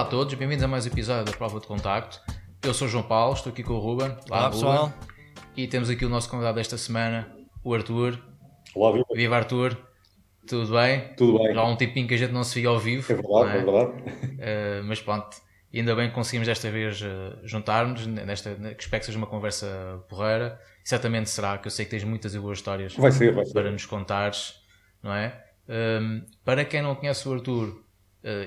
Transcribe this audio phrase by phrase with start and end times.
[0.00, 2.22] Olá a todos, bem-vindos a mais um episódio da Prova de Contacto.
[2.62, 4.16] Eu sou o João Paulo, estou aqui com o Ruben.
[4.30, 4.50] Olá, Ruben.
[4.50, 4.92] pessoal.
[5.54, 7.30] E temos aqui o nosso convidado desta semana,
[7.62, 8.18] o Arthur.
[8.74, 9.04] Olá, viu?
[9.14, 9.76] Viva Arthur,
[10.48, 11.12] tudo bem?
[11.18, 11.52] Tudo bem?
[11.52, 13.12] Já há um tempinho que a gente não se via ao vivo.
[13.12, 13.90] É verdade, não é verdade.
[13.92, 15.36] Uh, mas pronto,
[15.72, 20.02] ainda bem que conseguimos desta vez uh, juntar-nos, nesta, que espero que seja uma conversa
[20.08, 20.58] porreira.
[20.82, 23.52] Certamente será, que eu sei que tens muitas e boas histórias Vai ser, vai ser.
[23.52, 24.62] para nos contares,
[25.02, 25.44] não é?
[25.68, 27.89] Um, para quem não conhece o Arthur,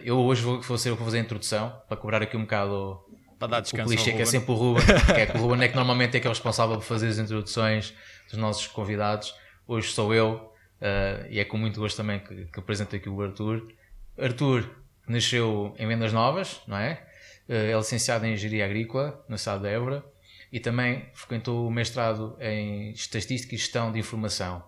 [0.04, 2.42] eu hoje vou, vou ser eu que vou fazer a introdução, para cobrar aqui um
[2.42, 3.00] bocado
[3.40, 5.68] Para dar o clichê que é sempre o Ruben, que é que o Ruben é
[5.68, 7.94] que normalmente é que é o responsável por fazer as introduções
[8.30, 9.34] dos nossos convidados.
[9.68, 13.22] Hoje sou eu uh, e é com muito gosto também que, que apresento aqui o
[13.22, 13.68] Arthur.
[14.18, 14.70] Arthur
[15.08, 17.06] nasceu em Vendas Novas, não é?
[17.50, 20.04] Uh, é licenciado em Engenharia Agrícola na cidade de Évora
[20.52, 24.64] e também frequentou o mestrado em Estatística e Gestão de Informação.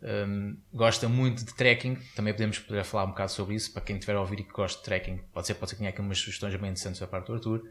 [0.00, 3.96] Um, gosta muito de trekking, também podemos poder falar um bocado sobre isso, para quem
[3.96, 6.00] estiver a ouvir e que gosta de trekking, pode ser, pode ser que tenha aqui
[6.00, 7.62] umas sugestões bem interessantes da parte do Arthur.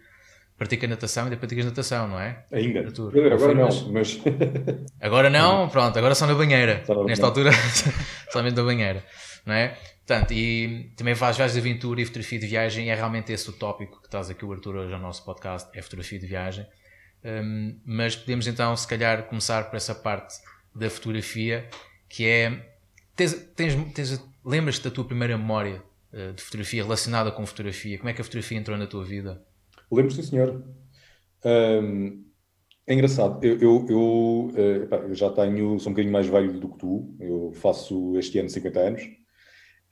[0.58, 2.44] Pratica natação, ainda praticas natação, não é?
[2.52, 2.80] Ainda.
[2.80, 4.19] Arthur, agora não, mas
[5.00, 6.84] Agora não, pronto, agora só na banheira.
[6.84, 7.52] Só na Nesta banheira.
[7.56, 7.94] altura,
[8.31, 9.06] somente na banheira,
[9.45, 9.78] não é?
[10.06, 13.47] Portanto, e também faz viagens de aventura e fotografia de viagem, e é realmente esse
[13.50, 16.66] o tópico que traz aqui o Arthur hoje ao nosso podcast, é fotografia de viagem.
[17.23, 20.36] Hum, mas podemos então, se calhar, começar por essa parte
[20.73, 21.67] da fotografia,
[22.09, 22.75] que é.
[23.16, 27.97] Tens, tens, tens- Lembras-te da tua primeira memória eh, de fotografia relacionada com fotografia?
[27.97, 29.45] Como é que a fotografia entrou na tua vida?
[29.91, 30.63] lembro sim, senhor.
[31.45, 32.25] Hum,
[32.88, 36.59] é engraçado, eu, eu, eu, eh, epá, eu já tenho, sou um bocadinho mais velho
[36.59, 39.03] do que tu, eu faço este ano 50 anos,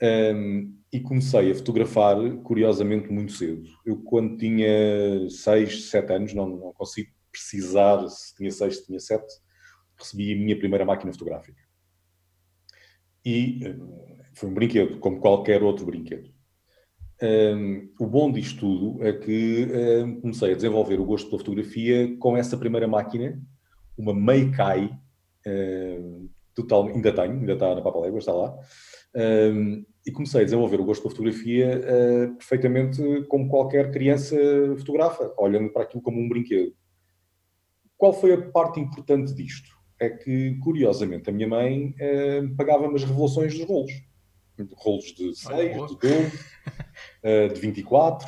[0.02, 3.63] Hum, e comecei a fotografar, curiosamente, muito cedo.
[3.86, 8.99] Eu, quando tinha 6, 7 anos, não, não consigo precisar se tinha 6, se tinha
[8.99, 9.25] 7,
[9.98, 11.61] recebi a minha primeira máquina fotográfica.
[13.25, 13.75] E eh,
[14.36, 16.30] foi um brinquedo, como qualquer outro brinquedo.
[17.21, 19.67] Um, o bom disto tudo é que
[20.03, 23.41] um, comecei a desenvolver o gosto pela fotografia com essa primeira máquina,
[23.97, 24.91] uma Meikai,
[25.47, 28.58] um, total, ainda tenho, ainda está na Papalégua, está lá,
[29.15, 34.36] um, e comecei a desenvolver o gosto pela fotografia uh, perfeitamente como qualquer criança
[34.77, 36.73] fotografa, olhando para aquilo como um brinquedo.
[37.97, 39.74] Qual foi a parte importante disto?
[40.00, 43.94] É que, curiosamente, a minha mãe uh, pagava-me as revelações dos rolos.
[44.73, 45.88] Rolos de 6, boa.
[45.88, 48.28] de 12, uh, de 24,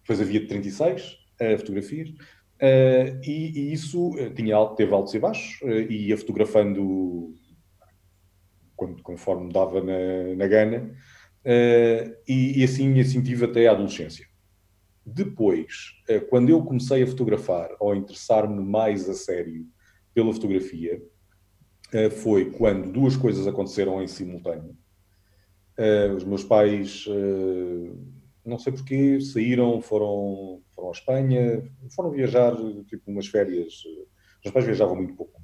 [0.00, 2.12] depois havia de 36 uh, fotografias,
[2.62, 5.60] Uh, e, e isso tinha, teve altos e baixos,
[5.90, 7.34] e ia fotografando
[8.76, 10.94] quando, conforme dava na, na gana,
[11.44, 14.28] e, e assim, assim tive até a adolescência.
[15.04, 15.92] Depois,
[16.30, 19.66] quando eu comecei a fotografar, ou a interessar-me mais a sério
[20.14, 21.02] pela fotografia,
[21.94, 24.76] uh, foi quando duas coisas aconteceram em simultâneo.
[25.78, 27.98] Uh, os meus pais, uh,
[28.44, 32.54] não sei porquê, saíram, foram, foram à Espanha, foram viajar,
[32.86, 33.74] tipo, umas férias.
[33.74, 35.40] Os meus pais viajavam muito pouco.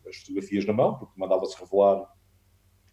[0.10, 2.06] as fotografias na mão, porque mandava-se revelar,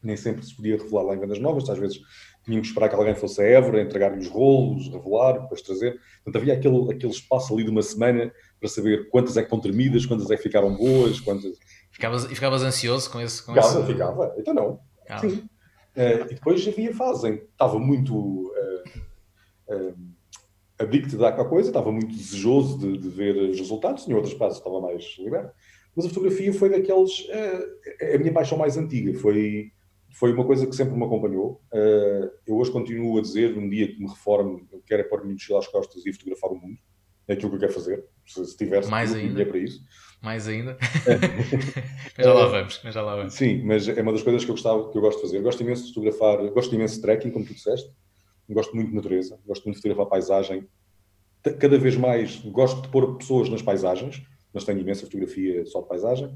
[0.03, 1.99] nem sempre se podia revelar lá em Vendas Novas, às vezes
[2.45, 5.99] tinham que esperar que alguém fosse a Évora, entregar-lhe os rolos, revelar, depois trazer.
[6.23, 9.61] Portanto, havia aquele, aquele espaço ali de uma semana para saber quantas é que estão
[9.61, 11.59] tremidas, quantas é que ficaram boas, quantas.
[11.91, 13.43] Ficavas, e ficavas ansioso com esse.
[13.43, 13.87] Com Ficava, esse...
[13.87, 14.35] ficava.
[14.39, 14.81] Então não.
[15.21, 15.49] Sim.
[15.97, 19.95] Eh, e depois havia fase em que estava muito uh,
[20.79, 24.81] addicted à coisa, estava muito desejoso de, de ver os resultados, em outras fases estava
[24.81, 25.53] mais liberto.
[25.97, 27.27] Mas a fotografia foi daqueles.
[27.31, 29.19] eh, a minha paixão mais antiga.
[29.19, 29.71] Foi,
[30.13, 31.63] foi uma coisa que sempre me acompanhou.
[31.73, 35.33] Eh, eu hoje continuo a dizer, um dia que me reforme, eu quero é pôr-me
[35.33, 36.79] mochila às costas e fotografar o mundo.
[37.29, 38.05] É aquilo que eu quero fazer.
[38.25, 39.45] Se, se tivesse Mais ainda.
[39.47, 39.81] para isso.
[40.23, 40.77] mais ainda.
[42.17, 43.35] mas já lá vamos, mas já lá vamos.
[43.35, 45.39] Sim, mas é uma das coisas que eu, gostava, que eu gosto de fazer.
[45.39, 47.91] Eu gosto imenso de fotografar, gosto imenso de trekking, como tu disseste.
[48.49, 50.69] Gosto muito de natureza, gosto muito de fotografar paisagem.
[51.43, 54.23] Cada vez mais gosto de pôr pessoas nas paisagens,
[54.57, 56.29] mas tenho imensa fotografia só de paisagem.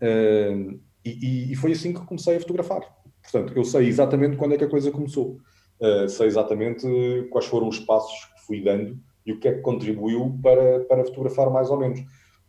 [0.00, 2.80] Uh, e, e, foi assim que comecei a fotografar.
[3.20, 5.40] Portanto, eu sei exatamente quando é que a coisa começou.
[5.80, 6.86] Uh, sei exatamente
[7.28, 11.04] quais foram os passos que fui dando e o que é que contribuiu para, para
[11.04, 12.00] fotografar mais ou menos.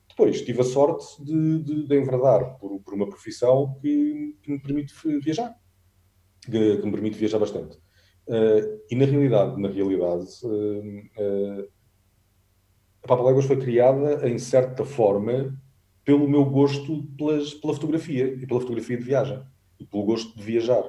[0.07, 4.59] Depois, tive a sorte de, de, de enverdar por, por uma profissão que, que, me
[4.59, 5.55] permite viajar,
[6.45, 7.75] que, que, me permite viajar bastante.
[8.27, 11.67] Uh, e na realidade, na realidade, uh,
[13.07, 15.57] uh, a Papa Léguas foi criada em certa forma
[16.06, 19.42] pelo meu gosto pelas, pela fotografia e pela fotografia de viagem
[19.80, 20.83] e pelo gosto de viajar.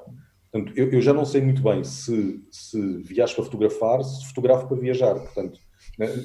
[0.50, 4.66] Portanto, eu, eu já não sei muito bem se, se viajo para fotografar, se fotografo
[4.66, 5.14] para viajar.
[5.14, 5.58] Portanto,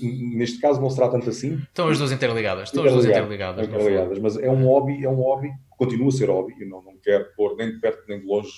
[0.01, 1.55] neste caso não será tanto assim.
[1.55, 3.67] Estão as duas interligadas, estão as duas interligadas.
[3.67, 6.97] interligadas mas é um hobby, é um hobby, continua a ser hobby, eu não, não
[7.01, 8.51] quero pôr nem de perto nem de longe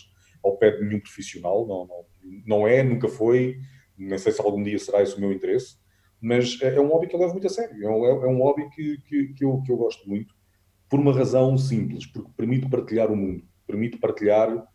[0.43, 2.05] ao pé de nenhum profissional, não, não,
[2.45, 3.57] não é, nunca foi,
[3.97, 5.77] nem sei se algum dia será esse o meu interesse,
[6.25, 8.39] mas é, é um hobby que eu levo muito a sério, é um, é um
[8.39, 10.33] hobby que, que, que, eu, que eu gosto muito,
[10.89, 14.65] por uma razão simples, porque permite partilhar o mundo, permite partilhar uh,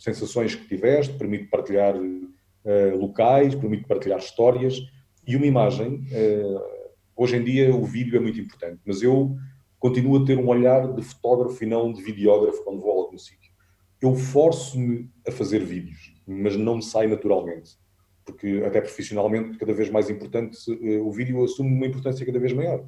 [0.00, 4.76] sensações que tiveste, permite partilhar uh, locais, permite partilhar histórias,
[5.24, 9.36] e uma imagem, uh, hoje em dia o vídeo é muito importante, mas eu
[9.78, 13.18] continuo a ter um olhar de fotógrafo e não de videógrafo quando vou a algum
[13.18, 13.54] sítio
[14.00, 17.78] eu forço-me a fazer vídeos, mas não me sai naturalmente.
[18.26, 22.52] Porque, até profissionalmente, cada vez mais importante, eh, o vídeo assume uma importância cada vez
[22.52, 22.84] maior.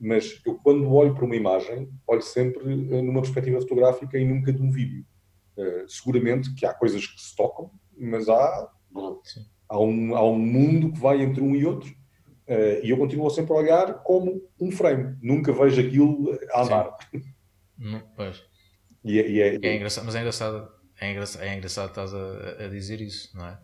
[0.00, 4.52] Mas eu, quando olho para uma imagem, olho sempre eh, numa perspectiva fotográfica e nunca
[4.52, 5.04] de um vídeo.
[5.56, 8.70] Uh, seguramente que há coisas que se tocam, mas há,
[9.68, 11.92] há, um, há um mundo que vai entre um e outro.
[12.82, 15.18] E eu continuo sempre a olhar como um frame.
[15.20, 16.96] Nunca vejo aquilo a andar.
[18.16, 18.42] Pois.
[19.04, 20.68] E, é, e é, é engraçado, mas é engraçado,
[21.00, 23.58] é engraçado, é engraçado estás a, a, dizer isso, não é?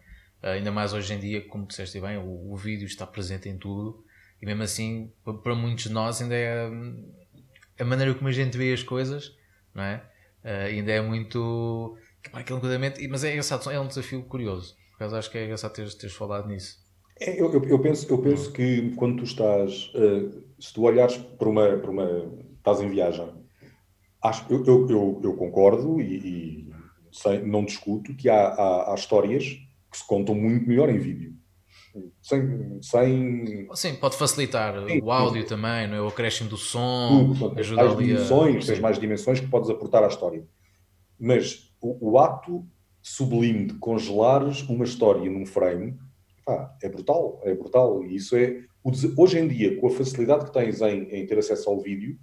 [0.53, 4.05] Ainda mais hoje em dia, como disseste bem, o, o vídeo está presente em tudo
[4.41, 5.11] e mesmo assim,
[5.43, 6.71] para muitos de nós, ainda é
[7.79, 9.35] a maneira como a gente vê as coisas,
[9.75, 10.03] não é?
[10.45, 11.97] Uh, ainda é muito.
[13.09, 14.77] mas é engraçado, é um desafio curioso.
[14.91, 16.79] Por acaso acho que é engraçado teres, teres falado nisso.
[17.19, 21.17] É, eu, eu, eu, penso, eu penso que quando tu estás, uh, se tu olhares
[21.17, 22.31] para uma, para uma.
[22.59, 23.45] estás em viagem
[24.23, 26.73] Acho, eu, eu, eu, eu concordo e, e
[27.13, 29.59] sei, não discuto que há, há, há, histórias
[29.95, 31.33] que se contam muito melhor em vídeo.
[32.21, 32.83] Sem.
[32.83, 33.69] sem...
[33.73, 35.49] Sim, pode facilitar sim, o áudio sim.
[35.49, 36.01] também, não é?
[36.01, 38.67] o acréscimo do som, Tudo, ajuda mais dimensões, a...
[38.67, 40.45] tens mais dimensões que podes aportar à história.
[41.17, 42.67] Mas o, o ato
[43.01, 45.97] sublime de congelares uma história num frame
[46.45, 48.03] pá, é brutal, é brutal.
[48.03, 48.65] E isso é.
[49.17, 52.19] Hoje em dia, com a facilidade que tens em, em ter acesso ao vídeo,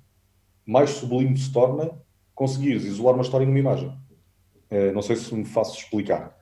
[0.66, 1.90] mais sublime se torna
[2.36, 3.88] conseguires isolar uma história numa imagem.
[4.70, 6.38] Uh, não sei se me faço explicar.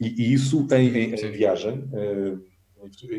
[0.00, 2.40] E, e isso em, em, em viagem, uh,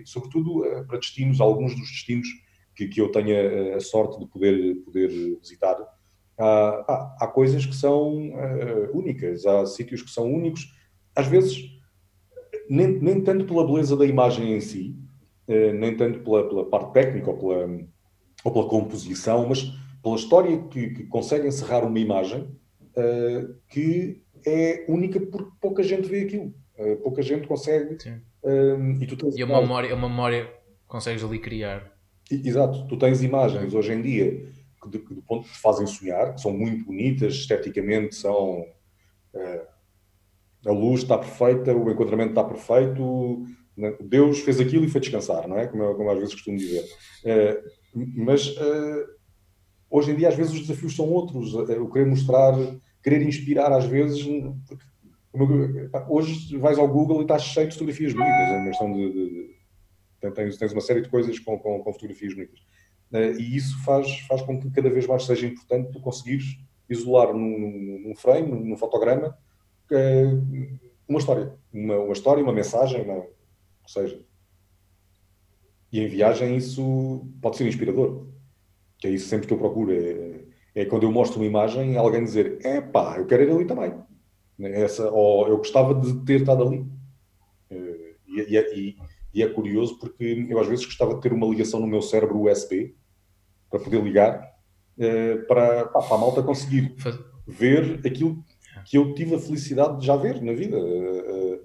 [0.05, 2.27] sobretudo uh, para destinos, alguns dos destinos
[2.75, 5.77] que, que eu tenha a sorte de poder, poder visitar,
[6.37, 8.33] há, há, há coisas que são
[8.93, 10.73] únicas, há sítios que são únicos,
[11.15, 11.57] às vezes
[12.69, 14.93] nem, nem tanto pela beleza da imagem em si,
[15.47, 17.87] nem tanto pela, pela parte técnica ou pela,
[18.43, 19.71] ou pela composição, mas
[20.05, 26.07] pela história que, que consegue encerrar uma imagem uh, que é única porque pouca gente
[26.07, 26.53] vê aquilo.
[26.77, 27.97] Uh, pouca gente consegue.
[28.43, 30.51] Uh, e, tu tens e uma memória, uma memória
[30.87, 31.93] consegues ali criar.
[32.29, 34.51] Exato, tu tens imagens hoje em dia
[34.81, 38.65] que, de, que do ponto te fazem sonhar, que são muito bonitas, esteticamente são.
[40.65, 43.45] a luz está perfeita, o enquadramento está perfeito,
[43.77, 43.95] né?
[44.01, 45.67] Deus fez aquilo e foi descansar, não é?
[45.67, 46.83] Como, como às vezes costumo dizer.
[47.93, 48.55] mas
[49.95, 51.53] Hoje em dia, às vezes, os desafios são outros.
[51.53, 52.53] Eu querer mostrar,
[53.01, 54.25] querer inspirar, às vezes.
[56.09, 58.49] Hoje vais ao Google e estás cheio de fotografias bonitas.
[58.49, 59.55] É uma questão de.
[60.21, 62.59] de tens, tens, uma série de coisas com, com, com fotografias bonitas.
[63.13, 66.57] Eh, e isso faz, faz com que cada vez mais seja importante tu conseguires
[66.89, 69.37] isolar num, num frame, num fotograma,
[69.91, 70.25] eh,
[71.07, 71.53] uma história.
[71.71, 74.19] Uma, uma história, uma mensagem, uma, ou seja.
[75.91, 78.25] E em viagem isso pode ser inspirador
[78.97, 79.91] que é isso sempre que eu procuro.
[79.91, 83.65] É, é quando eu mostro uma imagem, alguém dizer: é pá, eu quero ir ali
[83.65, 83.93] também.
[84.59, 86.85] Essa, ou eu gostava de ter estado ali.
[87.69, 88.97] Eh, e, é, e,
[89.33, 92.41] e, é curioso porque eu às vezes gostava de ter uma ligação no meu cérebro
[92.41, 92.95] USB
[93.69, 94.55] para poder ligar
[94.97, 96.95] eh, para, para a malta conseguir
[97.45, 98.43] ver aquilo
[98.85, 100.77] que eu tive a felicidade de já ver na vida.
[100.77, 101.59] Eh,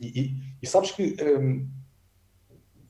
[0.00, 1.16] e, e sabes que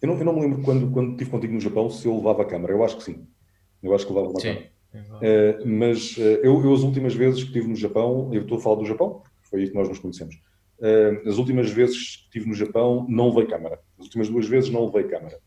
[0.00, 2.42] eu não, eu não me lembro quando, quando estive contigo no Japão se eu levava
[2.42, 3.26] a câmera, eu acho que sim.
[3.82, 4.48] Eu acho que levava uma Sim.
[4.48, 4.77] câmara.
[4.94, 8.60] Uh, mas uh, eu, eu, as últimas vezes que estive no Japão, eu estou a
[8.60, 10.36] falar do Japão, foi aí que nós nos conhecemos.
[10.78, 13.80] Uh, as últimas vezes que estive no Japão, não levei câmara.
[13.98, 15.38] As últimas duas vezes não levei câmara.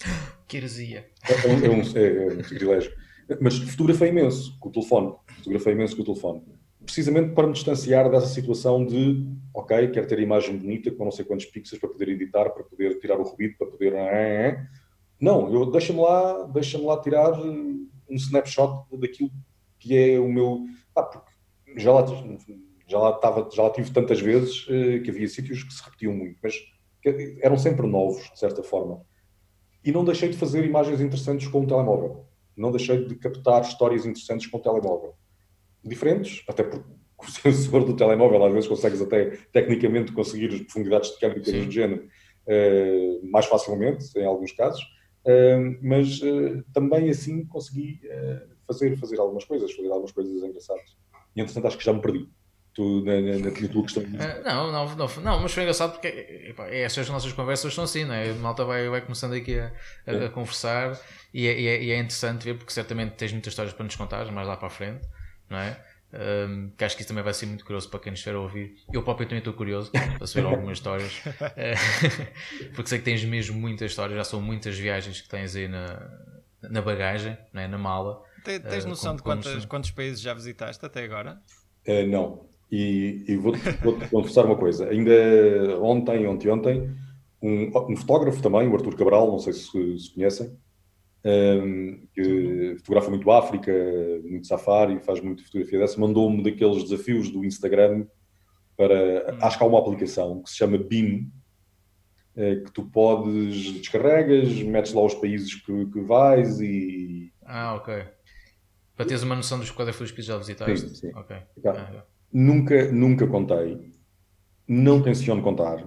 [0.48, 1.06] Que heresia.
[1.26, 2.92] É, é, um, é, é um privilégio.
[3.40, 5.14] Mas fotografei imenso com o telefone.
[5.38, 6.42] Fotografei imenso com o telefone.
[6.84, 11.10] Precisamente para me distanciar dessa situação de, ok, quero ter a imagem bonita com não
[11.10, 14.68] sei quantos pixels para poder editar, para poder tirar o ruído, para poder.
[15.18, 17.32] Não, eu deixa-me lá, deixa-me lá tirar
[18.12, 19.30] um snapshot daquilo
[19.78, 20.64] que é o meu.
[20.94, 21.32] Ah, porque
[21.76, 22.04] já lá,
[22.86, 26.14] já lá, estava, já lá tive tantas vezes eh, que havia sítios que se repetiam
[26.14, 26.54] muito, mas
[27.40, 29.04] eram sempre novos, de certa forma.
[29.84, 32.26] E não deixei de fazer imagens interessantes com o telemóvel
[32.56, 35.14] não deixei de captar histórias interessantes com o telemóvel.
[35.84, 36.84] Diferentes, até porque
[37.16, 41.40] com o sensor do telemóvel às vezes consegues até tecnicamente conseguir as profundidades de câmera
[41.40, 42.08] e coisas do género
[42.46, 44.82] uh, mais facilmente, em alguns casos,
[45.80, 48.00] mas uh, também assim consegui
[48.66, 50.96] fazer, fazer algumas coisas, fazer algumas coisas engraçadas.
[51.34, 52.28] E entretanto acho que já me perdi.
[52.74, 54.02] Tu, na, na, na, tua questão.
[54.44, 56.08] não, não, não, não, mas foi engraçado porque
[56.48, 58.30] epá, essas nossas conversas são assim, não é?
[58.30, 59.70] A malta vai, vai começando aqui a,
[60.06, 60.98] a, a conversar
[61.34, 63.94] e é, e, é, e é, interessante ver porque certamente tens muitas histórias para nos
[63.94, 65.06] contar mais lá para a frente,
[65.50, 65.78] não é?
[66.14, 68.40] Um, que acho que isso também vai ser muito curioso para quem nos estiver a
[68.40, 68.74] ouvir.
[68.92, 71.22] Eu próprio também estou curioso para saber algumas histórias,
[72.76, 76.10] porque sei que tens mesmo muitas histórias, já são muitas viagens que tens aí na,
[76.60, 77.66] na bagagem, não é?
[77.66, 78.22] na mala.
[78.44, 81.40] Tens, noção uh, de quantos, quantos países já visitaste até agora?
[81.88, 84.88] Uh, não, e, e vou-te vou confessar uma coisa.
[84.88, 85.12] Ainda
[85.80, 86.90] ontem, ontem, ontem,
[87.42, 90.56] um, um, fotógrafo também, o Arthur Cabral, não sei se, se conhecem,
[91.24, 93.72] um, que fotografa muito África,
[94.24, 98.06] muito safari, faz muito fotografia dessa, mandou-me daqueles desafios do Instagram
[98.76, 99.32] para.
[99.34, 99.38] Hum.
[99.40, 101.30] Acho que há uma aplicação que se chama BIM,
[102.34, 107.32] eh, que tu podes, descarregas, metes lá os países que, que vais e.
[107.44, 108.04] Ah, ok.
[108.96, 110.88] Para teres uma noção dos quais é foi os países já visitaste.
[110.88, 111.12] Sim, sim.
[111.14, 111.36] Ok.
[111.66, 113.92] Ah, Nunca, nunca contei,
[114.66, 115.84] não tenciono contar,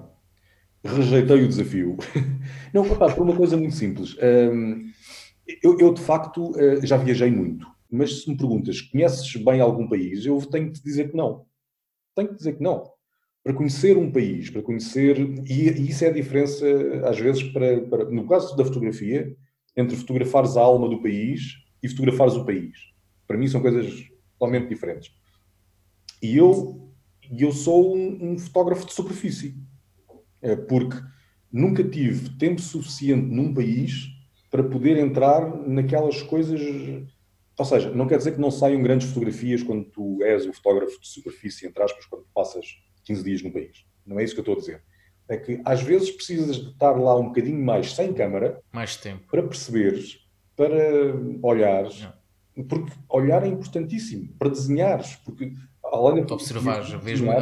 [0.84, 1.98] rejeitei o desafio.
[2.72, 4.16] não, papá, por uma coisa muito simples.
[4.22, 4.92] Um,
[5.64, 9.88] eu, eu, de facto, uh, já viajei muito, mas se me perguntas, conheces bem algum
[9.88, 11.46] país, eu tenho que te dizer que não.
[12.16, 12.92] Tenho que dizer que não.
[13.44, 15.20] Para conhecer um país, para conhecer.
[15.48, 16.66] E, e isso é a diferença,
[17.08, 19.36] às vezes, para, para, no caso da fotografia,
[19.78, 22.76] entre fotografares a alma do país e fotografares o país.
[23.28, 25.12] Para mim são coisas totalmente diferentes.
[26.22, 26.92] E eu,
[27.38, 29.56] eu sou um, um fotógrafo de superfície,
[30.42, 30.98] é, porque
[31.52, 34.08] nunca tive tempo suficiente num país
[34.50, 36.62] para poder entrar naquelas coisas.
[37.58, 41.00] Ou seja, não quer dizer que não saiam grandes fotografias quando tu és o fotógrafo
[41.00, 42.66] de superfície, entre aspas, quando passas
[43.06, 43.86] 15 dias no país.
[44.06, 44.84] Não é isso que eu estou a dizer.
[45.28, 49.24] É que às vezes precisas de estar lá um bocadinho mais sem câmara mais tempo
[49.30, 50.20] para perceberes,
[50.56, 50.76] para
[51.42, 52.08] olhares,
[52.56, 52.64] não.
[52.66, 55.52] porque olhar é importantíssimo para desenhares, porque
[55.84, 56.82] além de observar,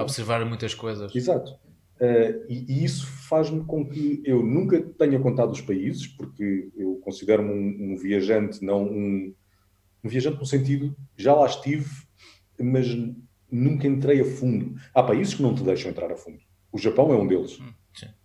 [0.01, 1.13] observar muitas coisas.
[1.13, 1.59] Exato.
[1.99, 6.95] Uh, e, e, isso faz-me com que eu nunca tenha contado os países, porque eu
[7.03, 9.33] considero-me um, um, viajante, não um,
[10.03, 11.89] um, viajante no sentido, já lá estive,
[12.59, 12.87] mas
[13.49, 14.75] nunca entrei a fundo.
[14.93, 16.39] Há países que não te deixam entrar a fundo.
[16.71, 17.59] O Japão é um deles.
[17.59, 17.71] Hum,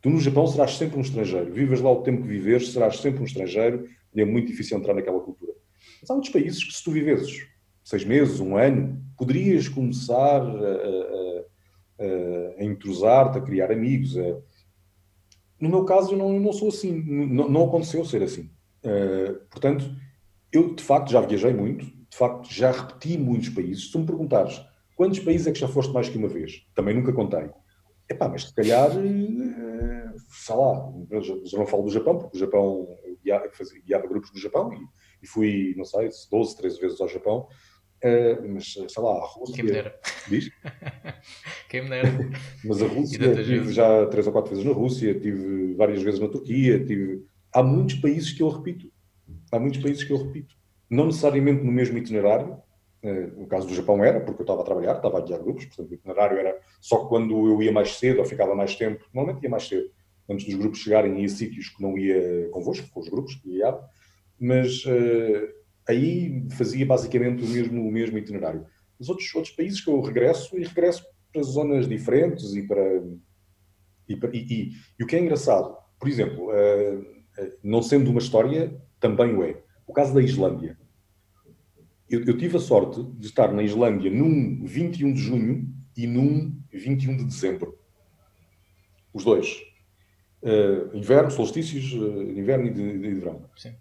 [0.00, 1.52] tu no Japão serás sempre um estrangeiro.
[1.52, 4.94] Vives lá o tempo que viveres, serás sempre um estrangeiro e é muito difícil entrar
[4.94, 5.52] naquela cultura.
[6.00, 7.46] Mas há outros países que se tu viveres
[7.84, 11.44] seis meses, um ano, poderias começar a, a,
[12.00, 14.14] a, a entrosar-te, a criar amigos.
[15.60, 16.92] No meu caso, eu não, não sou assim.
[16.92, 18.50] Não, não, aconteceu ser assim.
[18.84, 19.84] Uh, portanto,
[20.52, 23.90] eu de facto já viajei muito, de facto já repeti muitos países.
[23.90, 24.60] Se me perguntares
[24.94, 27.50] quantos países é que já foste mais que uma vez, também nunca contei.
[28.10, 32.88] Epá, mas se calhar, uh, sei lá, eu não falo do Japão, porque o Japão,
[33.04, 33.50] eu guiava,
[33.84, 34.78] guiava grupos do Japão e,
[35.22, 37.46] e fui, não sei, 12, 13 vezes ao Japão.
[38.04, 39.56] Uh, mas sei lá, a Rússia.
[39.56, 40.00] Quem me dera.
[40.28, 40.50] Diz?
[41.68, 42.08] Quem me dera.
[42.64, 46.28] Mas a Rússia, tive já três ou quatro vezes na Rússia, tive várias vezes na
[46.28, 47.24] Turquia, tive.
[47.52, 48.90] Há muitos países que eu repito.
[49.50, 50.54] Há muitos países que eu repito.
[50.88, 52.62] Não necessariamente no mesmo itinerário.
[53.02, 55.66] Uh, no caso do Japão era, porque eu estava a trabalhar, estava a guiar grupos,
[55.66, 59.04] portanto o itinerário era só quando eu ia mais cedo ou ficava mais tempo.
[59.12, 59.88] Normalmente ia mais cedo.
[60.28, 63.50] Antes dos grupos chegarem, ia a sítios que não ia convosco, com os grupos que
[63.50, 63.88] guiava.
[64.38, 64.84] Mas.
[64.84, 65.57] Uh,
[65.88, 68.66] aí fazia basicamente o mesmo, o mesmo itinerário.
[68.98, 72.82] Os outros, outros países que eu regresso, e regresso para zonas diferentes e para.
[74.08, 78.80] E, e, e, o que é engraçado, por exemplo, uh, uh, não sendo uma história,
[79.00, 79.62] também o é.
[79.86, 80.78] O caso da Islândia.
[82.08, 86.58] Eu, eu, tive a sorte de estar na Islândia num 21 de junho e num
[86.72, 87.78] 21 de dezembro.
[89.12, 89.62] Os dois.
[90.42, 93.44] Uh, inverno, solstícios, uh, inverno e de, de verão.
[93.56, 93.74] Sim.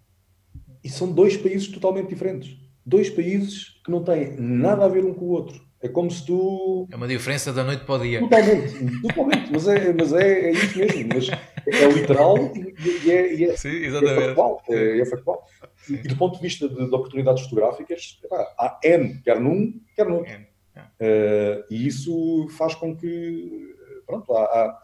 [0.82, 2.56] E são dois países totalmente diferentes.
[2.84, 5.68] Dois países que não têm nada a ver um com o outro.
[5.80, 6.88] É como se tu.
[6.90, 8.18] É uma diferença da noite para o dia.
[8.18, 9.52] Totalmente, totalmente.
[9.52, 11.08] Mas é, mas é, é isso mesmo.
[11.14, 14.18] Mas é literal e, é, e é, Sim, exatamente.
[14.18, 14.62] é factual.
[14.68, 15.46] É, é factual.
[15.88, 18.18] E, do ponto de vista de, de oportunidades fotográficas,
[18.58, 20.34] há N, quer num, quer no outro.
[20.34, 23.74] Uh, e isso faz com que.
[24.04, 24.78] Pronto, há, há,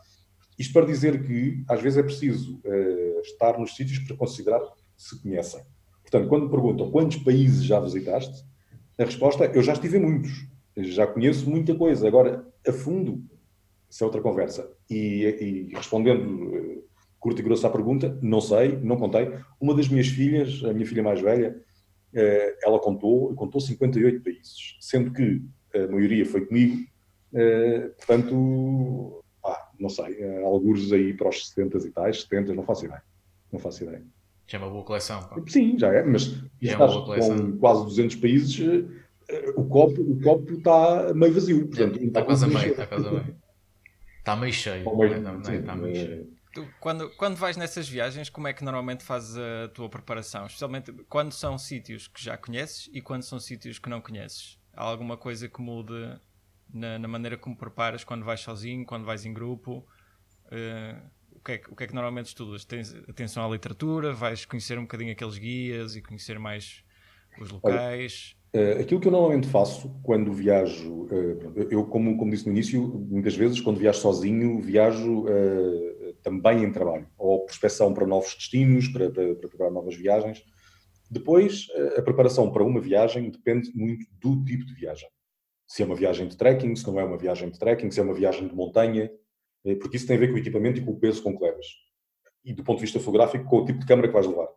[0.58, 4.60] isto para dizer que às vezes é preciso uh, estar nos sítios para considerar
[4.96, 5.60] se conhecem.
[6.14, 8.44] Portanto, quando me perguntam quantos países já visitaste,
[8.96, 12.06] a resposta é eu já estive em muitos, já conheço muita coisa.
[12.06, 13.24] Agora, a fundo,
[13.90, 14.70] isso é outra conversa.
[14.88, 16.84] E, e respondendo uh,
[17.18, 19.28] curto e grosso à pergunta, não sei, não contei.
[19.60, 21.60] Uma das minhas filhas, a minha filha mais velha,
[22.12, 25.42] uh, ela contou, contou 58 países, sendo que
[25.74, 26.80] a maioria foi comigo,
[27.32, 29.24] uh, portanto,
[29.80, 33.02] não sei, alguns aí para os 60 e tais, 70, não faço ideia.
[33.50, 34.04] Não faço ideia.
[34.46, 35.22] Já é uma boa coleção.
[35.22, 35.36] Pá.
[35.46, 36.24] Sim, já é, mas
[36.60, 38.60] já é com quase 200 países,
[39.28, 41.66] eh, o copo, o copo está meio vazio.
[41.66, 43.36] Portanto, está, está quase a meio, está quase a meio.
[44.18, 44.78] Está meio cheio.
[44.78, 46.34] Está meio, não, não, está meio cheio.
[46.52, 50.46] Tu, quando, quando vais nessas viagens, como é que normalmente fazes a tua preparação?
[50.46, 54.58] Especialmente quando são sítios que já conheces e quando são sítios que não conheces?
[54.72, 56.16] Há alguma coisa que mude
[56.72, 59.86] na, na maneira como preparas quando vais sozinho, quando vais em grupo?
[60.46, 61.00] Uh,
[61.44, 62.64] que é o que é que normalmente estudas?
[62.64, 64.12] Tens atenção à literatura?
[64.12, 66.82] Vais conhecer um bocadinho aqueles guias e conhecer mais
[67.40, 68.34] os locais?
[68.54, 72.52] Olha, uh, aquilo que eu normalmente faço quando viajo, uh, eu, como, como disse no
[72.52, 78.34] início, muitas vezes quando viajo sozinho, viajo uh, também em trabalho, ou prospeção para novos
[78.34, 80.42] destinos, para, para, para preparar novas viagens.
[81.10, 81.66] Depois,
[81.98, 85.06] a preparação para uma viagem depende muito do tipo de viagem.
[85.68, 88.02] Se é uma viagem de trekking, se não é uma viagem de trekking, se é
[88.02, 89.23] uma viagem de montanha, eh,
[89.80, 91.66] porque isso tem a ver com o equipamento e com o peso com que levas.
[92.44, 94.48] E do ponto de vista fotográfico, com o tipo de câmera que vais levar.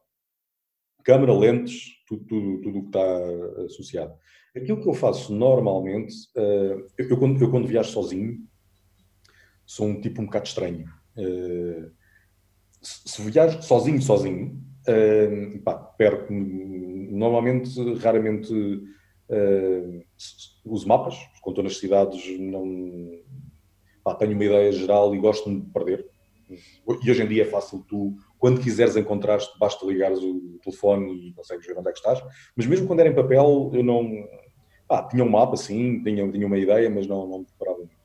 [1.04, 4.14] Câmera, lentes, tudo, o que está associado.
[4.54, 8.40] Aquilo que eu faço normalmente, eh, eu, eu, quando, eu quando viajo sozinho,
[9.66, 10.86] sou um tipo um bocado estranho.
[11.18, 11.90] Eh,
[12.82, 14.62] se viajo sozinho, sozinho,
[15.64, 18.54] pá, perco, normalmente, raramente
[20.66, 22.66] uso mapas, quando estou nas cidades não,
[24.08, 26.06] pá, tenho uma ideia geral e gosto-me de perder.
[27.04, 31.34] E hoje em dia é fácil, tu, quando quiseres encontrar-te, basta ligares o telefone e
[31.34, 32.24] consegues ver onde é que estás.
[32.56, 34.10] Mas mesmo quando era em papel, eu não.
[34.88, 37.98] Pá, tinha um mapa, sim, tinha, tinha uma ideia, mas não, não me preparava muito.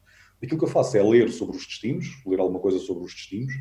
[0.42, 3.54] Aquilo que eu faço é ler sobre os destinos, ler alguma coisa sobre os destinos.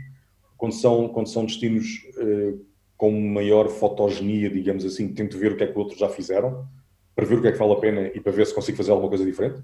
[0.58, 1.86] Quando são, quando são destinos
[2.17, 2.56] eh,
[2.97, 6.67] com maior fotogenia, digamos assim, tento ver o que é que outros já fizeram,
[7.15, 8.89] para ver o que é que vale a pena e para ver se consigo fazer
[8.89, 9.62] alguma coisa diferente.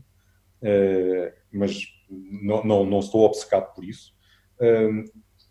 [0.62, 4.14] Eh, mas não, não, não estou obcecado por isso.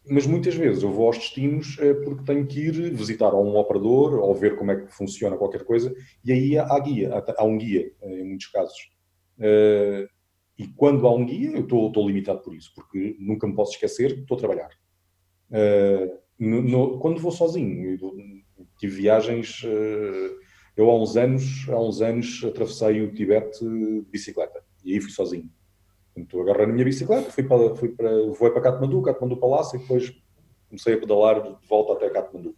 [0.09, 4.15] mas muitas vezes eu vou aos destinos uh, porque tenho que ir visitar um operador
[4.21, 7.93] ou ver como é que funciona qualquer coisa, e aí há, guia, há, um guia,
[8.01, 8.79] uh, em muitos casos.
[9.39, 10.09] Uh,
[10.59, 13.73] e quando há um guia, eu estou, estou limitado por isso, porque nunca me posso
[13.73, 14.71] esquecer que estou a trabalhar.
[16.99, 17.99] Quando vou sozinho,
[18.79, 19.63] tive viagens.
[20.75, 25.11] eu há uns anos, há uns anos atravessei o Tibete de bicicleta e aí fui
[25.11, 25.51] sozinho.
[26.17, 29.81] Então agarrei na minha bicicleta, fui para, fui para, voei para Katmandu, Katmandu Palácio e
[29.81, 30.13] depois
[30.69, 32.57] comecei a pedalar de volta até Katmandu.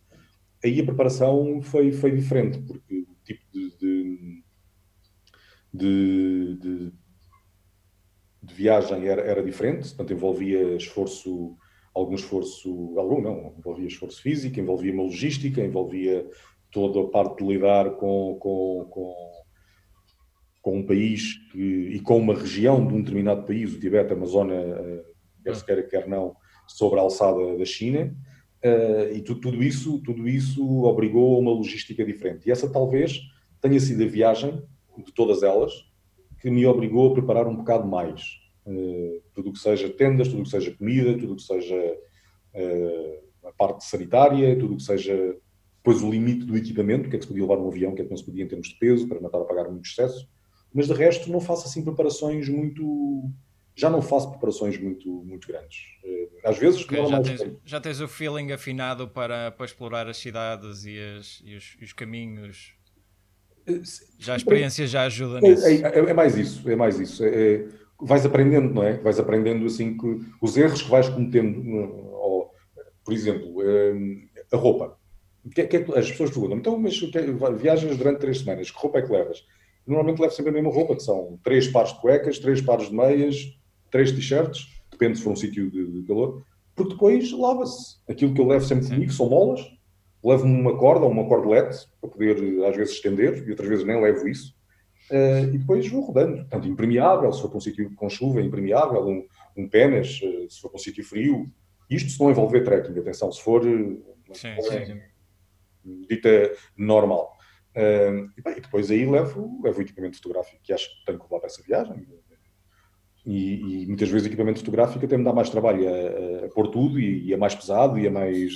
[0.64, 4.42] Aí a preparação foi, foi diferente, porque o tipo de, de,
[5.72, 6.92] de, de,
[8.42, 11.56] de viagem era, era diferente, portanto envolvia esforço,
[11.94, 16.28] algum esforço, algum não, envolvia esforço físico, envolvia uma logística, envolvia
[16.70, 19.37] toda a parte de lidar com, com, com
[20.60, 24.16] com um país que, e com uma região de um determinado país, o Tibete, a
[24.16, 25.04] Amazônia, eh,
[25.42, 28.14] quer se queira, quer não, sobre a alçada da China,
[28.64, 32.48] uh, e tudo, tudo, isso, tudo isso obrigou a uma logística diferente.
[32.48, 33.20] E essa talvez
[33.60, 34.62] tenha sido a viagem,
[34.98, 35.72] de todas elas,
[36.40, 38.22] que me obrigou a preparar um bocado mais.
[38.66, 41.98] Uh, tudo o que seja tendas, tudo o que seja comida, tudo o que seja
[43.44, 45.36] a parte sanitária, tudo o que seja
[45.76, 47.94] depois o limite do equipamento, o que é que se podia levar num avião, o
[47.94, 49.70] que é que não se podia em termos de peso, para não estar a pagar
[49.70, 50.28] muito excesso
[50.72, 53.30] mas de resto não faço assim preparações muito.
[53.74, 55.78] Já não faço preparações muito, muito grandes.
[56.04, 60.16] Eh, às vezes okay, já, tens, já tens o feeling afinado para, para explorar as
[60.16, 62.74] cidades e, as, e, os, os, caminhos.
[63.66, 63.80] Eh,
[64.18, 65.66] já a experiência já ajuda é, nisso.
[65.66, 67.24] É, é, é mais isso, é mais isso.
[67.24, 67.68] É, é,
[68.00, 68.96] vais aprendendo, não é?
[68.98, 71.60] Vais aprendendo assim que os erros que vais cometendo,
[72.14, 72.52] ou,
[73.04, 73.58] por exemplo,
[74.52, 74.98] a roupa.
[75.54, 77.00] Que, que, as pessoas perguntam, então, mas
[77.58, 79.44] viajas durante três semanas, que roupa é que levas?
[79.88, 82.94] Normalmente levo sempre a mesma roupa, que são três pares de cuecas, três pares de
[82.94, 83.58] meias,
[83.90, 86.42] três t-shirts, depende se for um sítio de, de, calor,
[86.74, 87.96] porque depois lava-se.
[88.08, 89.60] Aquilo que eu levo sempre comigo são molas,
[90.22, 94.00] levo-me uma corda ou uma cordelete para poder às vezes estender e outras vezes nem
[94.00, 94.56] levo isso.
[95.10, 96.36] Uh, e depois vou rodando.
[96.36, 100.60] Portanto, impermeável, se for para um sítio com chuva, impermeável, um, um pênis, uh, se
[100.60, 101.50] for para um sítio frio.
[101.88, 104.02] Isto se não envolver trekking, atenção, se for sim,
[104.34, 105.00] sim.
[106.06, 107.37] dita normal.
[107.78, 111.18] Uh, e, bem, e, depois aí levo, levo o equipamento fotográfico que acho que tenho
[111.18, 112.08] que levar para essa viagem.
[113.24, 116.68] E, e, muitas vezes o equipamento fotográfico até me dá mais trabalho a, a pôr
[116.68, 118.52] tudo e, e, é mais pesado e é mais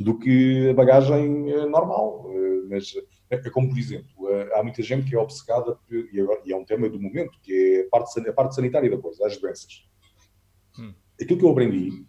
[0.00, 2.26] do que a bagagem eh, normal.
[2.30, 2.94] Eh, mas
[3.30, 6.52] é, é como, por exemplo, eh, há muita gente que é obcecada, e, agora, e
[6.52, 9.36] é um tema do momento, que é a parte, a parte sanitária da coisa, as
[9.36, 9.86] doenças.
[10.78, 10.94] Hum.
[11.20, 12.06] Aquilo que eu aprendi,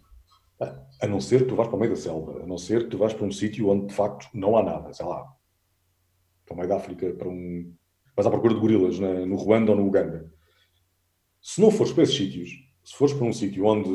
[1.02, 2.90] a não ser que tu vais para o meio da selva, a não ser que
[2.90, 5.35] tu vais para um sítio onde de facto não há nada, sei lá,
[6.46, 7.72] para meio da África, para um.
[8.14, 10.30] vais à procura de gorilas na, no Ruanda ou no Uganda
[11.46, 12.50] se não fores para esses sítios,
[12.82, 13.88] se fores para um sítio onde,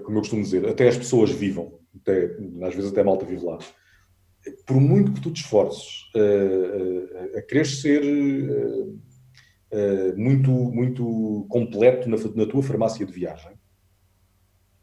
[0.00, 3.46] como eu costumo dizer, até as pessoas vivam, até, às vezes até a malta vive
[3.46, 3.56] lá,
[4.66, 8.02] por muito que tu te esforces uh, uh, a querer ser
[10.16, 13.52] muito, muito completo na, na, tua farmácia de viagem,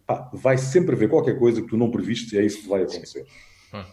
[0.05, 2.81] pá, vai sempre haver qualquer coisa que tu não previste e é isso que vai
[2.81, 3.25] acontecer.
[3.71, 3.83] Hum.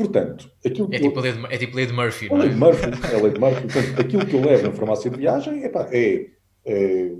[0.00, 1.22] Portanto, aquilo é, tipo eu...
[1.22, 2.34] lei de, é tipo de Murphy, é?
[2.34, 3.62] Lei de Murphy, é de Murphy.
[3.62, 6.30] Portanto, aquilo que eu levo na farmácia de viagem epá, é,
[6.64, 7.12] é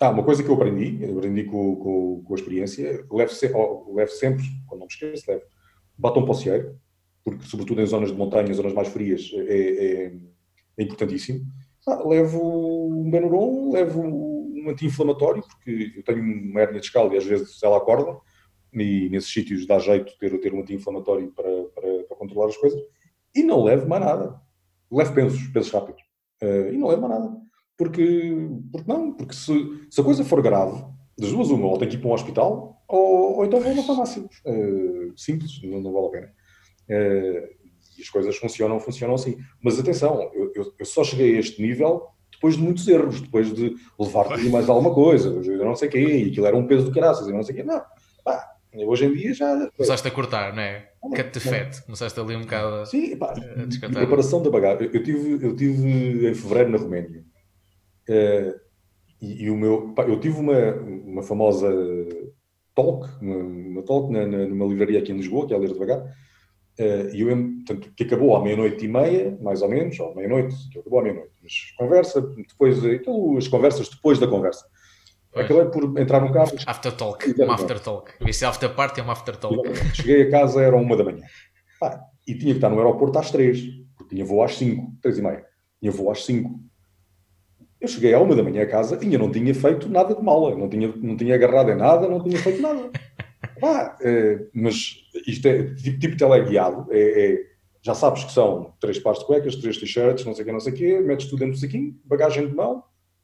[0.00, 3.52] ah, uma coisa que eu aprendi, eu aprendi com, com, com a experiência, levo, se,
[3.54, 5.44] oh, levo sempre, quando não me esqueço, levo
[5.96, 6.76] batom pocieiro,
[7.24, 10.12] porque sobretudo em zonas de montanha, zonas mais frias, é, é,
[10.78, 11.46] é importantíssimo.
[11.86, 17.24] Ah, levo um Benuron, levo um anti-inflamatório, porque eu tenho uma hérnia discal e às
[17.24, 18.18] vezes ela acorda,
[18.72, 21.88] e nesses sítios dá jeito ter, ter um anti-inflamatório para, para,
[22.32, 22.80] controlar as coisas,
[23.34, 24.40] e não levo mais nada.
[24.90, 26.02] Levo pensos, pensos rápidos,
[26.42, 27.36] uh, e não levo mais nada.
[27.76, 28.34] Porque,
[28.70, 30.84] porque não, porque se, se a coisa for grave,
[31.18, 33.74] das duas uma, ou tem que ir para um hospital, ou, ou então vou a
[33.74, 34.22] uma farmácia.
[34.22, 36.32] Uh, simples, não, não, vale a pena.
[36.90, 37.62] Uh,
[37.98, 39.38] e as coisas funcionam, funcionam assim.
[39.62, 43.52] Mas atenção, eu, eu, eu, só cheguei a este nível depois de muitos erros, depois
[43.52, 46.66] de levar tudo mais alguma coisa, eu não sei o quê, e aquilo era um
[46.66, 47.62] peso do caraças, e não sei o quê.
[47.62, 47.80] Não,
[48.24, 49.70] pá, hoje em dia já...
[49.76, 50.91] Começaste a cortar, não é?
[51.10, 51.82] Cut the fat.
[51.84, 54.88] Começaste ali um bocado Sim, pá, a, a preparação da bagagem.
[54.92, 57.24] Eu tive, eu tive em fevereiro na Roménia.
[58.08, 58.54] Uh,
[59.20, 61.68] e, e, o meu, pá, eu tive uma, uma famosa
[62.74, 65.72] talk, uma, uma talk na, na, numa livraria aqui em Lisboa, que é a Ler
[65.72, 70.14] Devagar, uh, e eu, portanto, que acabou à meia-noite e meia, mais ou menos, ou
[70.14, 74.66] meia-noite, que acabou à meia-noite, mas conversa, depois, então, as conversas depois da conversa.
[75.34, 76.52] Acabei por entrar no carro.
[76.66, 78.12] After talk, uma after talk.
[78.26, 79.62] Esse after party é uma after talk.
[79.94, 81.24] Cheguei a casa, era uma da manhã.
[81.80, 83.62] Pá, e tinha que estar no aeroporto às três,
[83.96, 85.44] porque tinha voo às cinco, três e meia.
[85.80, 86.60] Tinha voo às cinco.
[87.80, 90.22] Eu cheguei à uma da manhã a casa e eu não tinha feito nada de
[90.22, 92.90] mala, não tinha, não tinha agarrado em nada, não tinha feito nada.
[93.64, 97.38] Ah, é, mas isto é tipo, tipo teleguiado, é, é,
[97.80, 100.60] já sabes que são três pares de cuecas, três t-shirts, não sei o que, não
[100.60, 102.82] sei o quê, metes tudo dentro do saquinho, bagagem de mão,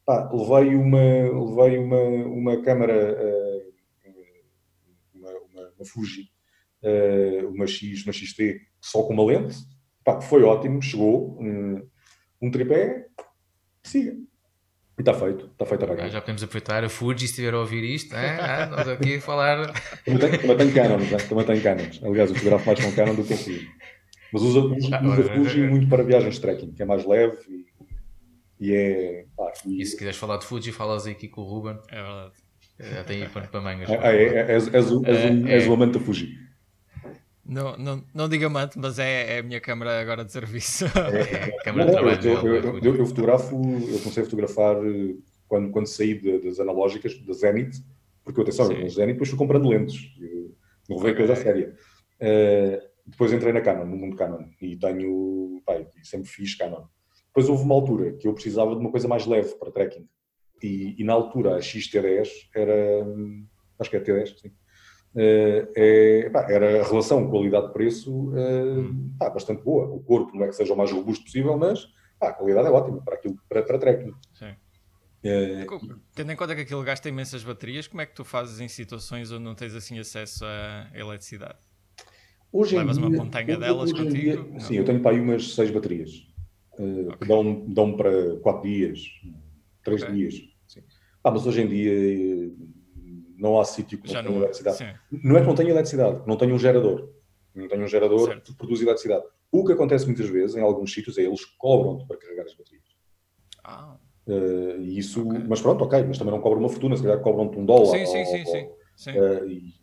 [0.08, 3.72] pá, levei uma, levei uma, uma câmara, uh,
[5.14, 6.30] uma, uma, uma, Fuji,
[6.82, 9.58] uh, uma X, uma XT, só com uma lente,
[10.02, 11.86] pá, foi ótimo, chegou, um,
[12.40, 13.04] um tripé,
[13.82, 14.12] siga.
[14.12, 16.10] E está feito, está feito a bagagem.
[16.10, 18.40] Já podemos aproveitar a Fuji se estiver a ouvir isto, é?
[18.40, 19.74] ah, nós aqui a falar.
[20.06, 21.84] também tem Canon, também tem Canon.
[22.02, 23.68] Aliás, eu fotografo mais com Canon do que Fuji.
[24.32, 27.36] Mas usa, usa, ah, usa Fuji muito para viagens de trekking, que é mais leve
[27.48, 27.66] e,
[28.60, 29.26] e é.
[29.36, 29.80] Pá, e...
[29.82, 29.86] e...
[29.86, 31.78] se quiseres falar de Fuji, falas aqui com o Ruben.
[31.88, 32.32] É verdade.
[32.80, 33.90] Já tem aí para mangas.
[33.90, 36.38] Ah, é, é, és, és, um, és o amante da Fuji.
[37.44, 40.84] Não, não, não diga amante, mas é, é a minha câmera agora de serviço.
[40.84, 42.28] É, é a câmera de trabalho.
[42.28, 45.16] Eu, eu, eu, eu, fotografo, eu comecei a fotografar eh,
[45.48, 47.82] quando, quando saí de, das analógicas, da Zenit,
[48.22, 50.12] porque atenção, eu com Zenit depois fui comprando lentes,
[50.88, 51.74] não levei coisa séria.
[52.20, 56.84] Uh, depois entrei na Canon, no mundo Canon, e tenho, pai, sempre fiz Canon.
[57.38, 60.08] Depois houve uma altura que eu precisava de uma coisa mais leve para trekking.
[60.60, 63.46] E, e na altura a XT10 era, hum,
[63.78, 64.52] acho que é T10, sim
[65.16, 69.86] é, é, pá, era a relação qualidade-preço é, bastante boa.
[69.86, 71.86] O corpo não é que seja o mais robusto possível, mas
[72.18, 74.12] pá, a qualidade é ótima para aquilo para, para trekking.
[74.34, 74.54] Sim.
[75.22, 75.66] É,
[76.14, 79.30] Tendo em conta que aquilo gasta imensas baterias, como é que tu fazes em situações
[79.32, 81.58] onde não tens assim acesso à eletricidade?
[82.52, 84.44] Hoje Levas dia, uma montanha hoje, delas hoje contigo?
[84.44, 86.27] Dia, sim, eu tenho para aí umas seis baterias.
[86.78, 87.28] Uh, okay.
[87.28, 89.00] dão, dão para quatro dias,
[89.82, 90.14] três okay.
[90.14, 90.34] dias.
[90.66, 90.82] Sim.
[91.24, 92.52] Ah, mas hoje em dia
[93.36, 94.76] não há sítio que não tenha eletricidade.
[94.76, 94.90] Sim.
[95.10, 97.12] Não é que não tenha eletricidade, não tenha um gerador.
[97.54, 98.52] Não tenha um gerador certo.
[98.52, 99.24] que produz eletricidade.
[99.50, 102.84] O que acontece muitas vezes, em alguns sítios, é eles cobram-te para carregar as baterias.
[103.64, 103.96] Ah.
[104.26, 105.42] Uh, isso, okay.
[105.48, 107.86] Mas pronto, ok, mas também não cobram uma fortuna, se calhar cobram-te um dólar.
[107.86, 108.64] Sim, sim, ou, sim.
[108.64, 109.10] Ou, sim.
[109.12, 109.74] Uh, e,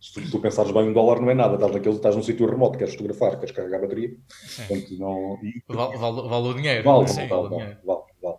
[0.00, 1.54] Se tu, pensares bem, um dólar não é nada.
[1.54, 4.10] Estás, naquele, estás num sítio remoto, queres fotografar, queres carregar a bateria.
[4.56, 6.84] Portanto, não, e, Vale, vale, vale o dinheiro.
[6.84, 8.36] Vale, Sim, vale, vale vale, vale, vale.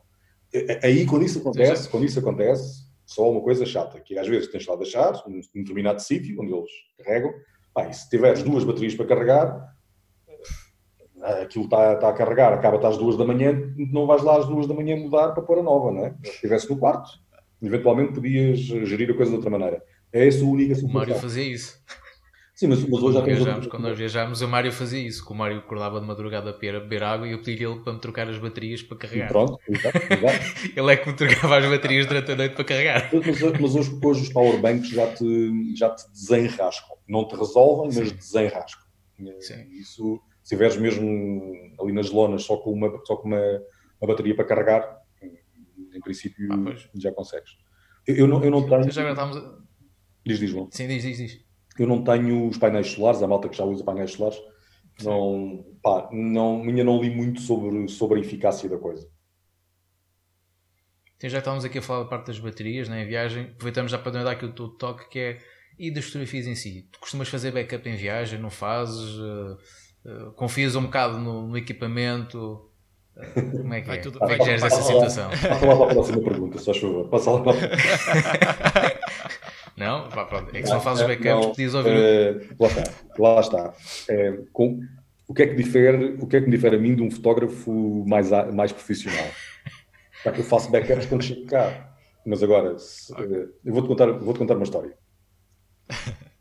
[0.53, 4.27] É- Aí, quando isso acontece, quando isso acontece, só há uma coisa chata, que às
[4.27, 7.33] vezes tens lá de deixar, num determinado sítio, onde eles carregam,
[7.89, 9.75] e se tiveres duas baterias para carregar,
[11.23, 14.45] eh, aquilo está, está a carregar, acaba às duas da manhã, não vais lá às
[14.47, 16.15] duas da manhã mudar para pôr a nova, não é?
[16.23, 17.09] Se estivesse no quarto,
[17.61, 19.81] eventualmente podias gerir a coisa de outra maneira.
[20.13, 20.99] É essa a única O situação.
[20.99, 21.77] Mário fazia isso.
[22.55, 25.23] Sim, mas, mas hoje já temos viajámos, outra- quando nós viajámos, o Mário fazia isso.
[25.23, 27.99] Que o Mário acordava de madrugada para beber água e eu pedi-lhe ele para me
[27.99, 29.27] trocar as baterias para E carregar.
[29.27, 30.71] pronto, exato, exato.
[30.75, 33.09] Ele é que me trocava as baterias durante a noite para carregar.
[33.13, 36.95] Mas, mas hoje, hoje os powerbanks já te, já te desenrascam.
[37.07, 38.81] Não te resolvem, mas desenrascam.
[39.39, 39.67] Sim.
[39.79, 43.39] Isso, se tiveres mesmo ali nas lonas só com uma, só com uma,
[44.01, 44.97] uma bateria para carregar,
[45.93, 47.51] em princípio Ah, já consegues.
[48.07, 48.89] Eu, eu não, eu não tenho.
[48.91, 49.66] Já agora estamos.
[50.27, 50.67] Diz, diz, João.
[50.71, 51.39] Sim, diz, diz, diz.
[51.79, 54.37] Eu não tenho os painéis solares, a malta que já usa painéis solares.
[55.03, 59.07] Não, pá, não, ainda não li muito sobre, sobre a eficácia da coisa.
[61.15, 63.97] Então, já estávamos aqui a falar da parte das baterias né, em viagem, aproveitamos já
[63.97, 65.37] para dar aqui o teu toque que é
[65.79, 66.87] e das fotografias em si.
[66.91, 69.15] Tu costumas fazer backup em viagem, não fazes?
[69.19, 69.57] Eh,
[70.09, 72.71] eh, confias um bocado no, no equipamento?
[73.15, 74.01] Eh, como é que Vai é?
[74.01, 75.29] tudo- como é que geres essa Passa lá- situação?
[75.49, 77.07] Passa lá para a próxima pergunta, se faz favor.
[77.09, 77.53] Passa lá para
[79.77, 80.09] Não?
[80.09, 80.49] Pá, pronto.
[80.55, 81.89] É que se não fazes Não, backups, não, podias ouvir.
[81.91, 82.83] eh, lá está,
[83.19, 83.73] lá está.
[84.09, 84.79] Eh, com,
[85.27, 87.11] o, que é que difere, o que é que me difere a mim de um
[87.11, 89.27] fotógrafo mais, mais profissional?
[90.23, 91.93] Pá, Eu faço backups quando chego cá.
[92.25, 94.93] Mas agora, se, eh, eu vou-te contar, vou-te contar uma história.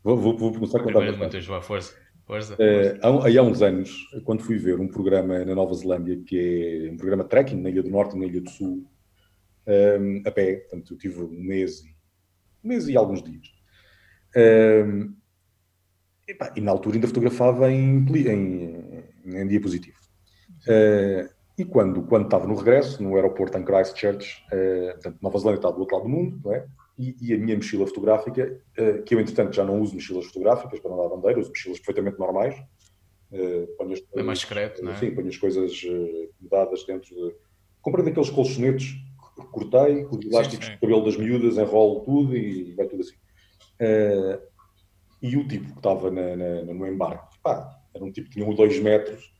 [0.03, 1.41] Vou, vou, vou começar a contar uma Primeiro, história.
[1.49, 1.95] muito, força.
[2.25, 2.55] Força.
[2.59, 3.91] Eh, há, um- aí há uns anos,
[4.25, 7.83] quando fui ver um programa na Nova Zelândia, que é um programa trekking na Ilha
[7.83, 8.83] do Norte e na Ilha do Sul,
[9.65, 11.95] eh, a pé, portanto, eu tive um mês e,
[12.67, 13.47] um mês e alguns dias.
[14.35, 14.85] Eh,
[16.27, 19.97] epá, e na altura ainda fotografava em, em, em diapositivo.
[20.67, 25.59] Eh, e quando, quando estava no regresso, no aeroporto em Christchurch, eh, portanto, Nova Zelândia
[25.59, 26.67] está do outro lado do mundo, não é?
[26.99, 30.79] E, e a minha mochila fotográfica, eh, que eu entretanto já não uso mochilas fotográficas
[30.79, 32.55] para não dar bandeira, uso mochilas perfeitamente normais.
[33.31, 34.95] eh, ponho as É coisas- mais discreto, não é?
[34.97, 35.81] Sim, ponho as coisas
[36.39, 37.35] mudadas dentro de.
[37.81, 38.95] Comprei daqueles colchonetes
[39.45, 40.73] cortei, com os elásticos sim.
[40.73, 43.15] de cabelo das miúdas, enrolo tudo e vai tudo assim.
[43.79, 44.39] Eh,
[45.21, 48.55] e o tipo que estava na- na- no embarque, pá, era um tipo que tinha
[48.55, 49.33] 2 metros,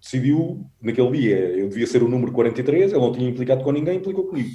[0.00, 3.98] decidiu, naquele dia, eu devia ser o número 43, ele não tinha implicado com ninguém,
[3.98, 4.50] implicou comigo.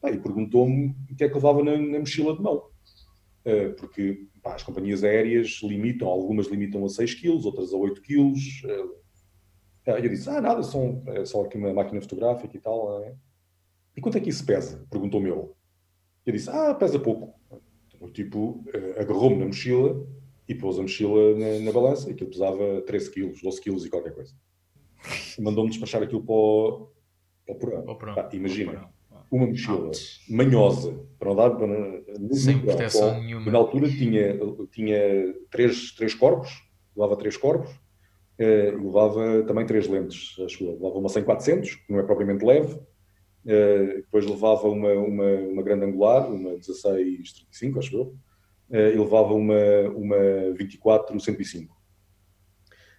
[0.00, 2.62] Pá, e perguntou-me o que é que levava na, na mochila de mão.
[3.44, 8.02] Eh, porque pá, as companhias aéreas limitam, algumas limitam a 6 kg, outras a 8
[8.02, 8.34] kg.
[8.66, 8.84] Eh,
[10.04, 13.02] eu disse, ah, nada, são, é só aqui uma máquina fotográfica e tal.
[13.02, 13.14] é.
[13.98, 14.86] E quanto é que isso pesa?
[14.88, 15.48] Perguntou-me ele.
[16.24, 17.34] Eu disse, ah, pesa pouco.
[18.00, 20.06] O tipo eh, agarrou-me na mochila
[20.48, 23.90] e pôs a mochila na, na balança, e aquilo pesava 13 quilos, 12 quilos e
[23.90, 24.32] qualquer coisa.
[25.40, 26.90] Mandou-me despachar aquilo para o,
[27.44, 28.14] para o porão.
[28.14, 28.88] Pá, imagina,
[29.32, 29.90] uma mochila
[30.30, 31.50] manhosa, para não dar...
[31.50, 33.50] Para, não- Sem não- proteção só- nenhuma.
[33.50, 34.38] na altura tinha,
[34.70, 36.50] tinha três, três corpos,
[36.96, 37.68] levava três corpos,
[38.38, 40.74] eh, e levava também três lentes, acho eu.
[40.74, 42.78] Levava uma 100-400, que não é propriamente leve,
[44.02, 48.14] depois levava uma, uma, uma grande angular, uma 16-35, acho eu,
[48.70, 49.54] eh, e levava uma,
[49.96, 50.16] uma
[50.58, 51.68] 24-105.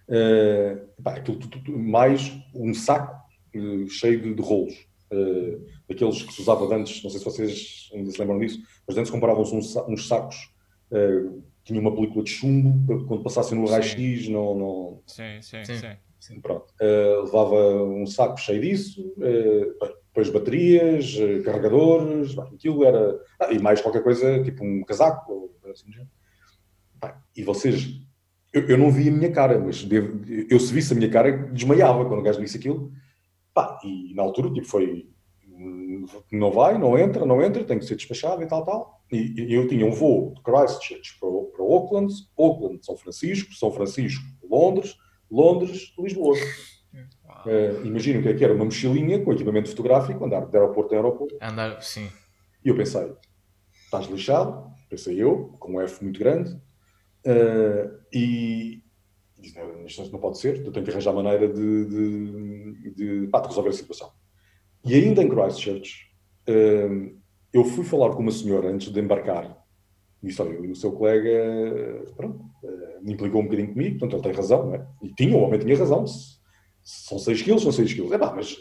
[0.08, 3.14] Eh, pá, aquilo tudo, tudo, mais um saco
[3.54, 4.74] eh, cheio de, de rolos.
[5.12, 5.58] eh,
[5.88, 9.10] daqueles que se usava antes, não sei se vocês ainda se lembram disso, mas antes
[9.10, 10.36] compravam-se uns, uns sacos
[10.90, 11.22] eh,
[11.62, 13.72] que tinham uma película de chumbo, para que quando passassem no Sim.
[13.74, 15.96] raio-x não, não, Sim, sim, Sim.
[16.18, 16.40] sim.
[16.40, 16.66] Pronto.
[16.80, 19.68] Eh, levava um saco cheio disso, eh,
[20.12, 23.18] depois baterias, eh, carregadores, aquilo era.
[23.40, 25.90] Ah, e mais qualquer coisa, tipo um casaco, assim
[27.36, 27.86] E vocês.
[28.52, 30.20] Eu, eu não vi a minha cara, mas devo-
[30.50, 32.92] eu se visse a minha cara, desmaiava quando o gajo disse aquilo.
[33.54, 35.08] Pá, e na altura, tipo, foi.
[35.46, 39.00] hum, Não vai, não entra, não entra, tem que ser despachado e tal, tal.
[39.12, 43.70] E, e eu tinha um voo de Christchurch para, para Auckland, Auckland, São Francisco, São
[43.72, 44.96] Francisco, Londres,
[45.30, 46.36] Londres, Lisboa.
[47.46, 50.94] Uh, imagina o que é que era uma mochilinha com equipamento fotográfico, andar de aeroporto
[50.94, 51.36] em aeroporto.
[51.40, 52.08] Andar, sim.
[52.64, 53.12] E eu pensei,
[53.84, 54.70] estás lixado?
[54.88, 56.52] Pensei eu, com um F muito grande.
[57.24, 58.82] Uh, e
[59.38, 63.48] disse, não, não pode ser, eu tenho que arranjar maneira de, de, de, pá, de
[63.48, 64.10] resolver a situação.
[64.84, 66.06] E ainda em Christchurch,
[66.48, 67.20] uh,
[67.52, 69.58] eu fui falar com uma senhora antes de embarcar.
[70.22, 71.30] E disse, olha, o seu colega,
[72.14, 72.44] pronto,
[73.06, 74.86] implicou um bocadinho comigo, portanto ele tem razão, não é?
[75.02, 76.06] E tinha, o homem tinha razão.
[76.06, 76.39] Se
[76.90, 78.12] são 6 quilos, são 6 quilos.
[78.12, 78.56] É pá, mas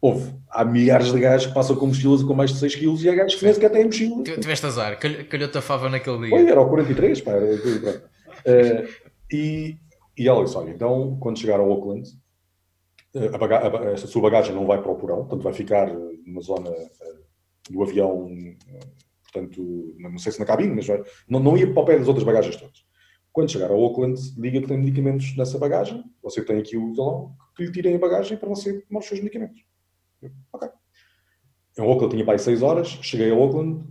[0.00, 0.34] houve.
[0.50, 3.14] Há milhares de gajos que passam com mochilas com mais de 6 kg e há
[3.14, 4.22] gajos que nem sequer têm mochila.
[4.22, 6.30] Tiveste azar, calhou-te a fava naquele dia.
[6.30, 7.32] Foi, era o 43, pá.
[7.32, 8.88] Era, uh,
[9.30, 9.76] e,
[10.16, 12.08] e ela disse: olha, então, quando chegar ao Auckland,
[13.14, 15.92] eh, a, baga a, sua bagagem não vai para o porão, portanto vai ficar
[16.24, 18.28] numa zona uh, do avião,
[19.24, 22.08] portanto, não sei se na cabine, mas vai, não, não ia para o pé das
[22.08, 22.85] outras bagagens todas.
[23.36, 27.36] Quando chegar ao Auckland, diga que tem medicamentos nessa bagagem, você tem aqui o talão,
[27.54, 29.60] que lhe tirem a bagagem para você tomar os seus medicamentos.
[30.22, 30.70] Eu, ok.
[31.78, 33.84] Em Auckland tinha para aí 6 horas, cheguei a Auckland,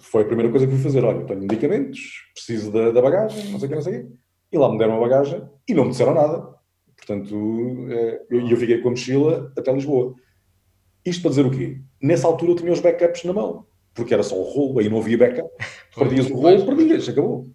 [0.00, 1.04] foi a primeira coisa que fui fazer.
[1.04, 2.00] Olha, tenho medicamentos,
[2.34, 4.12] preciso da, da bagagem, não sei o que, não sei o quê.
[4.50, 6.52] E lá me deram a bagagem e não me disseram nada.
[6.96, 7.36] Portanto,
[7.90, 10.16] é, eu, eu fiquei com a mochila até Lisboa.
[11.06, 11.80] Isto para dizer o quê?
[12.02, 14.98] Nessa altura eu tinha os backups na mão, porque era só um rolo, aí não
[14.98, 15.48] havia backup.
[15.94, 17.46] Perdias o rolo, perdias, acabou.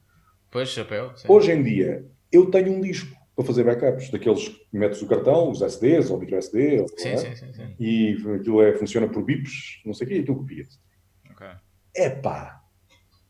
[0.55, 1.11] Pois, chapéu.
[1.17, 1.27] Sim.
[1.27, 5.51] Hoje em dia, eu tenho um disco para fazer backups, daqueles que metes o cartão,
[5.51, 7.17] os SDs ou micro SD, ou, sim, é?
[7.17, 10.37] sim, sim, sim, e aquilo é, funciona por bips, não sei o quê, e aquilo
[10.37, 10.79] copia-se.
[11.29, 11.49] Okay.
[11.93, 12.61] Epá,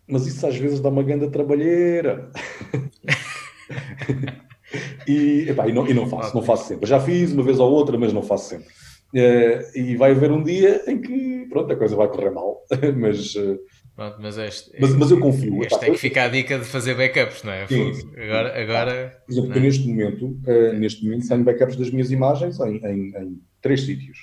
[0.08, 2.30] mas isso às vezes dá uma grande trabalheira.
[5.08, 6.88] e, epá, e, não, e não faço, não faço sempre.
[6.88, 8.68] Já fiz uma vez ou outra, mas não faço sempre.
[9.16, 12.62] Uh, e vai haver um dia em que, pronto, a coisa vai correr mal,
[12.96, 13.34] mas...
[13.34, 13.58] Uh,
[13.96, 15.64] Pronto, mas, este, mas, mas eu confio.
[15.64, 17.66] Este é que fica a dica de fazer backups, não é?
[17.66, 22.60] Sim, agora, agora, Por exemplo, neste momento, uh, neste momento tenho backups das minhas imagens
[22.60, 24.18] em, em, em três sítios.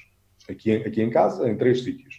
[0.46, 2.16] Aqui, aqui em casa, em três sítios.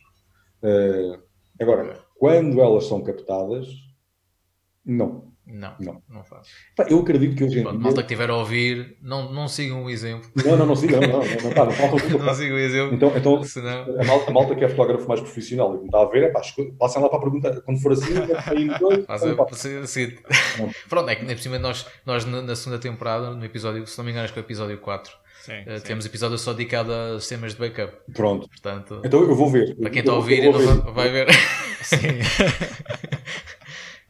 [0.63, 1.21] Uh,
[1.59, 3.67] agora, quando elas são captadas,
[4.83, 5.32] não.
[5.45, 6.49] Não, não, não faço.
[6.89, 7.73] eu acredito que hoje em dia...
[7.73, 10.29] malta que estiver a ouvir, não, não sigam o exemplo.
[10.45, 12.95] Não, não, não sigam, não, não, não, não, não, não, não sigam o exemplo.
[12.95, 13.83] Então, então Senão...
[13.99, 16.23] a, malta, a malta que é fotógrafo mais profissional e que me está a ver,
[16.23, 16.41] é pá,
[16.79, 18.13] passem lá para a pergunta, quando for assim,
[18.47, 20.13] aí dois, assim,
[20.87, 24.05] Pronto, é que nem por cima nós, nós na segunda temporada, no episódio, se não
[24.05, 25.11] me engano, acho que é o episódio 4,
[25.43, 25.85] Sim, uh, sim.
[25.87, 27.93] Temos episódio só dedicado a sistemas de backup.
[28.13, 28.47] Pronto.
[28.47, 29.75] Portanto, então eu vou ver.
[29.75, 30.81] Para quem está a ouvir e ver.
[30.93, 31.27] vai ver.
[31.83, 31.97] sim.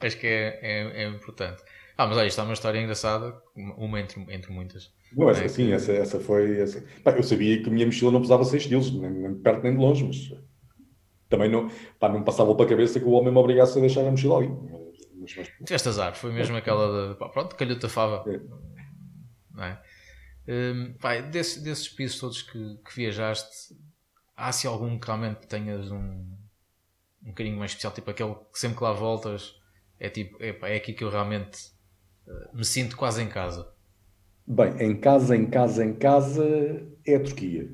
[0.03, 1.63] Acho que é, é, é importante.
[1.97, 4.91] Ah, mas olha, isto é uma história engraçada, uma entre, entre muitas.
[5.15, 5.73] Não, essa, é sim, que...
[5.73, 6.59] essa, essa foi.
[6.59, 6.83] Essa...
[7.03, 9.73] Pá, eu sabia que a minha mochila não pesava 6 quilos, nem, nem perto nem
[9.73, 10.33] de longe, mas
[11.29, 14.01] também não, pá, não passava para a cabeça que o homem me obrigasse a deixar
[14.01, 14.49] a mochila ali.
[15.19, 15.47] Mas, mas...
[15.63, 17.19] Tiveste azar, foi mesmo aquela de.
[17.19, 18.23] Pá, pronto, calhou-te a fava.
[18.27, 18.39] É.
[19.51, 19.81] Não é?
[20.47, 23.75] Um, pá, desse, desses países todos que, que viajaste,
[24.35, 26.35] há se algum que realmente tenhas um,
[27.23, 29.55] um bocadinho mais especial, tipo aquele que sempre que lá voltas
[30.03, 31.71] é tipo, epá, é aqui que eu realmente
[32.27, 33.65] uh, me sinto quase em casa.
[34.45, 36.45] Bem, em casa, em casa, em casa
[37.07, 37.71] é a Turquia.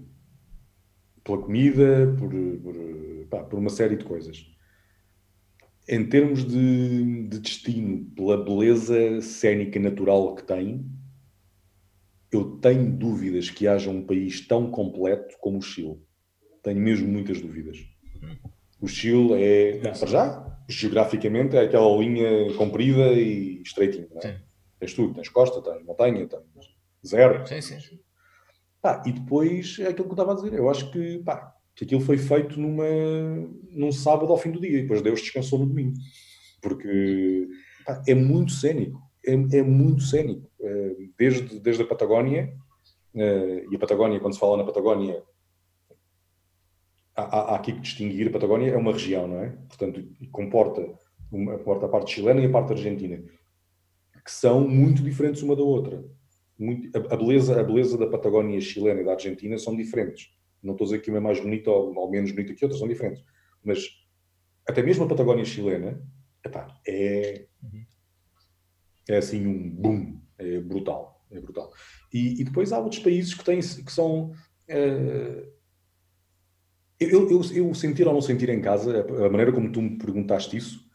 [1.23, 2.75] Pela comida, por, por,
[3.31, 4.45] pá, por uma série de coisas.
[5.87, 10.85] Em termos de, de destino, pela beleza cénica natural que tem,
[12.31, 15.99] eu tenho dúvidas que haja um país tão completo como o Chile.
[16.61, 17.79] Tenho mesmo muitas dúvidas.
[18.79, 24.07] O Chile é, para já, geograficamente, é aquela linha comprida e estreitinha.
[24.11, 24.39] Não é?
[24.79, 26.43] Tens tudo, tens costa, tens montanha, tens
[27.05, 27.45] zero.
[27.47, 27.99] Sim, sim.
[28.81, 30.53] Pá, e depois é aquilo que eu estava a dizer.
[30.53, 32.85] Eu acho que, pá, que aquilo foi feito numa,
[33.71, 35.97] num sábado ao fim do dia e depois Deus descansou no domingo.
[36.61, 37.47] Porque
[37.85, 39.01] pá, é muito cénico.
[39.25, 40.49] É, é muito cénico.
[40.61, 42.53] É, desde, desde a Patagónia,
[43.15, 45.21] é, e a Patagónia, quando se fala na Patagónia,
[47.19, 49.49] há, há, aqui que distinguir, a Patagónia é uma região, não é?
[49.67, 50.81] Portanto, comporta,
[51.31, 53.23] uma, comporta a parte chilena e a parte argentina,
[54.23, 56.03] que são muito diferentes uma da outra.
[56.57, 60.29] Muito, a, a, beleza, a beleza da Patagónia chilena e da Argentina são diferentes.
[60.61, 62.77] Não estou a dizer que uma é mais bonita ou, ou menos bonita que outra,
[62.77, 63.23] são diferentes.
[63.63, 63.87] Mas
[64.67, 66.01] até mesmo a Patagónia chilena
[66.45, 67.45] epá, é,
[69.07, 71.19] é assim um boom, é brutal.
[71.31, 71.71] É brutal.
[72.11, 74.31] E, e depois há outros países que, têm, que são.
[74.69, 75.58] Uh,
[76.99, 80.57] eu, eu, eu, sentir ou não sentir em casa, a maneira como tu me perguntaste
[80.57, 80.85] isso,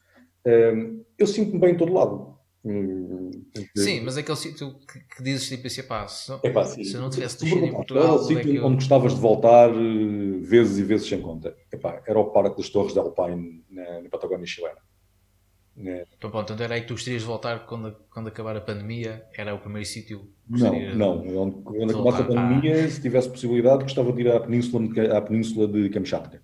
[0.47, 2.35] hum, eu sinto-me bem em todo lado.
[2.65, 3.31] Hum,
[3.77, 7.01] sim, mas aquele sítio que, que dizes tipo assim, pá, se, não, Epá, se eu
[7.01, 8.05] não tivesse nascido em Portugal.
[8.05, 8.65] Era o sítio é eu...
[8.65, 11.55] onde gostavas de voltar eh, vezes e vezes sem conta.
[11.71, 14.79] Epá, era o Parque das Torres de Alpine na, na Patagónia chilena.
[15.77, 16.05] É.
[16.17, 19.25] Então, pronto, então era aí que tu gostarias de voltar quando, quando acabar a pandemia?
[19.37, 20.29] Era o primeiro sítio?
[20.49, 21.51] Não, não.
[21.51, 22.89] Quando acabasse a pandemia, ah.
[22.89, 26.41] se tivesse possibilidade, gostava de ir à Península, à península de Kamchatka,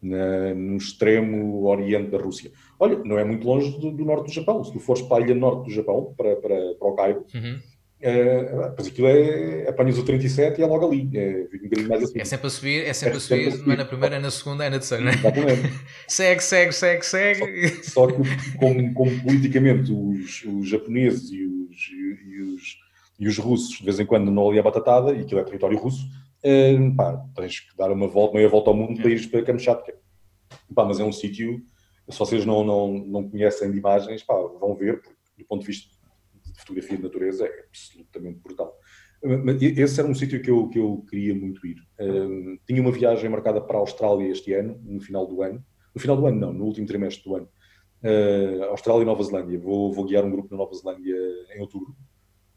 [0.00, 2.52] na, no extremo oriente da Rússia.
[2.78, 4.62] Olha, não é muito longe do, do, norte do Japão.
[4.62, 7.58] Se tu fores para a ilha norte do Japão, para, para, para o Cairo, uhum.
[8.00, 11.10] Uh, pois aquilo é apanhas o 37 e é logo ali.
[11.14, 11.48] É,
[11.80, 12.20] um mais assim.
[12.20, 14.18] é sempre a subir, é sempre, é a, subir, sempre não é na primeira, é
[14.20, 15.04] na segunda, é na terceira.
[15.04, 15.12] Né?
[15.14, 15.62] Exatamente.
[16.06, 17.68] segue, segue, segue, segue.
[17.82, 22.78] Só, só que, como, como, politicamente os, os japoneses e os, e, os,
[23.18, 25.76] e os russos de vez em quando não ali a batatada, e aquilo é território
[25.76, 26.06] russo,
[26.44, 29.92] uh, pá, tens que dar uma volta, meia volta ao mundo para ir para Kamchatka.
[30.72, 31.60] Pá, mas é um sítio,
[32.08, 35.66] se vocês não, não, não conhecem de imagens, pá, vão ver, porque do ponto de
[35.66, 35.97] vista
[36.58, 38.76] fotografia de natureza é absolutamente brutal.
[39.60, 41.76] Esse era um sítio que eu, que eu queria muito ir.
[42.00, 45.64] Um, tinha uma viagem marcada para a Austrália este ano, no final do ano.
[45.94, 47.48] No final do ano, não, no último trimestre do ano.
[48.02, 49.58] Uh, Austrália e Nova Zelândia.
[49.58, 51.16] Vou, vou guiar um grupo na Nova Zelândia
[51.54, 51.96] em outubro.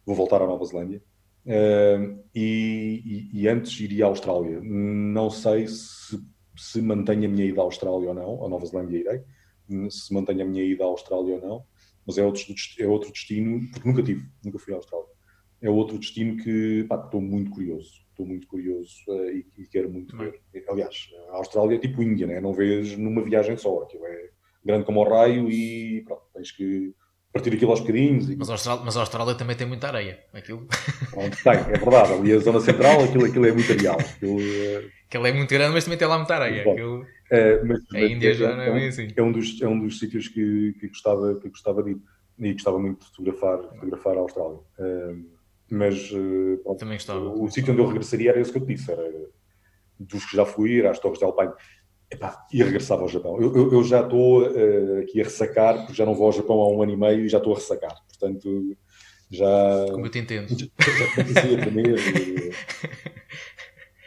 [0.06, 1.02] Vou voltar à Nova Zelândia.
[1.46, 4.60] Uh, e, e, e, antes iria à Austrália.
[4.62, 6.20] Não sei se,
[6.56, 8.46] se mantenho a minha ida à Austrália ou não.
[8.46, 9.90] À Nova Zelândia irei.
[9.90, 11.71] Se mantenho a minha ida à Austrália ou não.
[12.12, 12.44] Mas é outro,
[12.80, 15.08] é outro destino, porque nunca tive, nunca fui à Austrália
[15.62, 18.02] é outro destino que estou muito curioso.
[18.10, 20.42] Estou muito curioso uh, e, e, quero muito ver.
[20.68, 22.42] Aliás, a Austrália é tipo Índia, né?
[22.42, 23.84] não vês numa viagem só.
[23.84, 24.30] Aquilo é
[24.66, 26.94] grande como o raio e pronto, tens que
[27.32, 28.30] partir aquilo aos bocadinhos.
[28.30, 28.36] E...
[28.36, 30.20] Mas, a Austrália, mas a Austrália também tem muita areia.
[30.34, 30.68] Aquilo...
[31.12, 32.14] Pronto, tem, é verdade.
[32.14, 34.00] Ali a zona central, aquilo, aquilo é muito areal.
[34.00, 34.90] Aquilo, uh...
[35.08, 36.62] aquilo é muito grande, mas também tem lá muita areia.
[36.62, 37.06] Aquilo...
[37.32, 39.08] Uh, mas, a Índia já não é bem assim.
[39.16, 42.02] É um dos, é um dos sítios que, que, gostava, que gostava de ir.
[42.40, 44.60] E gostava muito de fotografar, fotografar a Austrália.
[44.80, 45.26] Uh,
[45.70, 48.92] mas uh, Também o, o sítio onde eu regressaria era esse que eu te disse,
[48.92, 49.10] era
[49.98, 51.54] dos que já fui, ir às Torres de Alpine.
[52.12, 53.42] Epá, e regressava ao Japão.
[53.42, 54.46] Eu, eu, eu já estou
[55.02, 57.30] aqui a ressacar, porque já não vou ao Japão há um ano e meio e
[57.30, 57.96] já estou a ressacar.
[58.10, 58.76] Portanto,
[59.32, 59.86] já.
[59.92, 60.50] Como eu te entendo.
[60.52, 60.58] Já,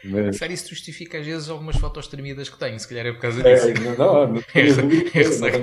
[0.05, 0.37] Mas...
[0.37, 3.41] Sério, isso justifica às vezes algumas fotos tremidas que tenho, se calhar é por causa
[3.41, 3.69] disso.
[3.69, 5.57] É, não, não, não, é, é, ressaca,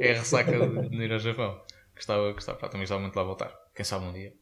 [0.00, 0.52] é ressaca
[0.88, 1.60] de ir ao Japão.
[1.94, 3.54] Gostava, gostava, também gostava muito de lá voltar.
[3.74, 4.32] Quem sabe um dia.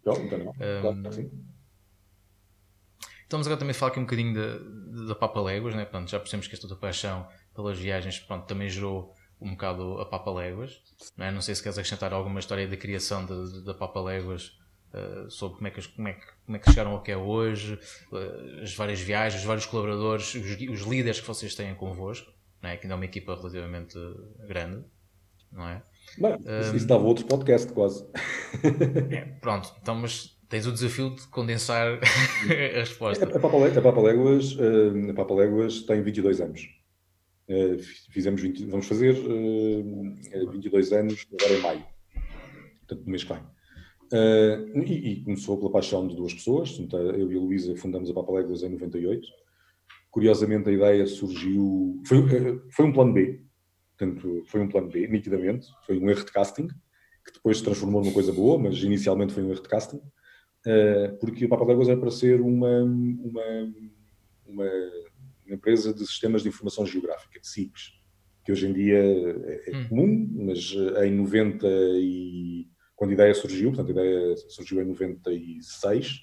[0.00, 0.50] Então, então não.
[0.50, 1.30] Um, claro sim.
[3.22, 5.84] Estamos agora também a falar aqui um bocadinho da, da Papa Léguas, né?
[5.84, 10.06] Pronto, já percebemos que esta tua paixão pelas viagens pronto, também gerou um bocado a
[10.06, 10.80] Papa Léguas.
[11.16, 11.32] Não, é?
[11.32, 13.26] não sei se queres acrescentar alguma história da criação
[13.64, 14.56] da Papa Léguas,
[14.96, 17.16] uh, sobre como é, que, como, é que, como é que chegaram ao que é
[17.16, 17.78] hoje,
[18.10, 22.32] uh, as várias viagens, os vários colaboradores, os, os líderes que vocês têm convosco,
[22.62, 22.76] não é?
[22.76, 23.98] que ainda é uma equipa relativamente
[24.46, 24.84] grande,
[25.52, 25.82] não é?
[26.18, 28.06] Bem, um, isso dava outro podcast quase.
[29.10, 33.24] É, pronto, então, mas tens o desafio de condensar a resposta.
[33.24, 34.56] A, Papa, a, Papa Léguas,
[35.10, 36.68] a Papa Léguas tem 22 anos.
[38.10, 41.86] Fizemos 20, vamos fazer uh, 22 anos agora em maio,
[42.78, 43.42] portanto, no mês que vem.
[44.12, 48.14] Uh, e, e, começou pela paixão de duas pessoas, eu e a Luísa fundamos a
[48.14, 49.26] Papa Léguas em 98.
[50.10, 52.00] Curiosamente, a ideia surgiu.
[52.06, 53.46] Foi, uh, foi um plano B,
[53.98, 55.68] Portanto, foi um plano B, nitidamente.
[55.86, 59.42] Foi um erro de casting, que depois se transformou numa coisa boa, mas inicialmente foi
[59.42, 60.00] um erro de casting.
[60.66, 63.72] Uh, porque o Papa Léguas é para ser uma, uma,
[64.46, 64.70] uma,
[65.48, 67.92] empresa de sistemas de informação geográfica, de SIGs,
[68.44, 69.88] que hoje em dia é, é hum.
[69.88, 72.55] comum, mas em 90 e...
[72.96, 76.22] quando a ideia surgiu, portanto a ideia surgiu em 96,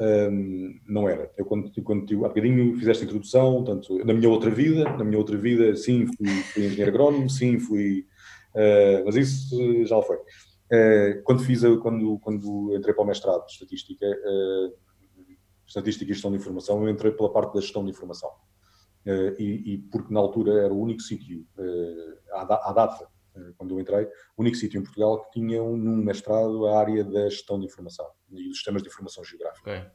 [0.00, 1.30] um, não era.
[1.36, 5.18] Eu quando, quando há bocadinho fizeste a introdução, tanto na minha outra vida, na minha
[5.18, 8.06] outra vida, sim, fui, fui engenheiro agrónomo, sim, fui,
[8.54, 10.16] uh, mas isso já foi.
[10.16, 14.74] Uh, quando fiz, a, quando, quando entrei para o mestrado de estatística, uh,
[15.66, 18.30] estatística e gestão de informação, eu entrei pela parte da gestão de informação.
[19.38, 21.46] E, e, porque na altura era o único sítio,
[22.32, 23.06] à, à data,
[23.56, 24.04] quando eu entrei,
[24.36, 27.66] o único sítio em Portugal que tinha um, num mestrado a área da gestão de
[27.66, 29.70] informação e dos sistemas de informação geográfica.
[29.70, 29.90] Okay.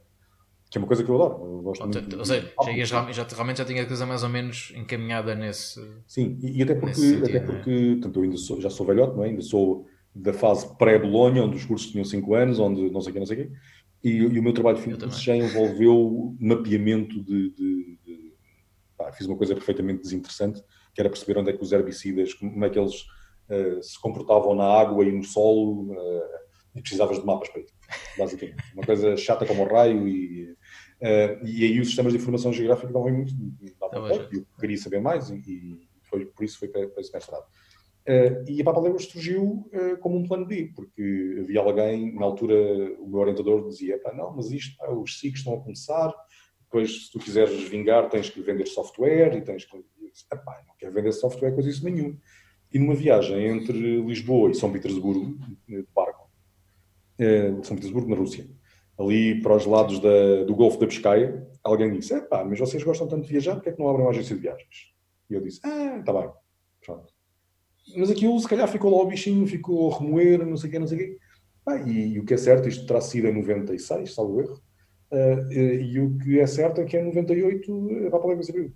[0.70, 1.44] Que é uma coisa que eu adoro.
[1.44, 2.50] Eu gosto muito, ou seja,
[2.86, 5.78] já, já, realmente já tinha a coisa mais ou menos encaminhada nesse.
[6.06, 7.40] Sim, e, e até porque, sentido, até é?
[7.40, 9.28] porque tanto eu ainda sou, já sou velhote, não é?
[9.28, 13.12] ainda sou da fase pré-Bolonha, onde os cursos tinham 5 anos, onde não sei o
[13.12, 13.54] quê, não sei o quê.
[14.02, 17.50] E, e, o meu trabalho de fim já envolveu mapeamento de.
[17.50, 18.34] de, de
[18.96, 20.62] pá, fiz uma coisa perfeitamente desinteressante,
[20.94, 23.04] que era perceber onde é que os herbicidas, como é que eles
[23.82, 26.22] se comportavam na água e no solo, uh,
[26.74, 27.72] e precisavas de mapas para isso
[28.18, 28.62] basicamente.
[28.74, 32.92] Uma coisa chata como o raio e, uh, e aí os sistemas de informação geográfica
[32.92, 33.34] davam muito,
[33.80, 37.12] davam muito eu queria saber mais e, e, foi, por isso foi para, para esse
[37.12, 37.44] mestrado.
[38.02, 42.24] Uh, e a Papa Léguas surgiu uh, como um plano B, porque havia alguém, na
[42.24, 42.54] altura
[42.98, 46.12] o meu orientador dizia, não, mas isto, pá, os SICs estão a começar,
[46.64, 49.76] depois se tu quiseres vingar tens que vender software e tens que...
[50.30, 52.18] Epá, não quero vender software, coisa isso nenhum.
[52.72, 55.36] E numa viagem entre Lisboa e São Petersburgo,
[55.68, 56.30] de barco,
[57.18, 58.48] eh, São Petersburgo, na Rússia.
[58.98, 63.06] Ali para os lados da, do Golfo da Pescaia, alguém disse: pá, mas vocês gostam
[63.06, 64.92] tanto de viajar, porque é que não abrem uma agência de viagens?
[65.28, 66.30] E eu disse: ah, está bem.
[66.84, 67.12] Pronto.
[67.96, 70.78] Mas aquilo, se calhar, ficou lá o bichinho, ficou a remoer, não sei o quê,
[70.78, 71.18] não sei o quê.
[71.66, 74.60] Ah, e, e, o que é certo, isto terá sido em 96, salvo erro,
[75.12, 78.72] uh, e, e, o que é certo é que em 98 a Papaléguas abriu.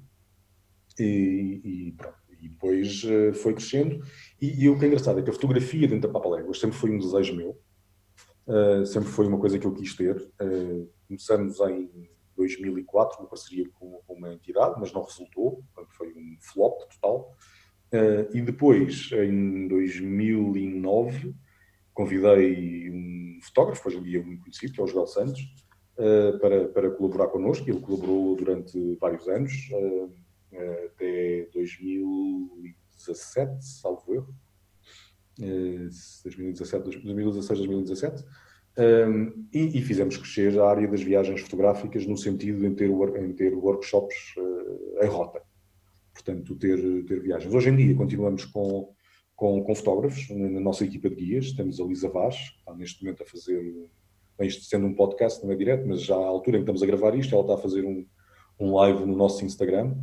[0.98, 2.25] E, e pronto.
[2.40, 4.02] E depois uh, foi crescendo.
[4.40, 6.90] E, e o que é engraçado é que a fotografia dentro da Papaléguas sempre foi
[6.90, 7.58] um desejo meu.
[8.46, 10.16] Uh, sempre foi uma coisa que eu quis ter.
[10.40, 15.62] Uh, começamos em 2004, uma parceria com, com uma entidade, mas não resultou,
[15.96, 17.34] foi um flop total.
[18.34, 21.34] E depois, em 2009,
[21.94, 25.40] convidei um fotógrafo, hoje em dia muito conhecido, que é o Joel Santos,
[26.40, 27.70] para, para colaborar connosco.
[27.70, 29.70] Ele colaborou durante vários anos,
[30.52, 34.34] até 2017, salvo erro.
[35.38, 38.24] 2017, 2016, 2017.
[38.78, 43.32] Um, e, e, fizemos crescer a área das viagens fotográficas no sentido de ter, em
[43.32, 45.40] ter workshops uh, em rota.
[46.12, 47.54] Portanto, ter, ter viagens.
[47.54, 48.92] Hoje em dia continuamos com,
[49.34, 51.52] com, com fotógrafos na, nossa equipa de guias.
[51.52, 53.62] Temos a Lisa Vaz, que está neste momento a fazer,
[54.38, 56.82] bem, isto sendo um podcast, não é direto, mas já à altura em que estamos
[56.82, 58.06] a gravar isto, ela está a fazer um,
[58.60, 59.96] um live no nosso Instagram.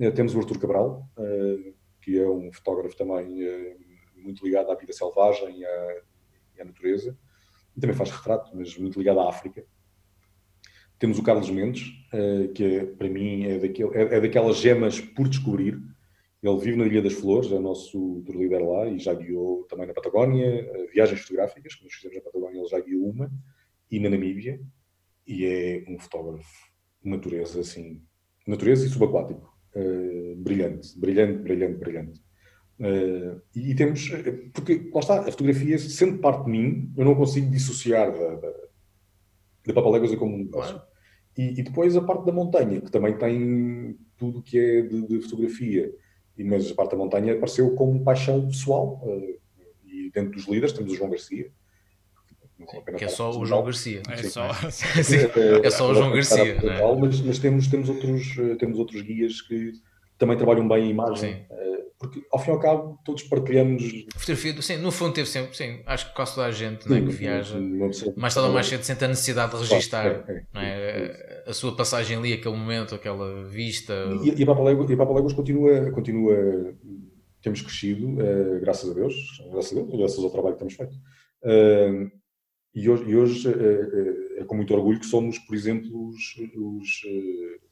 [0.00, 3.76] Uh, temos o Artur Cabral, uh, que é um fotógrafo também
[4.16, 6.02] muito ligado à vida selvagem e à,
[6.56, 7.16] e à natureza
[7.80, 9.64] também faz retrato, mas muito ligado à África.
[10.98, 11.92] Temos o Carlos Mendes,
[12.54, 15.80] que é, para mim é, daquele, é, é, daquelas gemas por descobrir.
[16.42, 19.64] Ele vive na Ilha das Flores, é o nosso tour líder lá e já guiou
[19.64, 23.30] também na Patagónia, viagens fotográficas, que nós fizemos na Patagónia, ele já guiou uma,
[23.90, 24.60] e na Namíbia,
[25.26, 26.70] e é um fotógrafo
[27.02, 28.02] natureza, assim,
[28.46, 29.49] natureza e subaquático.
[29.74, 32.20] Uh, brilhante, brilhante, brilhante, brilhante.
[32.80, 34.08] Uh, e, temos,
[34.54, 38.52] porque lá está, a fotografia, sendo parte de mim, eu não consigo dissociar da, da,
[39.66, 40.80] da Papaléguas como um negócio.
[41.36, 45.20] E, e, depois a parte da montanha, que também tem tudo que é de, de,
[45.22, 45.92] fotografia.
[46.36, 49.00] E, mas a parte da montanha apareceu como paixão pessoal.
[49.04, 49.38] Uh,
[49.84, 51.52] e dentro dos líderes temos o João Garcia.
[52.96, 54.02] Que é só o João Garcia.
[54.08, 56.56] É só, é, é só o João Garcia.
[56.56, 56.96] É?
[56.98, 59.72] Mas, mas, temos, temos, outros, temos outros guias que
[60.18, 61.32] também trabalham bem a imagem.
[61.34, 61.40] Sim.
[61.50, 63.82] Uh, porque ao fim e ao cabo todos partilhamos.
[64.14, 67.00] Fotografia, sim, no fundo teve sempre, sim, acho que quase toda a gente sim, né,
[67.02, 67.60] que viaja,
[68.16, 71.76] mais tarde ou mais cedo sente a necessidade de registar é, é, é, a sua
[71.76, 73.92] passagem ali, aquele momento, aquela vista.
[74.24, 76.74] E, e a Papaléguas continua, continua,
[77.42, 79.14] temos crescido, uh, graças a Deus,
[79.52, 80.94] graças a Deus, graças ao trabalho que temos feito.
[81.42, 82.10] Uh,
[82.74, 87.02] e hoje, e hoje é, é, com muito orgulho que somos, por exemplo, os, os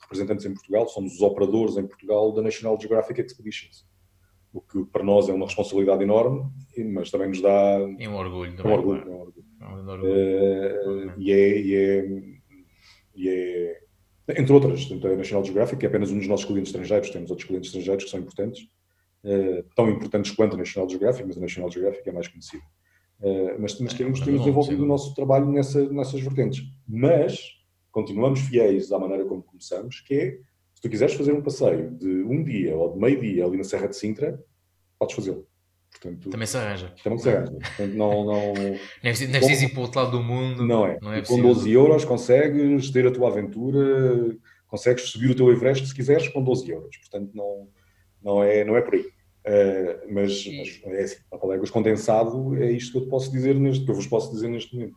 [0.03, 3.87] representantes em Portugal, somos os operadores em Portugal da National Geographic Expeditions
[4.53, 6.51] o que para nós é uma responsabilidade enorme,
[6.93, 7.51] mas também nos dá
[7.99, 9.45] é um orgulho, um orgulho, é um orgulho.
[9.61, 10.05] É um orgulho.
[10.05, 12.23] Uh, e, é, e, é,
[13.15, 13.81] e é
[14.37, 17.69] entre outras, a National Geographic é apenas um dos nossos clientes estrangeiros, temos outros clientes
[17.69, 18.69] estrangeiros que são importantes,
[19.75, 22.63] tão importantes quanto a National Geographic, mas a National Geographic é mais conhecida.
[23.21, 26.63] Uh, mas, mas temos, temos desenvolvido o nosso trabalho nessa, nessas vertentes.
[26.87, 27.59] Mas
[27.91, 30.39] continuamos fiéis à maneira como começamos, que é
[30.75, 33.65] se tu quiseres fazer um passeio de um dia ou de meio dia ali na
[33.65, 34.41] Serra de Sintra,
[34.97, 35.45] podes fazê-lo.
[35.91, 36.95] Portanto, também se arranja.
[37.03, 37.53] Também se arranja.
[37.53, 38.53] Portanto, não, não,
[39.03, 40.65] é preciso ir para o outro lado do mundo.
[40.65, 40.99] Não é.
[41.03, 44.37] Não é com 12 euros consegues ter a tua aventura,
[44.69, 46.97] consegues subir o teu Everest se quiseres com 12 euros.
[46.99, 47.69] Portanto, não,
[48.23, 49.05] não, é, não é por aí.
[49.47, 53.55] Uh, mas, mas, é assim, a Paléguas condensado é isto que eu te posso dizer
[53.55, 54.97] neste, que eu vos posso dizer neste momento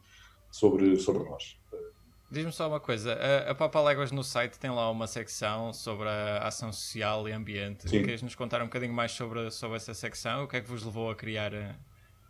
[0.51, 1.57] sobre, sobre nós.
[2.29, 6.39] Diz-me só uma coisa, a, a Papaléguas no site tem lá uma secção sobre a
[6.39, 7.89] ação social e ambiente.
[7.89, 8.03] Sim.
[8.03, 10.45] Queres nos contar um bocadinho mais sobre, sobre essa secção?
[10.45, 11.75] O que é que vos levou a criar eh,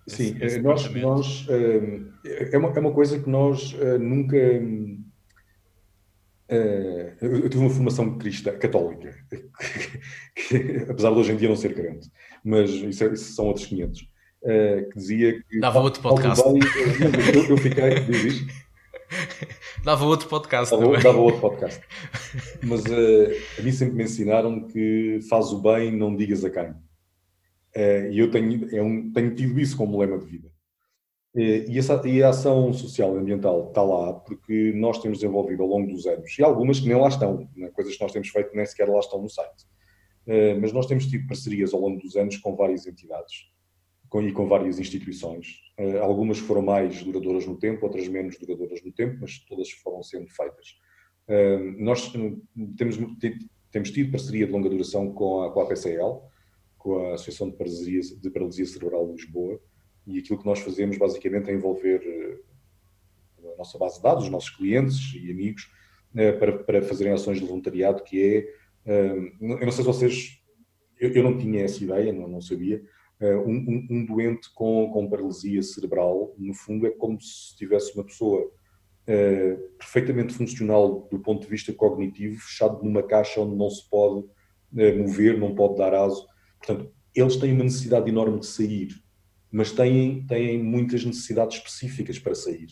[0.08, 4.38] Sim, esse nós, nós uh, é, uma, é uma coisa que nós nunca.
[6.52, 9.16] Uh, eu tive uma formação cristã, católica,
[10.36, 12.12] que, apesar de hoje em dia não ser crente,
[12.44, 15.60] mas isso, é, isso são outros 500, que dizia que.
[15.62, 16.44] Dava outro podcast.
[16.44, 16.62] Bem,
[17.34, 18.02] eu, eu, fiquei.
[18.02, 18.54] Diz isto?
[19.84, 21.02] Dava outro podcast dava, também.
[21.02, 21.82] Dava outro podcast.
[22.64, 26.70] Mas uh, a mim sempre me ensinaram que faz o bem, não digas a quem.
[26.70, 30.50] Uh, e eu tenho, é um, tenho tido isso como lema de vida.
[31.34, 35.64] Uh, e, essa, e a ação social e ambiental está lá porque nós temos desenvolvido
[35.64, 37.70] ao longo dos anos, e algumas que nem lá estão, né?
[37.70, 39.66] coisas que nós temos feito nem sequer lá estão no site.
[40.60, 43.50] mas nós temos tido parcerias ao longo dos anos com várias entidades
[44.10, 45.62] com, e com várias instituições.
[45.80, 50.04] Uh, algumas foram mais duradouras no tempo, outras menos duradouras no tempo, mas todas foram
[50.04, 50.76] sendo feitas.
[51.78, 52.12] Nós
[52.78, 53.00] temos,
[53.72, 56.20] temos tido parceria de longa duração com a, com a PCL,
[56.78, 59.62] com a Associação de Paralisia, de Paralisia Cerebral de Lisboa,
[60.06, 62.00] e aquilo que nós fazemos basicamente é envolver
[63.44, 65.70] uh, a nossa base de dados, os nossos clientes e amigos,
[66.40, 68.46] para, para fazerem ações de voluntariado, que
[68.86, 70.42] é, eu não sei se vocês,
[71.00, 72.84] eu, eu não tinha essa ideia, não, não sabia,
[73.22, 77.94] eh, um, um, um, doente com, com paralisia cerebral, no fundo, é como se tivesse
[77.96, 78.52] uma pessoa
[79.78, 84.26] perfeitamente funcional do ponto de vista cognitivo, fechado numa caixa onde não se pode
[84.72, 86.26] mover, não pode dar aso.
[86.60, 88.90] Portanto, eles têm uma necessidade enorme de sair,
[89.52, 92.68] mas têm, têm muitas necessidades específicas para sair.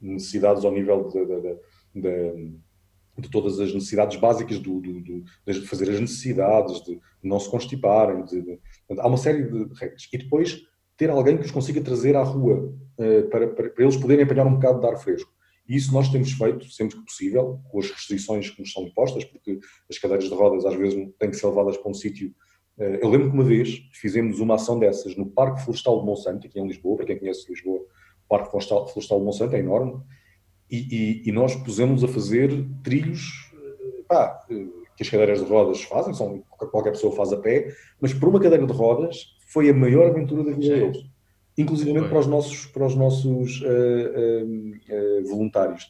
[0.00, 1.54] Necessidades ao nível da, da,
[1.94, 2.34] da,
[3.18, 7.50] de todas as necessidades básicas do, do, do, de fazer as necessidades, de não se
[7.50, 8.24] constiparem.
[8.24, 8.60] De, de,
[8.98, 10.08] há uma série de regras.
[10.12, 10.62] E depois
[10.96, 14.46] ter alguém que os consiga trazer à rua uh, para, para, para, eles poderem apanhar
[14.46, 15.32] um bocado de ar fresco.
[15.68, 19.24] E isso nós temos feito sempre que possível, com as restrições que nos são impostas,
[19.24, 19.58] porque
[19.88, 22.34] as cadeiras de rodas às vezes têm que ser levadas para um sítio.
[22.80, 26.46] Uh, eu lembro que uma vez fizemos uma ação dessas no Parque Florestal de Monsanto,
[26.46, 30.00] aqui em Lisboa, para quem conhece Lisboa, o Parque Florestal, Florestal de Monsanto é enorme,
[30.70, 30.78] e,
[31.24, 33.50] e, e nós pusemos a fazer trilhos
[34.10, 38.28] pá, que as cadeiras de rodas fazem, são, qualquer pessoa faz a pé, mas por
[38.28, 40.98] uma cadeira de rodas foi a maior aventura da vida deles,
[41.56, 45.88] inclusive para os nossos, para os nossos uh, uh, uh, voluntários.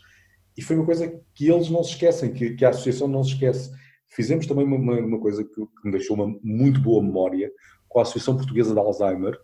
[0.57, 3.33] E foi uma coisa que eles não se esquecem, que, que a associação não se
[3.33, 3.71] esquece.
[4.11, 7.51] Fizemos também uma, uma, coisa que, que, me deixou uma muito boa memória
[7.89, 9.39] com a Associação Portuguesa de Alzheimer.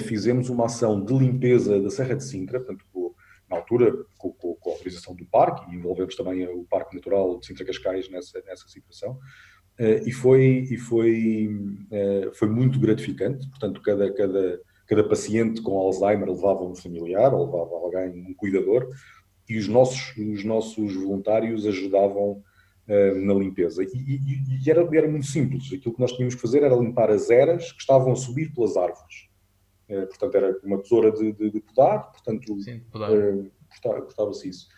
[0.00, 2.84] fizemos uma ação de limpeza da Serra de Sintra, portanto,
[3.50, 7.40] na altura, com, com, com, a autorização do parque, e envolvemos também o Parque Natural
[7.40, 9.18] de Sintra Cascais nessa, nessa situação,
[9.80, 11.48] uh, e, foi, e foi,
[11.90, 17.46] uh, foi muito gratificante, portanto, cada, cada, cada paciente com Alzheimer levava um familiar, ou
[17.46, 18.88] levava alguém, um cuidador,
[19.48, 22.40] e os nossos, os nossos voluntários ajudavam
[22.86, 23.84] na limpeza.
[23.84, 27.10] E, e, e, era, era muito simples, aquilo que nós tínhamos que fazer era limpar
[27.10, 29.30] as eras que estavam a subir pelas árvores.
[29.90, 33.10] Eh, portanto, era uma tesoura de, de, de podar, portanto, Sim, podar.
[33.10, 33.50] Uh,
[34.04, 34.68] gostava-se isso.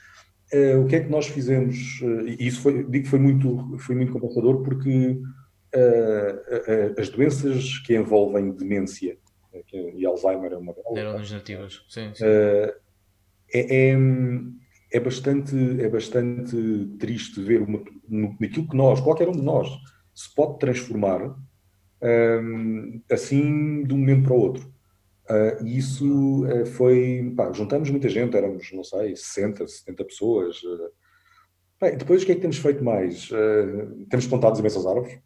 [0.53, 2.01] Uh, o que é que nós fizemos?
[2.01, 5.21] Uh, e isso foi, digo que foi muito, foi muito compensador porque
[6.99, 9.17] as doenças que envolvem demência,
[9.67, 10.97] que, e Alzheimer é uma delas.
[10.97, 12.11] Eram degenerativas, sim.
[12.15, 12.25] sim.
[12.25, 12.75] É,
[13.55, 13.97] é,
[14.93, 17.82] é, bastante, é bastante triste ver uma,
[18.40, 19.68] naquilo que nós, qualquer um de nós,
[20.14, 21.34] se pode transformar
[23.11, 24.72] assim de um momento para o outro.
[25.30, 27.32] Uh, e isso uh, foi.
[27.36, 30.62] Pá, juntamos muita gente, éramos, não sei, 60, 70 pessoas.
[30.62, 30.90] Uh,
[31.80, 33.30] bem, depois o que é que temos feito mais?
[34.11, 35.18] temos plantado imensas árvores.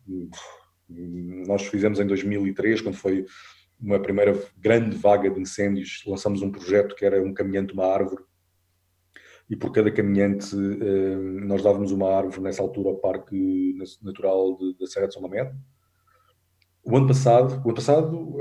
[1.46, 3.24] Nós fizemos em 2003, quando foi
[3.80, 8.22] uma primeira grande vaga de incêndios, lançamos um projeto que era um caminhante uma árvore.
[9.48, 10.56] E por cada caminhante
[11.44, 15.54] nós dávamos uma árvore nessa altura ao Parque Natural da Serra de São Mamede.
[16.84, 18.36] O ano passado, o ano passado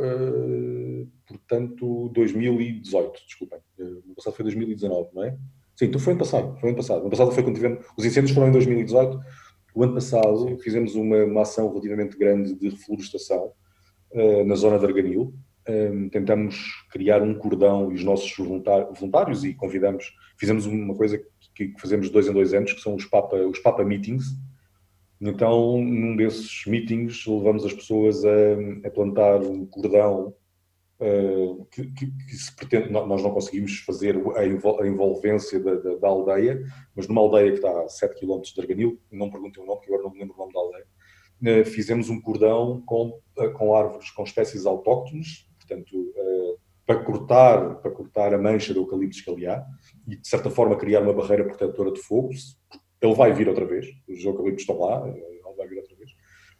[1.27, 3.59] portanto, 2018, desculpem.
[3.79, 5.37] Eh, o ano passado foi 2019, não é?
[5.75, 6.57] Sim, então foi ano passado.
[6.59, 6.97] Foi ano passado.
[6.97, 7.85] O ano passado foi quando tivemos.
[7.97, 9.19] Os incêndios foram em 2018.
[9.73, 10.59] O ano passado Sim.
[10.59, 13.51] fizemos uma, uma, ação relativamente grande de reflorestação
[14.11, 15.33] uh, na zona de Arganil.
[15.67, 21.17] Um, tentamos criar um cordão e os nossos voluntários e convidamos, fizemos uma coisa
[21.55, 24.25] que, que fazemos dois em dois anos, que são os Papa, os Papa Meetings.
[25.19, 30.35] Então, num desses meetings, levamos as pessoas a, a plantar um cordão
[30.97, 34.45] Uh, que, que, que, se pretende, nós não conseguimos fazer a,
[34.87, 36.63] envolvência da, da, da, aldeia,
[36.95, 39.91] mas numa aldeia que está a 7 km de Arganil, não perguntem o nome, porque
[39.91, 40.87] agora não me lembro o nome da aldeia,
[41.61, 46.13] uh, fizemos um cordão com, uh, com árvores com espécies autóctones, portanto,
[46.85, 49.65] para cortar, para cortar a mancha do eucalipto escaliar
[50.07, 52.29] e, de certa forma, criar uma barreira protetora de fogo.
[53.01, 56.11] Ele vai vir outra vez, os eucaliptos estão lá, ele vai vir outra vez.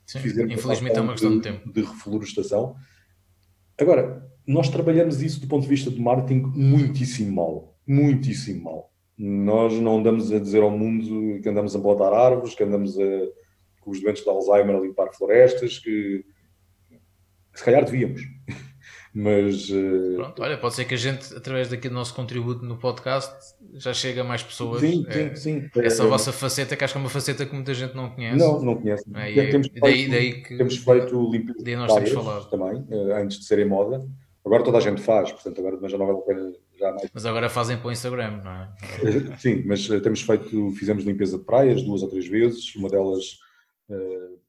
[0.06, 0.20] Sim,
[0.52, 1.72] infelizmente é uma questão de, de tempo.
[1.72, 2.76] De reflorestação
[3.78, 7.78] Agora, nós trabalhamos isso do ponto de vista de marketing muitíssimo mal.
[7.86, 8.94] Muitíssimo mal.
[9.18, 13.04] Nós não andamos a dizer ao mundo que andamos a plantar árvores, que andamos a,
[13.82, 16.24] com os doentes de Alzheimer a limpar florestas, que
[17.54, 18.22] se calhar devíamos.
[19.16, 19.70] Mas.
[19.70, 20.16] Uh...
[20.18, 23.94] Pronto, olha, pode ser que a gente, através daqui do nosso contributo no podcast, já
[23.94, 24.82] chega a mais pessoas.
[24.82, 25.70] Sim, sim, é, sim.
[25.78, 28.38] Essa é, vossa faceta, que acho que é uma faceta que muita gente não conhece.
[28.38, 29.06] Não, não conhece.
[29.16, 32.50] É, e, temos, daí, feito, daí que, temos feito limpeza daí nós temos falado.
[32.50, 34.06] também, eh, antes de serem moda.
[34.44, 36.54] Agora toda a gente faz, portanto, agora mas já não vale a pena.
[36.78, 37.10] Já mais...
[37.14, 38.70] Mas agora fazem para o Instagram, não é?
[39.02, 43.40] Eh, sim, mas temos feito, fizemos limpeza de praias duas ou três vezes, uma delas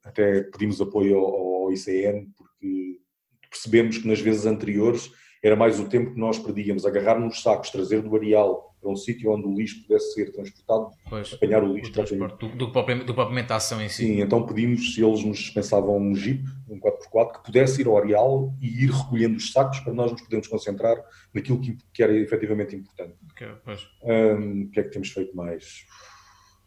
[0.03, 2.99] até pedimos apoio ao, ao ICN, porque
[3.57, 5.11] percebemos que nas vezes anteriores
[5.43, 8.97] era mais o tempo que nós perdíamos, agarrar nos sacos, trazer do areal para um
[8.97, 11.93] sítio onde o lixo pudesse ser transportado, pois, apanhar o lixo.
[11.93, 14.07] O do, do, propriamente, do propriamente a ação em si.
[14.07, 17.97] Sim, então pedimos se eles nos dispensavam um jeep, um 4x4, que pudesse ir ao
[17.97, 20.97] areal e ir recolhendo os sacos para nós nos podermos concentrar
[21.33, 23.15] naquilo que, que era efetivamente importante.
[23.33, 23.49] Okay,
[24.03, 25.85] um, o que é que temos feito mais?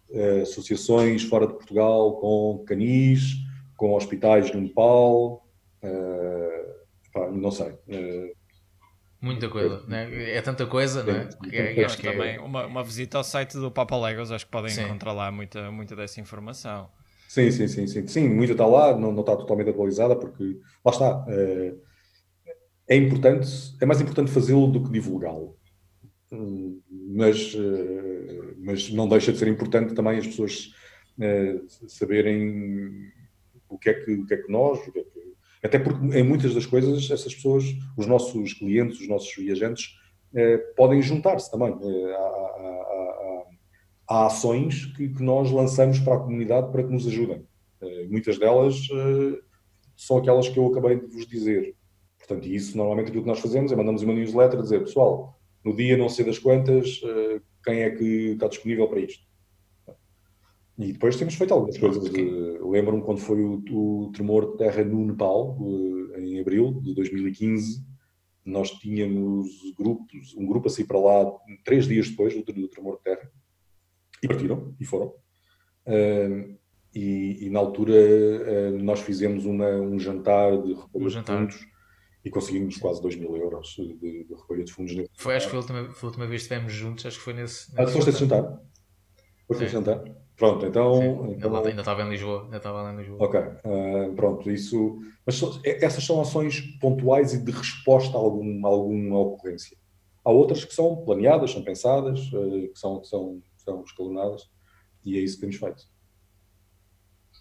[0.09, 3.35] Uh, associações fora de Portugal com canis,
[3.77, 5.45] com hospitais no Nepal,
[5.83, 6.78] uh,
[7.11, 7.71] pá, não sei.
[7.71, 8.39] Uh,
[9.21, 10.31] Muita coisa, é, né?
[10.31, 11.29] é tanta coisa, não é?
[11.49, 14.45] Que, é, acho que é também uma, uma visita ao site do Papa Legos, acho
[14.45, 14.83] que podem sim.
[14.83, 16.89] encontrar lá muita, muita dessa informação.
[17.27, 20.91] Sim, sim, sim, sim, sim, muita está lá, não, não está totalmente atualizada, porque lá
[20.91, 21.25] está.
[21.27, 21.75] É,
[22.87, 23.47] é importante,
[23.79, 25.55] é mais importante fazê-lo do que divulgá-lo.
[26.91, 27.55] Mas,
[28.57, 30.73] mas não deixa de ser importante também as pessoas
[31.87, 33.11] saberem
[33.67, 35.18] o que, é que, o que é que nós, que é que...
[35.63, 37.65] até porque em muitas das coisas essas pessoas,
[37.97, 39.95] os nossos clientes, os nossos viajantes,
[40.75, 41.73] podem juntar-se também.
[41.73, 43.45] há,
[44.07, 47.45] há, ações que, que, nós lançamos para a comunidade para que nos ajudem.
[48.09, 48.87] muitas delas
[49.95, 51.75] são aquelas que eu acabei de vos dizer.
[52.17, 55.75] Portanto, isso normalmente aquilo que nós fazemos é mandamos uma newsletter a dizer, pessoal, no
[55.75, 59.23] dia não sei das quantas, eh, quem é que está disponível para isto?
[60.79, 62.01] E depois temos feito algumas coisas.
[62.09, 65.57] Lembro-me quando foi o, o, tremor de terra no Nepal,
[66.15, 67.85] eh, em abril de 2015,
[68.45, 71.29] nós tínhamos grupos, um grupo a sair para lá
[71.65, 73.29] três dias depois do, do tremor de terra,
[74.23, 75.07] e partiram, e foram.
[75.85, 76.57] Uh,
[76.95, 81.45] e, e, na altura uh, nós fizemos uma, um jantar de recolha um jantar.
[81.45, 81.69] de fundos
[82.23, 84.93] e conseguimos quase 2 mil euros de, de recolha de fundos.
[85.17, 87.23] Foi, acho que foi a, última, foi a última vez que estivemos juntos, acho que
[87.23, 87.73] foi nesse.
[87.75, 88.61] nesse ah, foste esse jantar?
[89.47, 90.03] Foste esse jantar?
[90.39, 91.53] Pronto, então, então...
[91.57, 93.25] Ainda estava em Lisboa, ainda estava lá em Lisboa.
[93.25, 94.97] Ok, uh, pronto, isso.
[95.25, 99.77] Mas essas são ações pontuais e de resposta a, algum, a alguma ocorrência.
[100.23, 104.49] Há outras que são planeadas, são pensadas, uh, que são, que são, são escalonadas,
[105.03, 105.83] e é isso que temos feito.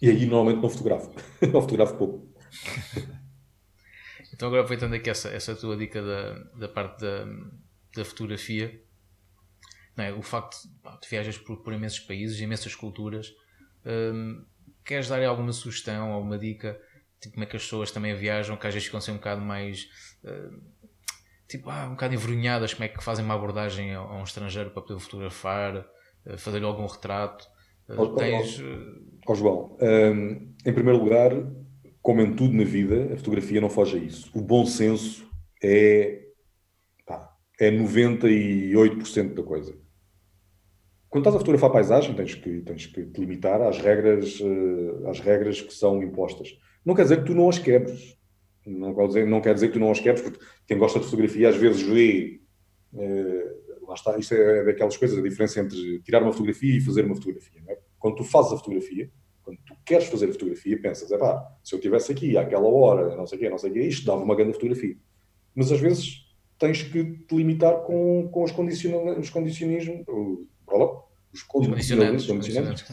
[0.01, 1.09] E aí normalmente não fotografo.
[1.53, 2.27] não fotografo pouco.
[4.33, 7.25] então agora aproveitando aqui essa, essa tua dica da, da parte da,
[7.95, 8.83] da fotografia,
[10.03, 10.13] é?
[10.13, 10.57] o facto
[11.01, 13.33] de viajas por, por imensos países, imensas culturas,
[13.85, 14.45] hum,
[14.85, 16.79] queres dar alguma sugestão, alguma dica
[17.19, 19.41] tipo, como é que as pessoas também viajam, que às vezes ficam ser um bocado
[19.41, 19.87] mais
[20.23, 20.61] hum,
[21.47, 24.69] tipo, ah, um bocado envergonhadas, como é que fazem uma abordagem a, a um estrangeiro
[24.69, 25.85] para poder fotografar,
[26.37, 27.47] fazer-lhe algum retrato.
[27.89, 28.61] Ó, tens...
[29.27, 31.31] ó, João, um, em primeiro lugar,
[32.01, 34.31] como em tudo na vida, a fotografia não foge a isso.
[34.33, 35.27] O bom senso
[35.63, 36.21] é,
[37.05, 39.75] pá, é 98% da coisa.
[41.09, 45.19] Quando estás a fotografar paisagem, tens que, tens que te limitar às regras, uh, às
[45.19, 46.57] regras que são impostas.
[46.85, 48.17] Não quer dizer que tu não as quebres.
[48.65, 51.05] Não quer dizer, não quer dizer que tu não as quebres, porque quem gosta de
[51.05, 52.41] fotografia às vezes vê
[52.93, 57.05] uh, lá está, isto é daquelas coisas, a diferença entre tirar uma fotografia e fazer
[57.05, 57.61] uma fotografia.
[57.67, 57.79] É?
[57.97, 59.11] Quando tu fazes a fotografia,
[59.43, 63.15] quando tu queres fazer a fotografia, pensas, é pá, se eu estivesse aqui àquela hora,
[63.15, 64.95] não sei o quê, não sei o quê, isto dava uma grande fotografia.
[65.55, 66.27] Mas às vezes
[66.59, 70.05] tens que te limitar com, com os, condicion, os condicionismos,
[71.33, 72.83] os condicionantes, condicionantes,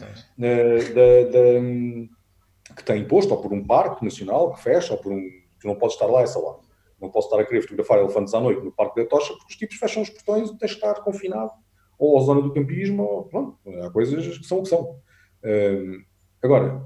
[2.75, 5.21] que tem imposto, ou por um parque nacional que fecha, ou por um.
[5.59, 6.59] que não pode estar lá essa hora.
[7.01, 9.55] Não posso estar a querer fotografar elefantes à noite no Parque da Tocha porque os
[9.55, 11.51] tipos fecham os portões e tens de estar confinado
[11.97, 13.03] ou à zona do campismo.
[13.03, 14.99] Ou, pronto, há coisas que são o que são.
[15.43, 16.03] Um,
[16.43, 16.83] agora,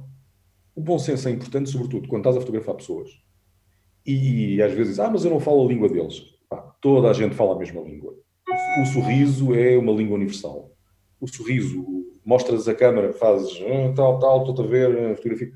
[0.76, 3.10] o bom senso é importante, sobretudo quando estás a fotografar pessoas
[4.06, 6.22] e, e às vezes ah, mas eu não falo a língua deles.
[6.50, 8.14] Pá, toda a gente fala a mesma língua.
[8.82, 10.72] O sorriso é uma língua universal.
[11.22, 11.86] O sorriso,
[12.26, 15.52] mostras a câmera, fazes ah, tal, tal, estou a ver a fotografia.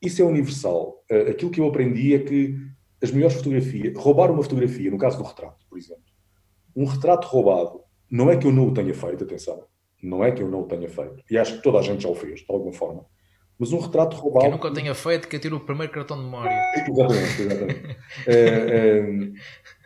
[0.00, 1.04] Isso é universal.
[1.10, 2.56] Uh, aquilo que eu aprendi é que
[3.02, 6.02] as melhores fotografias, roubar uma fotografia, no caso do retrato, por exemplo,
[6.74, 9.64] um retrato roubado, não é que eu não o tenha feito, atenção,
[10.02, 12.08] não é que eu não o tenha feito, e acho que toda a gente já
[12.08, 13.04] o fez, de alguma forma,
[13.58, 14.44] mas um retrato roubado.
[14.44, 16.52] Que eu nunca o tenha feito, que tiro o primeiro cartão de memória.
[16.76, 17.96] Exatamente, exatamente.
[18.26, 18.34] é,
[18.98, 19.32] é,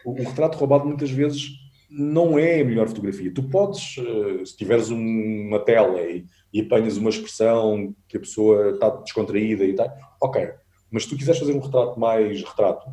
[0.06, 1.48] um retrato roubado muitas vezes
[1.88, 3.32] não é a melhor fotografia.
[3.32, 8.70] Tu podes, eh, se tiveres uma tela e, e apanhas uma expressão que a pessoa
[8.70, 9.88] está descontraída e tal,
[10.20, 10.50] ok.
[10.90, 12.90] Mas se tu quiseres fazer um retrato mais retrato,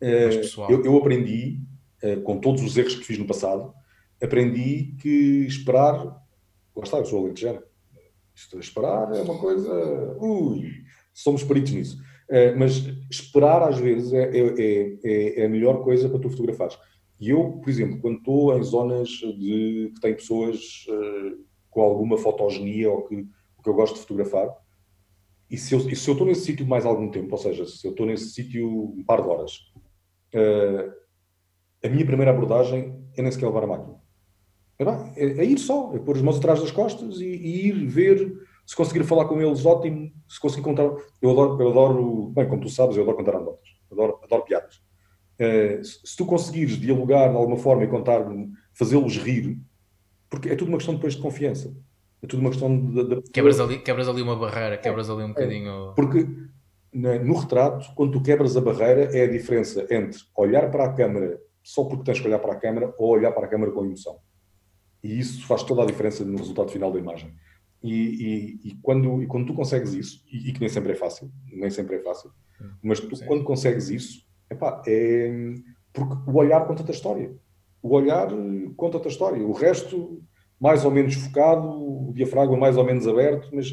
[0.00, 1.60] eh, eu, eu, aprendi,
[2.02, 3.72] eh, com todos os erros que fiz no passado,
[4.22, 6.04] aprendi que esperar.
[6.04, 7.62] Lá está, eu sou alentejano.
[8.34, 10.16] Isto esperar é uma coisa.
[10.20, 10.70] Ui,
[11.12, 11.98] somos peritos nisso.
[12.56, 16.78] Mas esperar, às vezes, é, é, é, é, a melhor coisa para tu fotografares.
[17.20, 20.86] E eu, por exemplo, quando estou em zonas de, que têm pessoas
[21.70, 23.24] com alguma fotogenia ou que,
[23.62, 24.56] que eu gosto de fotografar,
[25.50, 27.92] e se eu, se eu estou nesse sítio mais algum tempo, ou seja, se eu
[27.92, 29.52] estou nesse sítio um par de horas,
[30.34, 30.92] uh,
[31.82, 33.98] a minha primeira abordagem é nem sequer levar a máquina.
[34.78, 34.84] É,
[35.24, 38.32] é, é, ir só, é pôr as mãos atrás das costas e, e, ir ver,
[38.66, 40.84] se conseguir falar com eles, ótimo, se conseguir contar.
[41.20, 44.82] Eu adoro, eu adoro bem, como tu sabes, eu adoro contar anedotas, adoro, adoro piadas.
[45.40, 48.24] Uh, se, tu conseguires dialogar de alguma forma e contar,
[48.72, 49.58] fazê-los rir,
[50.28, 51.74] porque é tudo uma questão depois de confiança.
[52.22, 53.22] É tudo uma questão de.
[53.30, 55.92] Quebras, ali, quebras ali uma barreira, quebras ali um é, bocadinho.
[55.94, 56.26] Porque
[56.92, 61.38] no retrato, quando tu quebras a barreira, é a diferença entre olhar para a câmara
[61.68, 64.18] só porque tens que olhar para a câmara ou olhar para a câmara com emoção.
[65.04, 67.34] E isso faz toda a diferença no resultado final da imagem.
[67.82, 67.92] E,
[68.64, 71.30] e, e quando, e quando tu consegues isso, e, e, que nem sempre é fácil,
[71.52, 75.54] nem sempre é fácil, hum, mas tu, quando consegues isso, epá, é
[75.92, 77.34] porque o olhar conta-te a história.
[77.82, 78.28] O olhar
[78.76, 79.44] conta-te a história.
[79.44, 80.22] O resto
[80.60, 83.68] mais ou menos focado, o diafragma mais ou menos aberto, mas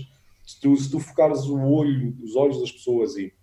[0.46, 3.34] se tu, se tu focares o olho, os olhos das pessoas e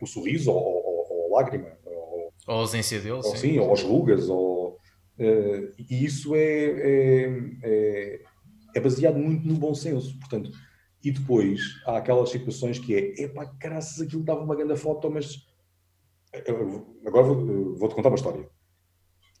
[0.00, 3.36] o sorriso ou, ou, ou a lágrima, ou, ou a ausência dele, ou, sim.
[3.36, 4.72] sim, ou as rugas, ou,
[5.18, 8.20] uh, e isso é, é, é,
[8.74, 10.18] é, baseado muito no bom senso.
[10.18, 10.50] Portanto,
[11.02, 15.46] e depois há aquelas situações que é, epá, graças aquilo dava uma grande foto, mas
[17.06, 18.48] agora vou-te vou contar uma história.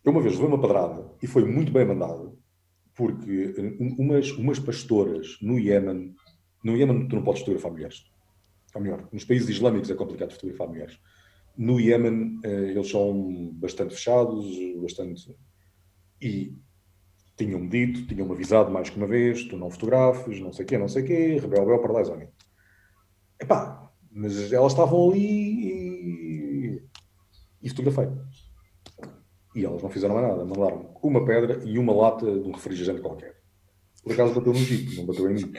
[0.04, 2.38] Eu uma vez levei uma padrada e foi muito bem mandado,
[2.94, 3.54] porque
[3.98, 6.14] umas, umas pastoras no Iémen,
[6.62, 8.04] no Iémen tu não podes fotografar mulheres.
[8.74, 10.98] Ou melhor, nos países islâmicos é complicado fotografar mulheres.
[11.56, 14.44] No Iémen eh, eles são bastante fechados,
[14.80, 15.34] bastante.
[16.20, 16.56] E
[17.36, 20.78] tinham-me dito, tinham-me avisado mais que uma vez: tu não fotografes, não sei o quê,
[20.78, 22.28] não sei o quê, rebel, bel, para lá,
[23.40, 25.93] Epá, mas elas estavam ali e,
[27.64, 28.08] e fotografei.
[29.56, 33.00] E elas não fizeram mais nada, mandaram uma pedra e uma lata de um refrigerante
[33.00, 33.36] qualquer.
[34.02, 35.52] Por acaso bateu no jeep, não bateu em mim.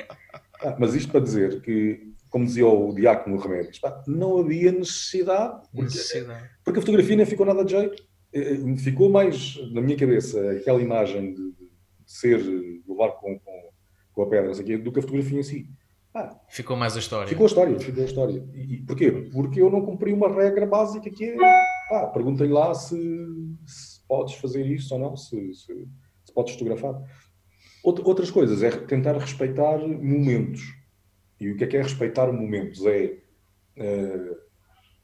[0.61, 5.81] Ah, mas isto para dizer que, como dizia o Diácono Remédios, não havia necessidade porque,
[5.83, 6.49] necessidade.
[6.63, 8.03] porque, a fotografia nem ficou nada de jeito.
[8.31, 11.71] Eh, eh, ficou mais na minha cabeça aquela imagem de, de
[12.05, 13.69] ser, de levar com, com,
[14.13, 15.69] com a pedra do que a fotografia em si.
[16.16, 17.28] Ah, ficou mais a história.
[17.28, 18.49] Ficou a história, ficou a história.
[18.53, 19.11] E, porquê?
[19.34, 21.38] Porque eu não cumpri uma regra básica que é,
[21.91, 22.97] ah, perguntem lá se,
[23.66, 25.88] se, podes fazer isso ou não, se, se,
[26.24, 27.01] se podes fotografar.
[27.84, 30.61] Outras coisas é tentar respeitar momentos.
[31.39, 32.84] E o que é que é respeitar momentos?
[32.86, 33.18] É,
[33.78, 34.38] uh,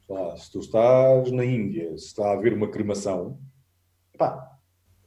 [0.08, 3.38] lá, se tu estás na Índia, se está a haver uma cremação,
[4.16, 4.50] pá,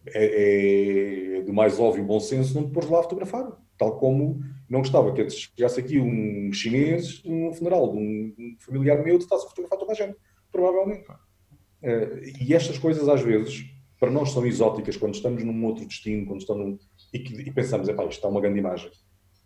[0.05, 3.51] é, é do mais óbvio bom senso não te pôres lá a fotografar.
[3.77, 4.39] Tal como
[4.69, 9.47] não gostava que chegasse aqui um chinês num funeral de um familiar meu, estás a
[9.47, 10.17] fotografar toda a gente,
[10.51, 11.09] provavelmente.
[11.09, 13.65] Uh, e estas coisas, às vezes,
[13.99, 16.79] para nós são exóticas quando estamos num outro destino, quando estamos num,
[17.13, 18.91] e, e pensamos, isto está uma grande imagem.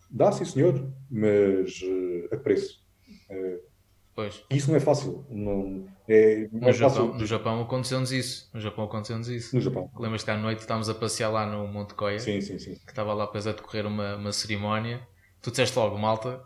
[0.09, 2.79] Dá, sim, senhor, mas uh, a preço.
[3.29, 3.68] Uh,
[4.19, 4.43] pois.
[4.49, 5.25] Isso não é fácil.
[5.29, 7.19] Não, é, não no, é Japão, fácil.
[7.19, 8.49] no Japão aconteceu-nos isso.
[8.53, 9.55] No Japão aconteceu-nos isso.
[9.55, 9.89] No Japão.
[9.97, 12.19] Lembras-te que à noite estávamos a passear lá no Monte Coia?
[12.19, 12.75] Sim, sim, sim.
[12.75, 14.99] Que estava lá depois a decorrer uma, uma cerimónia.
[15.41, 16.41] Tu disseste logo, malta,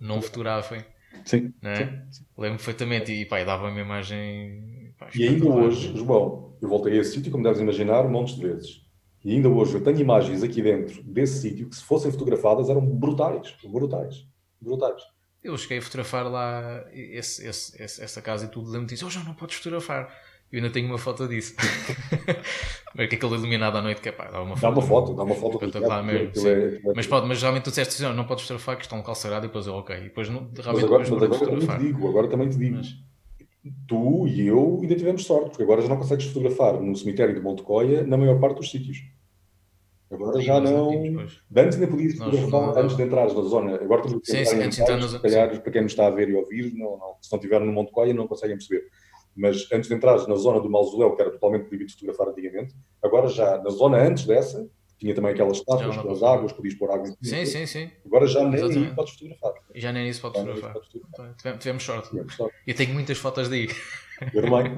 [0.00, 0.82] não fotografem.
[1.26, 1.52] Sim.
[1.60, 1.76] Né?
[1.76, 2.24] sim, sim.
[2.36, 4.94] Lembro perfeitamente e pá, dava uma imagem.
[4.98, 8.42] Pá, e ainda hoje, João, eu voltei a esse sítio, como deves imaginar, montes de
[8.42, 8.88] vezes.
[9.22, 12.80] E ainda hoje eu tenho imagens aqui dentro desse sítio que, se fossem fotografadas, eram
[12.80, 13.54] brutais.
[13.62, 14.26] Brutais.
[14.60, 15.02] Brutais.
[15.50, 18.66] Eu cheguei a fotografar lá esse, esse, essa casa e tudo.
[18.66, 20.08] Lembro-me disso, oh, já não podes fotografar.
[20.50, 21.54] Eu ainda tenho uma foto disso.
[22.94, 24.62] mas que aquele iluminado à noite que é pá, dá uma foto.
[24.62, 25.54] Dá uma foto, dá uma foto.
[25.56, 26.48] Espetacular mesmo.
[26.48, 29.14] É, mas, pode, mas realmente tu disseste assim, não podes fotografar que está um local
[29.14, 29.96] sagrado e depois eu, ok.
[29.96, 32.76] E depois não, realmente mas agora, mas agora também te digo, agora também te digo.
[32.76, 32.96] Mas
[33.86, 37.40] tu e eu ainda tivemos sorte, porque agora já não consegues fotografar no cemitério de
[37.40, 39.02] Monte Coia na maior parte dos sítios.
[40.10, 40.90] Agora já não.
[40.90, 43.74] Antigos, antes nem podias fotografar antes de entrares na zona.
[43.76, 46.34] Agora estamos sim, sim, antes entrar se calhar, para quem nos está a ver e
[46.34, 48.86] ouvir, não, não, se não estiver no Monte Coia, não conseguem perceber.
[49.36, 53.28] Mas antes de entrares na zona do mausoléu, que era totalmente proibido fotografar antigamente, agora
[53.28, 57.06] já na zona antes dessa, tinha também aquelas estátuas com as águas, podias pôr água
[57.22, 57.90] Sim, sim, sim.
[58.04, 59.52] Agora já nem aí podes fotografar.
[59.74, 60.72] Já nem isso podes fotografar.
[60.72, 61.34] Podes fotografar.
[61.38, 62.08] Então, tivemos sorte.
[62.08, 62.56] Tivemos sorte.
[62.66, 63.68] Eu tenho muitas fotos daí.
[64.32, 64.72] Também.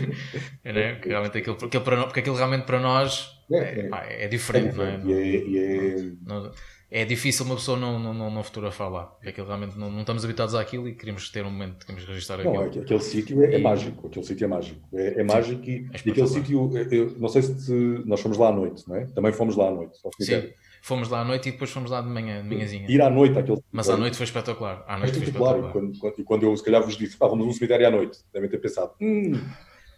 [0.64, 1.00] é, né?
[1.02, 4.84] realmente aquilo, porque, aquilo, porque aquilo realmente para nós é, é, pá, é diferente, não
[4.84, 5.00] é?
[5.04, 6.12] E é, e é...
[6.22, 6.50] Não,
[6.92, 9.04] é difícil uma pessoa não, não, não, não fotografar lá.
[9.04, 12.42] Porque aquilo realmente não, não estamos habituados àquilo e queremos ter um momento, queremos registrar
[12.42, 12.64] não, aquilo.
[12.64, 14.80] Aquele, aquele sítio é, é, mágico, aquele sítio é mágico.
[14.92, 17.72] É, é mágico e, é e aquele sítio, eu, não sei se
[18.04, 19.06] nós fomos lá à noite, não é?
[19.06, 19.98] Também fomos lá à noite.
[20.20, 20.50] Sim,
[20.82, 22.86] fomos lá à noite e depois fomos lá de manhã, de manhãzinha.
[22.90, 24.84] Ir à noite àquele Mas à noite foi espetacular.
[24.86, 25.68] À noite foi espetacular.
[25.68, 27.90] E, quando, e quando eu se calhar vos disse, ah, vamos a um cemitério à
[27.90, 29.32] noite, devem ter pensado, hum,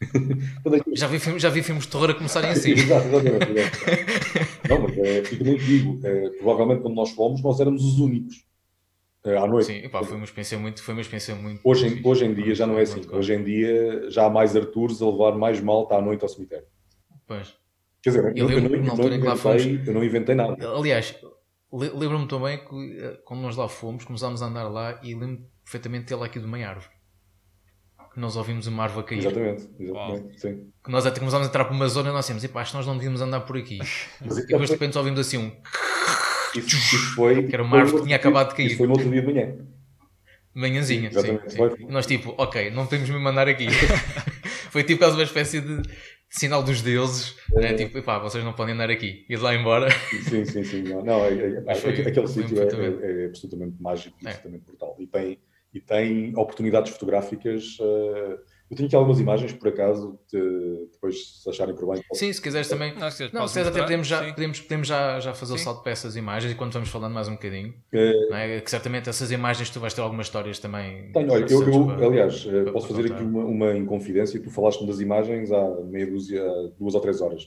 [0.94, 2.72] já, vi filmes, já vi filmes de terror a começarem assim.
[2.72, 3.46] exato, exatamente.
[4.68, 8.44] não, mas é, e também digo, é, provavelmente quando nós fomos, nós éramos os únicos.
[9.24, 9.66] É, à noite.
[9.66, 10.82] Sim, pá, foi uma experiência muito.
[10.82, 13.02] Foi uma experiência muito hoje, em, hoje em dia já não é assim.
[13.08, 16.66] Hoje em dia já há mais Artures a levar mais malta à noite ao cemitério.
[17.26, 17.54] Pois.
[18.02, 19.64] Quer dizer, eu, eu, não, eu, não inventei, fomos...
[19.86, 20.68] eu não inventei nada.
[20.68, 21.14] Aliás,
[21.72, 26.04] lembro-me também que eh, quando nós lá fomos, começámos a andar lá e lembro perfeitamente
[26.04, 26.90] de ter lá aqui de uma árvore
[28.12, 29.18] que nós ouvimos uma árvore cair.
[29.20, 30.70] Exatamente, exatamente, sim.
[30.84, 32.86] Que nós até começámos a entrar por uma zona e nós dissemos, acho que nós
[32.86, 33.78] não devíamos andar por aqui.
[33.78, 35.52] Mas e depois de repente ouvimos assim um...
[36.54, 37.44] Isso, isso foi...
[37.44, 38.66] Que era uma árvore que tinha acabado de cair.
[38.66, 39.56] Isso foi no outro dia de manhã.
[40.54, 41.38] Manhãzinha, sim.
[41.48, 41.86] sim, sim.
[41.88, 43.68] Nós tipo, ok, não temos me mandar aqui.
[44.68, 45.80] foi tipo quase uma espécie de
[46.32, 47.60] sinal dos deuses, é.
[47.60, 47.74] né?
[47.74, 49.88] tipo, pá, vocês não podem andar aqui, ir lá embora.
[50.28, 50.82] Sim, sim, sim.
[50.82, 54.96] Não, não é, é, foi, aquele sítio é, é, absolutamente mágico, absolutamente brutal.
[54.98, 55.38] E tem,
[55.74, 57.78] e tem oportunidades fotográficas.
[57.78, 58.38] Uh,
[58.72, 62.02] Eu tenho aqui algumas imagens, por acaso, de, depois se acharem por bem.
[62.14, 62.94] Sim, se quiseres também.
[62.94, 65.60] Não, se quiseres, até podemos já, podemos, podemos já, já fazer sim.
[65.60, 67.74] o salto para essas imagens e quando vamos falando mais um bocadinho.
[67.92, 68.56] É...
[68.56, 68.60] É?
[68.62, 71.12] Que certamente essas imagens tu vais ter algumas histórias também.
[71.12, 74.40] Tenho, olha, eu, eu para, aliás, eh, para posso fazer aqui uma, uma inconfidência.
[74.40, 76.42] Tu falaste das imagens há meia dúzia,
[76.78, 77.46] duas ou três horas.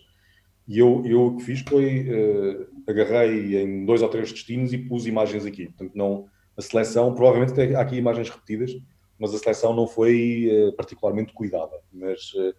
[0.67, 4.78] E eu, eu o que fiz foi uh, agarrei em dois ou três destinos e
[4.78, 5.65] pus imagens aqui.
[5.69, 8.76] Portanto, não, a seleção, provavelmente há aqui imagens repetidas
[9.20, 11.82] mas a seleção não foi uh, particularmente cuidada.
[11.91, 12.53] Mas uh,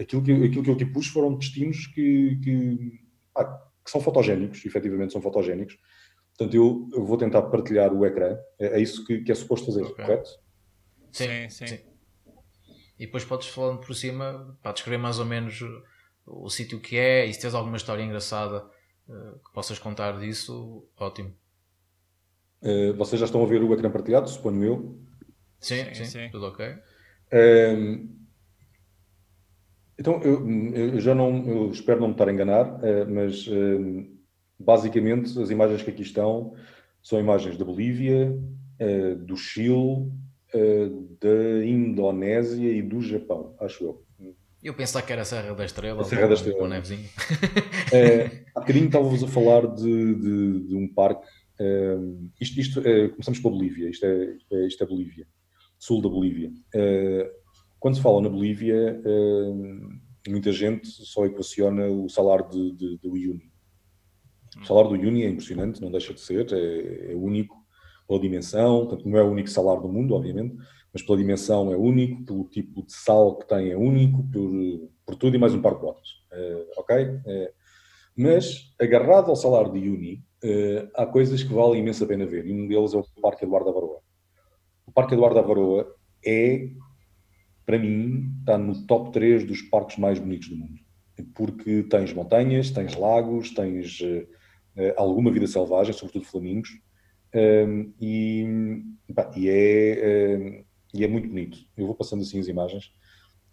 [0.00, 3.00] aquilo, que, aquilo que eu aqui pus foram destinos que, que,
[3.34, 3.44] ah,
[3.84, 5.78] que, são fotogénicos, efetivamente são fotogénicos.
[6.36, 8.36] Portanto, eu, eu vou tentar partilhar o ecrã.
[8.58, 10.04] É, é isso que, que, é suposto fazer, okay.
[10.04, 10.30] correto?
[11.12, 11.78] Sim, sim, sim,
[12.98, 15.82] E depois podes falando por cima, para descrever mais ou menos o,
[16.26, 18.66] o sítio que é e se tens alguma história engraçada
[19.08, 21.32] uh, que possas contar disso, ótimo.
[22.60, 25.03] Uh, vocês já estão a ver o ecrã partilhado, suponho eu.
[25.64, 26.28] Sim, sim, sim.
[26.30, 26.74] tudo ok.
[27.32, 28.14] Um,
[29.98, 34.06] então, eu, eu, já não, eu espero não me estar a enganar, uh, mas uh,
[34.58, 36.54] basicamente as imagens que aqui estão
[37.02, 38.36] são imagens da Bolívia,
[38.80, 40.10] uh, do Chile,
[41.20, 44.04] da Indonésia e do Japão, acho eu.
[44.62, 46.00] Eu pensava que era a Serra da Estrela.
[46.00, 46.58] A Serra da Estrela.
[46.60, 47.08] Com nevezinho.
[48.54, 51.26] há bocadinho estávamos a falar de, de, de um parque.
[52.40, 53.90] isto, isto começamos pela Bolívia.
[53.90, 55.26] Isto é, isto é, isto é Bolívia
[55.84, 56.50] sul da Bolívia.
[56.74, 57.30] Uh,
[57.78, 63.10] quando se fala na Bolívia, uh, muita gente só equaciona o salário de, de, do
[63.12, 63.52] Uni.
[64.62, 67.62] O salário do Uni é impressionante, não deixa de ser, é, é único
[68.08, 70.56] pela dimensão, portanto, não é o único salário do mundo, obviamente,
[70.92, 74.50] mas pela dimensão é único, pelo tipo de sal que tem é único, por,
[75.04, 76.08] por tudo e mais um par de botas.
[76.32, 77.04] Uh, ok?
[77.04, 77.52] Uh,
[78.16, 82.52] mas, agarrado ao salário de Uni, uh, há coisas que vale imensa pena ver, e
[82.52, 84.03] um deles é o Parque Eduardo Avaroa.
[84.94, 85.92] Parque Eduardo Avaroa
[86.24, 86.68] é,
[87.66, 90.78] para mim, está no top 3 dos parques mais bonitos do mundo.
[91.34, 94.26] Porque tens montanhas, tens lagos, tens uh,
[94.96, 96.70] alguma vida selvagem, sobretudo flamingos,
[97.34, 98.46] um, e,
[99.14, 100.64] pá, e, é, um,
[100.94, 101.58] e é muito bonito.
[101.76, 102.92] Eu vou passando assim as imagens.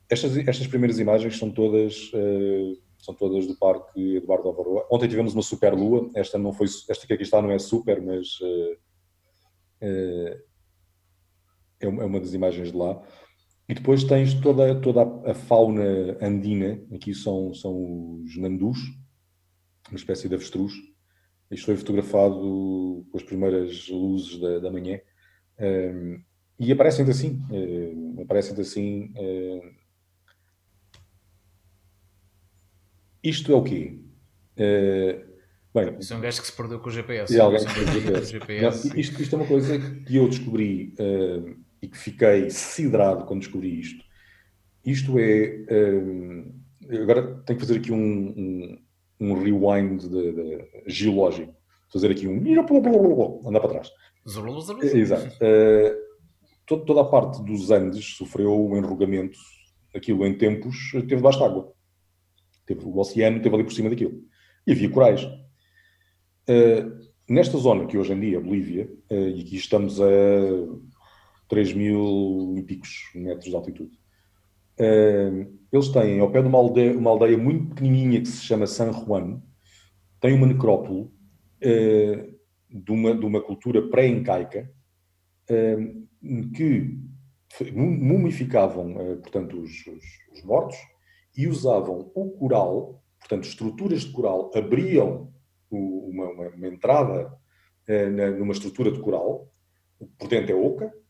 [0.10, 4.86] Estas, estas primeiras imagens são todas, uh, são todas do Parque Eduardo Avaroa.
[4.92, 6.10] Ontem tivemos uma super lua.
[6.16, 8.38] Esta não foi, esta que aqui está não é super, mas
[11.82, 13.02] é uma das imagens de lá.
[13.68, 18.78] E depois tens toda, toda a fauna andina, aqui são, são os nandus,
[19.90, 20.74] uma espécie de avestruz.
[21.50, 25.00] Isto foi fotografado com as primeiras luzes da, da manhã.
[25.60, 26.22] Um,
[26.60, 29.14] e aparecem assim, uh, aparecem assim.
[29.18, 29.74] Uh,
[33.24, 34.00] isto é o quê?
[34.58, 35.26] Uh,
[35.74, 37.34] bem, Isso é um gajo que se perdeu com o GPS.
[37.34, 38.88] E alguém que se perdeu com o GPS.
[38.92, 43.40] Não, isto, isto, é uma coisa que eu descobri uh, e que fiquei siderado quando
[43.42, 44.04] descobri isto.
[44.86, 45.66] Isto é.
[45.72, 48.82] Um, agora tenho que fazer aqui um, um,
[49.20, 51.54] um rewind de, de, geológico.
[51.92, 52.40] Fazer aqui um.
[53.46, 53.92] andar para trás.
[54.96, 55.28] Exato.
[55.28, 56.12] Uh,
[56.66, 59.38] toda a parte dos Andes sofreu um enrugamento.
[59.94, 61.74] Aquilo em tempos teve debaixo de água.
[62.66, 64.24] Teve, o oceano teve ali por cima daquilo.
[64.66, 65.24] E havia corais.
[65.24, 70.06] Uh, nesta zona que hoje em dia é Bolívia, uh, e aqui estamos a
[71.52, 74.00] 3 mil e picos metros de altitude.
[75.70, 78.94] Eles têm, ao pé de uma aldeia, uma aldeia muito pequenininha que se chama San
[78.94, 79.42] Juan,
[80.22, 81.12] tem uma necrópole
[81.60, 84.72] de, uma, de uma cultura pré-incaica
[86.56, 86.98] que
[87.74, 90.78] mumificavam, portanto, os, os, os, mortos
[91.36, 95.34] e usavam o coral, portanto, estruturas de coral, abriam
[95.70, 97.30] uma, uma, entrada
[98.16, 99.52] na, numa estrutura de coral,
[100.18, 101.01] por dentro é oca,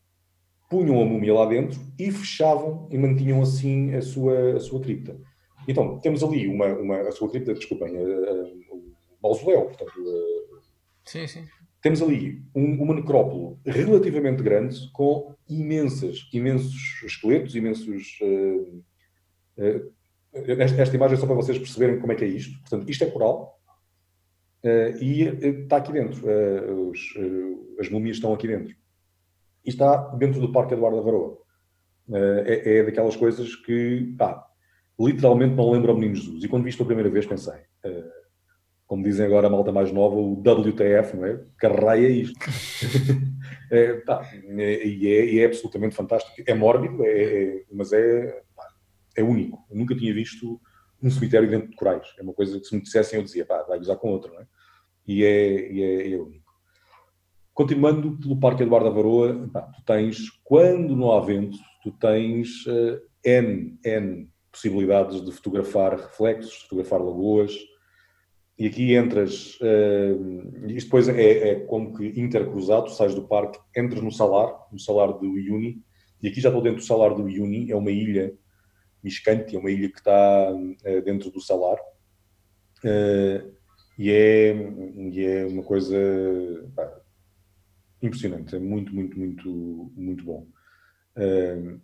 [0.72, 5.20] punham a múmia lá dentro e fechavam e mantinham assim a sua, a sua cripta.
[5.68, 10.60] Então, temos ali uma, uma a sua cripta, desculpem, o mausoléu, portanto, a,
[11.04, 11.44] sim, sim.
[11.82, 18.18] temos ali um, uma necrópole relativamente grande com imensas, imensos esqueletos, imensos...
[18.22, 18.82] Uh,
[19.58, 19.92] uh,
[20.32, 22.58] esta, esta, imagem é só para vocês perceberem como é que é isto.
[22.60, 23.60] Portanto, isto é coral
[24.64, 25.24] uh, e
[25.64, 26.26] está aqui dentro.
[26.88, 26.98] Os,
[27.78, 28.74] as múmias estão aqui dentro
[29.64, 31.38] e está dentro do Parque Eduardo Avaroa.
[32.12, 34.44] Eh, é, é daquelas coisas que, pá,
[34.98, 36.44] literalmente não lembra o Menino Jesus.
[36.44, 38.22] E quando vi isto a primeira vez pensei, uh,
[38.86, 41.40] como dizem agora a malta mais nova, o WTF, não é?
[41.56, 42.38] Carreia isto.
[43.70, 46.34] é, pá, é, e, é, e, é, absolutamente fantástico.
[46.46, 48.66] É mórbido, é, é mas é, pá,
[49.16, 49.64] é único.
[49.70, 50.60] Eu nunca tinha visto
[51.02, 52.06] um cemitério dentro de corais.
[52.18, 54.40] É uma coisa que se me dissessem eu dizia, pá, vai usar com outro, não
[54.40, 54.46] é?
[55.06, 56.41] E é, e é, é único.
[57.54, 63.00] Continuando pelo Parque Eduardo Avaroa, pá, tu tens, quando não há vento, tu tens uh,
[63.24, 67.56] N, N possibilidades de fotografar reflexos, fotografar lagoas,
[68.58, 74.02] e aqui entras, uh, isto depois é, é, como que intercruzado, sais do parque, entras
[74.02, 75.82] no salar, no salar do Iuni,
[76.22, 78.34] e aqui já estou dentro do salar do Iuni, é uma ilha
[79.02, 81.76] Miscante, é uma ilha que está uh, dentro do salar,
[82.84, 83.52] uh,
[83.98, 85.98] e, é, e é uma coisa
[88.02, 90.46] impressionante, é muito, muito, muito, muito bom.
[91.16, 91.80] Uh,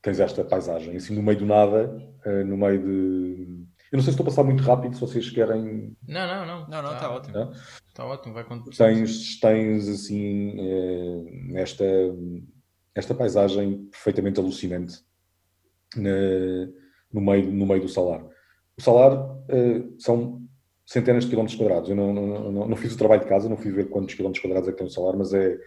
[0.00, 1.88] tens esta paisagem, assim, no meio do nada,
[2.46, 5.96] no meio de eu não sei se estou a passar muito rápido, se vocês querem.
[6.06, 6.68] Não, não, não.
[6.68, 7.38] Não, não, está tá ótimo.
[7.38, 7.62] Está
[7.94, 11.84] tá ótimo, vai quando tens, tens, assim, é, esta,
[12.94, 15.02] esta paisagem perfeitamente alucinante
[15.96, 16.10] na,
[17.10, 18.22] no, meio, no meio do salar.
[18.76, 20.46] O salar é, são
[20.88, 21.90] centenas de quilómetros quadrados.
[21.90, 24.42] Eu não, não, não, não, fiz o trabalho de casa, não fui ver quantos quilómetros
[24.42, 25.58] quadrados é que tem o salar, mas é,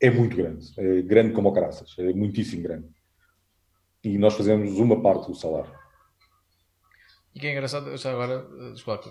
[0.00, 0.64] é muito grande.
[0.78, 1.92] É grande como o caraças.
[1.98, 2.86] É muitíssimo grande.
[4.04, 5.66] E nós fazemos uma parte do salar.
[7.34, 9.10] E que é engraçado, já agora, eh, desculpa,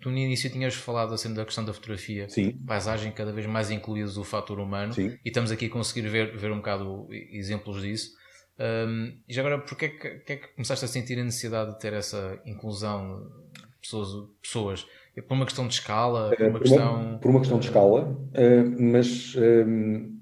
[0.00, 2.52] tu no início tinhas falado assim da questão da fotografia, Sim.
[2.64, 5.16] paisagem, cada vez mais incluídos o fator humano, Sim.
[5.24, 8.12] e estamos aqui a conseguir ver, ver um bocado exemplos disso.
[8.58, 11.72] Um, e já agora, porquê é que, que, é que começaste a sentir a necessidade
[11.72, 13.41] de ter essa inclusão
[13.82, 14.28] pessoas?
[14.42, 14.86] pessoas?
[15.16, 16.30] É por uma questão de escala?
[16.30, 16.94] Por uma, por questão...
[16.94, 20.12] Uma, por uma questão de escala, uh, mas uh,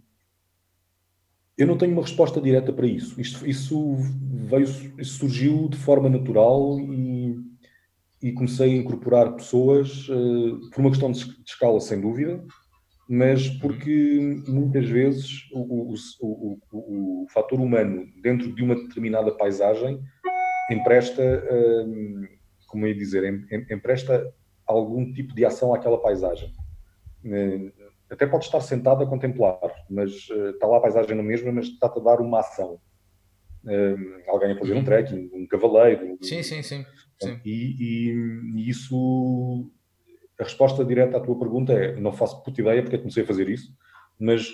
[1.57, 3.21] eu não tenho uma resposta direta para isso.
[3.21, 3.97] Isto, isso
[4.49, 4.65] veio,
[4.99, 7.51] isso surgiu de forma natural e
[8.23, 12.45] e comecei a incorporar pessoas uh, por uma questão de, escala, sem dúvida,
[13.09, 20.01] mas porque muitas vezes o, o, o, o fator humano dentro de uma determinada paisagem
[20.71, 22.29] empresta, uh,
[22.71, 24.33] como ia dizer, em, em, empresta
[24.67, 26.53] algum tipo de ação àquela paisagem.
[27.25, 27.73] Uh,
[28.09, 29.59] até pode estar sentado a contemplar,
[29.89, 30.11] mas
[30.53, 32.81] está lá a paisagem na mesma, mas está-te a dar uma ação.
[34.27, 34.85] alguém a fazer um uhum.
[34.85, 36.19] trekking, um cavaleiro.
[36.23, 36.85] Sim, sim, sim.
[37.45, 38.11] E, e,
[38.57, 39.71] e, isso,
[40.41, 43.27] a resposta direta à tua pergunta é: não faço puta ideia porque é comecei a
[43.27, 43.73] fazer isso,
[44.19, 44.53] mas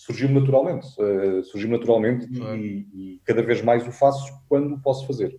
[0.00, 0.86] surgiu naturalmente.
[0.98, 5.38] Uh, surgiu naturalmente e, e, cada vez mais o faço quando posso fazer.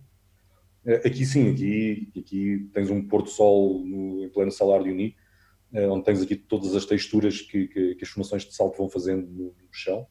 [0.84, 5.16] Uh, aqui sim, aqui, aqui tens um pôr-do-sol em pleno salário de Uni,
[5.90, 9.26] onde tens aqui todas as texturas que, que, que as formações de salto vão fazendo
[9.26, 10.06] no, no chão.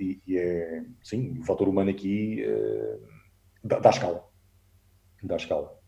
[0.00, 2.42] E, e, é, sim, o fator humano aqui
[3.62, 4.32] dá, dá escala
[5.22, 5.78] da escala.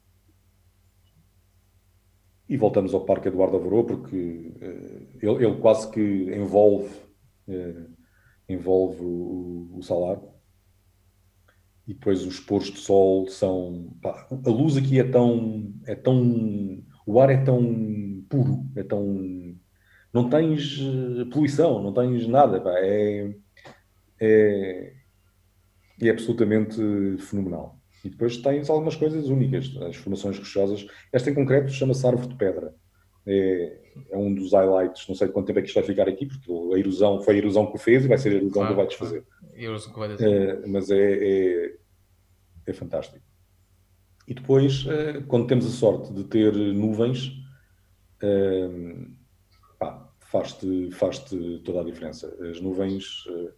[2.49, 6.95] E voltamos ao Parque Eduardo Averô, porque uh, ele, ele, quase que envolve,
[7.49, 7.91] uh,
[8.49, 10.23] envolve o, o, salário.
[11.87, 13.95] E depois os pôres de sol são.
[14.01, 16.83] Pá, a luz aqui é tão, é tão.
[17.07, 19.55] O ar é tão puro, é tão.
[20.13, 22.61] Não tens eh, poluição, não tens nada.
[22.61, 23.35] Pá, é,
[24.21, 24.95] é,
[26.01, 26.77] é absolutamente
[27.19, 27.79] fenomenal.
[28.05, 30.87] E depois tens algumas coisas únicas, as formações rochosas.
[31.13, 32.75] Esta em concreto chama-se árvore de pedra.
[33.27, 35.07] É, é, um dos highlights.
[35.09, 37.39] Não sei quanto tempo é que isto vai ficar aqui, porque a erosão foi a
[37.39, 39.21] erosão que o fez e vai ser a erosão claro, que vai desfazer.
[39.23, 39.55] Claro.
[40.21, 41.77] É, mas é, é,
[42.67, 43.25] é, fantástico.
[44.27, 47.33] E depois, é, quando temos a sorte de ter nuvens,
[48.23, 48.69] é,
[50.35, 51.21] faz-te faz
[51.65, 52.35] toda a diferença.
[52.51, 53.53] As nuvens é,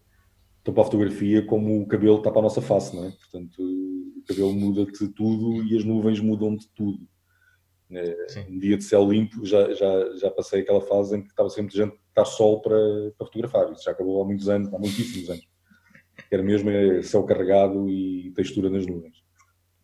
[0.59, 3.11] estão para a fotografia como o cabelo está para a nossa face, não é?
[3.11, 3.63] Portanto,
[4.27, 7.07] cabelo muda-te tudo e as nuvens mudam de tudo.
[7.91, 8.17] É,
[8.49, 11.77] um dia de céu limpo, já, já, já passei aquela fase em que estava sempre
[11.77, 12.77] gente estar sol para,
[13.17, 13.73] para fotografar.
[13.73, 15.47] Isso já acabou há muitos anos, há muitíssimos anos.
[16.31, 19.25] Era mesmo é, céu carregado e textura nas nuvens.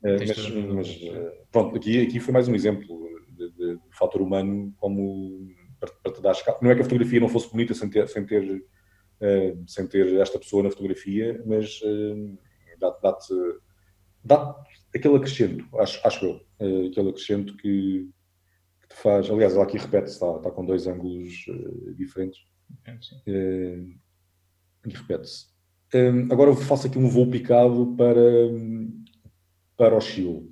[0.04, 4.20] É, mas, mas, eh, pronto, aqui, aqui foi mais um exemplo de, de, de fator
[4.20, 5.48] humano como
[5.78, 6.58] para, para, te dar escala.
[6.60, 10.16] Não é que a fotografia não fosse bonita sem ter, sem ter, uh, sem ter
[10.16, 12.38] esta pessoa na fotografia, mas uh,
[12.80, 13.34] dá-te
[14.24, 14.56] dá
[14.94, 18.08] aquele acrescento, acho, acho eu, uh, aquele acrescento que,
[18.80, 19.30] que, te faz.
[19.30, 22.40] Aliás, ela aqui repete-se, está, está, com dois ângulos uh, diferentes.
[23.26, 23.92] Uh,
[24.86, 25.46] e repete-se.
[25.94, 28.50] Um, agora eu faço aqui um voo picado para,
[29.76, 30.50] para o Chile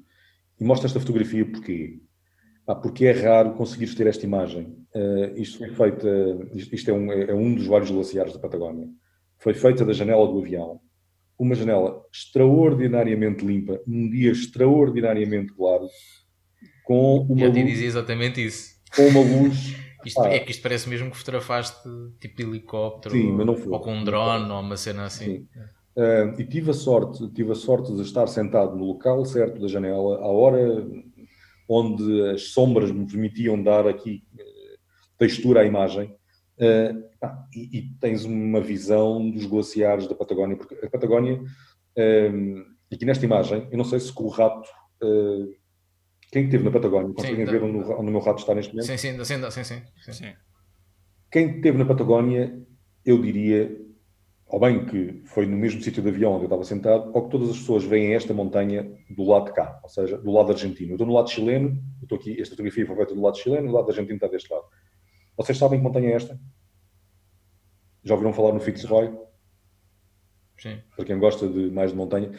[0.60, 2.02] e mostro esta fotografia porquê?
[2.66, 4.76] Ah, porque é raro conseguires ter esta imagem.
[4.94, 6.08] Uh, isto foi feita,
[6.54, 8.86] isto, isto é, um, é, um, dos vários glaciares da Patagónia.
[9.38, 10.80] Foi feita da janela do avião
[11.40, 15.88] uma janela extraordinariamente limpa, um dia extraordinariamente claro,
[16.84, 18.74] com uma Eu te luz, dizia exatamente isso.
[18.94, 19.74] Com uma luz.
[20.04, 21.88] isto, ah, é que isto parece mesmo que fotografaste
[22.20, 25.46] tipo de helicóptero sim, ou, ou, com um drone ou uma cena assim.
[25.96, 29.66] Uh, e tive a sorte, tive a sorte de estar sentado no local certo da
[29.66, 30.86] janela, à hora
[31.66, 34.22] onde as sombras me permitiam dar aqui
[35.18, 36.14] textura à imagem.
[36.61, 41.41] Uh, ah, e, e, tens uma visão dos glaciares da Patagónia, porque a Patagónia,
[41.97, 44.69] um, aqui nesta imagem, eu não sei se com o rato,
[45.03, 45.51] uh,
[46.31, 48.87] quem esteve na Patagónia, conseguem ver onde, onde o meu rato está neste momento?
[48.87, 50.12] Sim, sim, sim, sim, sim.
[50.12, 50.32] sim.
[51.31, 52.61] Quem esteve na Patagónia,
[53.07, 53.74] eu diria,
[54.47, 57.31] ou bem que foi no mesmo sítio de avião onde eu estava sentado, ou que
[57.31, 60.91] todas as pessoas veem esta montanha do lado de cá, ou seja, do lado argentino.
[60.91, 61.69] Eu estou no lado chileno,
[62.01, 64.53] eu estou aqui, esta fotografia foi feita do lado chileno, o lado argentino está deste
[64.53, 64.65] lado.
[65.40, 66.38] Vocês sabem que montanha é esta?
[68.04, 69.10] Já ouviram falar no Fitzroy?
[70.58, 70.78] Sim.
[70.94, 72.30] Para quem gosta de mais de montanha.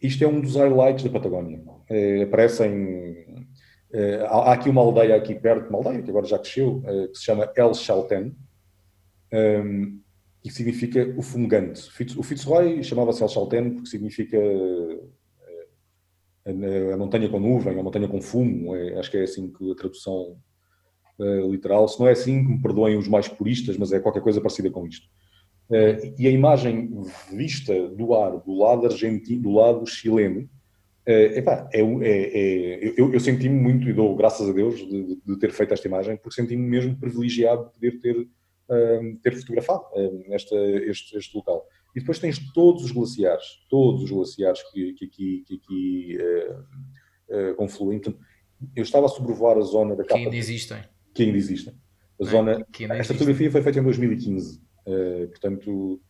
[0.00, 1.62] Isto é um dos highlights da Patagónia.
[1.90, 3.46] É, aparecem.
[3.92, 7.18] É, há, aqui uma aldeia aqui perto, uma aldeia que agora já cresceu, é, que
[7.18, 8.34] se chama El Chalten,
[9.34, 10.00] um,
[10.42, 11.90] e que significa o fumegante.
[12.16, 15.66] O Fitzroy chamava-se El Chalten porque significa é,
[16.46, 19.72] a, a, montanha com nuvem, a montanha com fumo, é, acho que é assim que
[19.72, 20.38] a tradução
[21.18, 21.88] uh, literal.
[21.88, 24.70] Se não é assim, que me perdoem os mais puristas, mas é qualquer coisa parecida
[24.70, 25.06] com isto.
[25.68, 26.90] Uh, e a imagem
[27.32, 30.42] vista do ar do lado argentino, do lado chileno,
[31.08, 35.16] uh, epá, é, é, é, eu, eu senti-me muito, e dou graças a Deus de,
[35.16, 39.84] de ter feito esta imagem, porque senti-me mesmo privilegiado de poder ter, uh, ter fotografado
[40.30, 41.66] esta, este, este, local.
[41.96, 46.18] E depois tens todos os glaciares, todos os glaciares que, que aqui, que aqui
[47.56, 47.98] confluem.
[47.98, 48.22] Portanto,
[48.76, 50.18] eu estava a sobrevoar a zona da capa.
[50.18, 50.78] Que ainda existem
[51.16, 51.74] que ainda existem.
[52.20, 52.26] A é?
[52.26, 56.00] zona, esta fotografia foi feita em 2015, uh, eh, portanto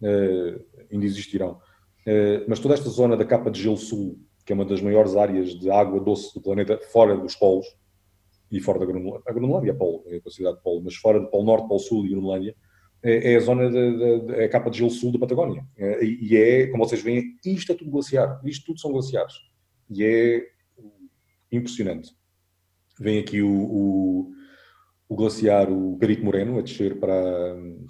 [0.00, 1.60] uh, ainda existirão.
[2.06, 5.16] Uh, mas toda esta zona da capa de gelo sul, que é uma das maiores
[5.16, 7.66] áreas de água doce do planeta, fora dos polos,
[8.50, 11.44] e fora da Groenlândia, a Groenlândia é polo, é considerado polo, mas fora do Polo
[11.44, 12.54] Norte, Polo Sul e Groenlândia,
[13.02, 15.66] é, é a zona da é a capa de gelo sul da Patagónia.
[16.00, 19.34] e é, como vocês veem, isto é tudo glaciar, isto tudo são glaciares.
[19.90, 20.46] E é
[21.50, 22.14] impressionante.
[23.00, 24.32] Vem aqui o, o
[25.12, 27.12] o glaciar, o Perito Moreno, a descer para,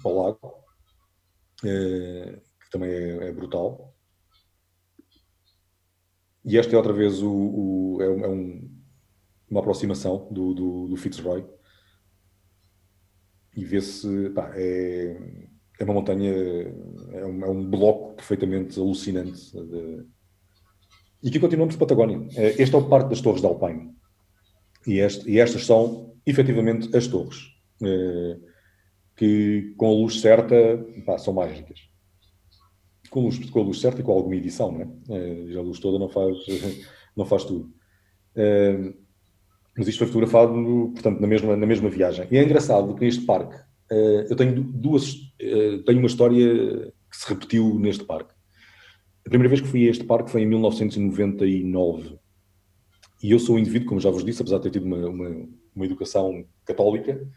[0.01, 0.53] para o lago,
[1.63, 3.95] é, que também é, é, brutal.
[6.43, 8.69] E esta é outra vez o, o é, é um,
[9.49, 11.45] uma aproximação do, do, do Fitzroy.
[13.55, 15.17] E vê-se, é,
[15.79, 16.29] é uma montanha,
[17.13, 19.53] é um, é um bloco perfeitamente alucinante.
[19.53, 20.05] De...
[21.23, 22.27] E aqui continuamos Patagónia.
[22.35, 23.95] É, este é o Parque das Torres de Alpine.
[24.85, 27.39] E, este, e estas são efetivamente as torres,
[27.81, 28.37] eh,
[29.15, 30.55] que com a luz certa
[31.05, 31.79] pá, são mágicas.
[33.09, 34.87] Com a, luz, com a luz certa e com alguma edição, não é?
[35.09, 36.37] Eh, a luz toda não faz,
[37.15, 37.71] não faz tudo.
[38.35, 38.93] Eh,
[39.77, 40.53] mas isto foi fotografado,
[40.93, 42.27] portanto, na mesma, na mesma viagem.
[42.31, 43.59] E é engraçado que neste parque,
[44.29, 45.15] eu tenho duas,
[45.85, 48.33] tenho uma história que se repetiu neste parque.
[49.25, 52.19] A primeira vez que fui a este parque foi em 1999.
[53.23, 55.47] E eu sou um indivíduo, como já vos disse, apesar de ter tido uma, uma
[55.75, 57.27] uma educação católica.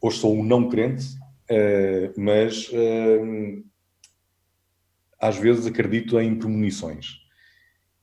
[0.00, 1.06] Hoje sou um não crente,
[1.50, 3.64] uh, mas uh,
[5.18, 7.16] às vezes acredito em premonições.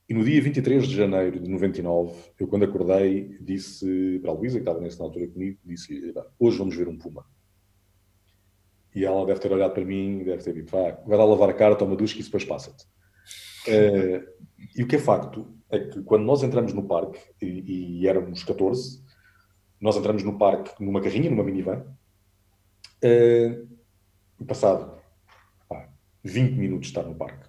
[0.08, 4.58] E no dia 23 de janeiro de 99, eu quando acordei, disse para a Luísa,
[4.58, 7.24] que estava nessa altura comigo, disse, hoje vamos ver um puma.
[8.94, 11.74] E ela deve ter olhado para mim deve ter dito, vai lá lavar a cara,
[11.74, 12.86] toma ducha que isso depois passa-te.
[13.68, 14.26] Uh,
[14.76, 18.44] e o que é facto é que quando nós entramos no parque, e, e éramos
[18.44, 19.02] 14,
[19.80, 21.84] nós entramos no parque numa carrinha, numa minivan.
[23.04, 23.66] Uh,
[24.46, 24.98] passado
[25.68, 25.88] pá,
[26.22, 27.48] 20 minutos de estar no parque,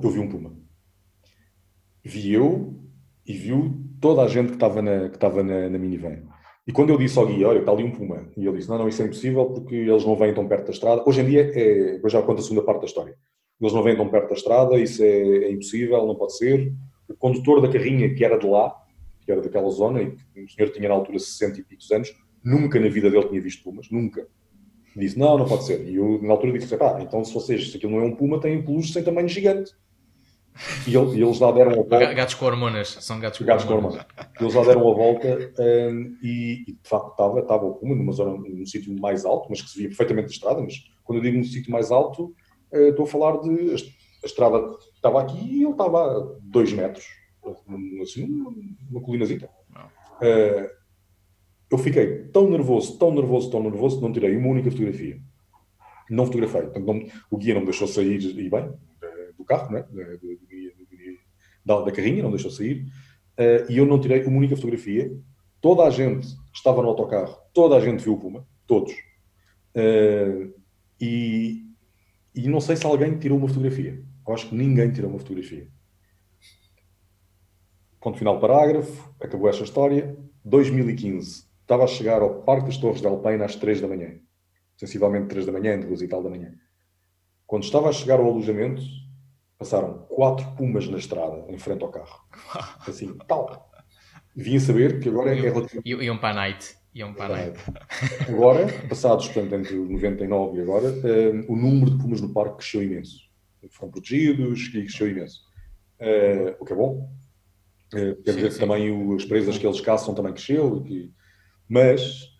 [0.00, 0.56] eu vi um puma.
[2.04, 2.74] Vi eu
[3.26, 6.22] e viu toda a gente que estava na, que estava na, na minivan.
[6.66, 8.78] E quando eu disse ao guia, olha, está ali um puma, e ele disse, não,
[8.78, 11.02] não, isso é impossível porque eles não vêm tão perto da estrada.
[11.06, 13.16] Hoje em dia, é, já conto a segunda parte da história.
[13.60, 16.72] Eles não vêm tão perto da estrada, isso é, é impossível, não pode ser.
[17.08, 18.74] O condutor da carrinha, que era de lá,
[19.24, 22.78] que era daquela zona, e o senhor tinha na altura 60 e picos anos, nunca
[22.78, 24.26] na vida dele tinha visto pumas, nunca.
[24.96, 25.86] Disse, não, não pode ser.
[25.86, 28.40] E eu, na altura, disse, pá, então se vocês, se aquilo não é um puma,
[28.40, 29.72] tem um peluche sem tamanho gigante.
[30.86, 32.12] E, ele, e eles lá deram a volta.
[32.12, 34.04] Gatos com hormonas, são gatos com gatos hormonas.
[34.40, 38.12] Eles lá deram a volta um, e, e, de facto estava, estava o puma numa
[38.12, 40.60] zona, num sítio mais alto, mas que se via perfeitamente de estrada.
[40.60, 40.74] Mas
[41.04, 42.34] quando eu digo num sítio mais alto,
[42.72, 43.74] uh, estou a falar de.
[44.22, 47.06] A estrada estava aqui e ele estava a 2 metros
[48.02, 48.26] assim,
[48.90, 49.48] uma colinazita.
[50.20, 50.68] Uh,
[51.70, 55.20] eu fiquei tão nervoso, tão nervoso, tão nervoso, que não tirei uma única fotografia.
[56.10, 56.62] Não fotografei.
[56.62, 58.72] Portanto, não, o guia não me deixou sair, e bem,
[59.36, 59.84] do carro, né?
[59.90, 60.38] do,
[61.64, 62.86] da, da, carrinha, não deixou sair.
[63.38, 65.12] Uh, e eu não tirei uma única fotografia.
[65.60, 68.92] Toda a gente estava no autocarro, toda a gente viu o Puma, todos.
[69.74, 70.54] Uh,
[71.00, 71.67] e,
[72.34, 74.02] e não sei se alguém tirou uma fotografia.
[74.26, 75.68] Eu acho que ninguém tirou uma fotografia.
[78.00, 80.16] Ponto final parágrafo, acabou esta história.
[80.44, 84.18] 2015, estava a chegar ao Parque das Torres de Alpena às 3 da manhã.
[84.76, 86.54] Sensivelmente 3 da manhã, 2 e tal da manhã.
[87.46, 88.82] Quando estava a chegar ao alojamento,
[89.58, 92.20] passaram quatro pumas na estrada, em frente ao carro.
[92.86, 93.68] Assim, tal.
[94.36, 96.04] Vim saber que agora é relativamente...
[96.04, 96.76] Iam para a night.
[96.94, 97.58] Iam para a night.
[98.28, 102.82] Agora, passados, portanto, entre 99 e agora, uh, o número de pumas no parque cresceu
[102.82, 103.28] imenso.
[103.70, 105.42] Foram protegidos e cresceu imenso.
[106.00, 107.10] Uh, o que é bom.
[107.92, 110.82] Uh, quer dizer que também o, as presas que eles caçam também cresceu.
[110.82, 111.12] Que...
[111.68, 112.36] Mas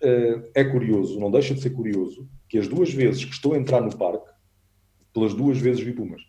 [0.54, 3.82] é curioso, não deixa de ser curioso, que as duas vezes que estou a entrar
[3.82, 4.26] no parque,
[5.12, 6.22] pelas duas vezes vi pumas.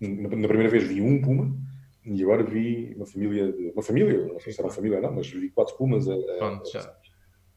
[0.00, 1.56] Na, na primeira vez vi um puma
[2.04, 5.02] e agora vi uma família, de, uma família, não sei se era uma família ou
[5.02, 6.08] não, mas vi quatro pumas.
[6.08, 6.99] A, a, Pronto, já.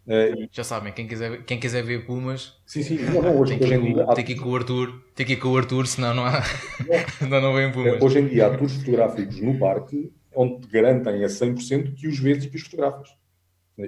[0.05, 2.97] Uh, já sabem, quem quiser, quem quiser ver Pumas, sim, sim.
[2.97, 5.37] Não, não, hoje, tem, que ir, tem que ir com o Arthur, tem que ir
[5.37, 6.43] com o Arthur, senão não há,
[7.29, 8.01] não, não vem Pumas.
[8.01, 12.19] Hoje em dia há tours fotográficos no parque onde te garantem a 100% que os
[12.19, 13.09] vês e que os fotografas.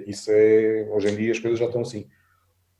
[0.06, 2.06] Isso é, hoje em dia as coisas já estão assim.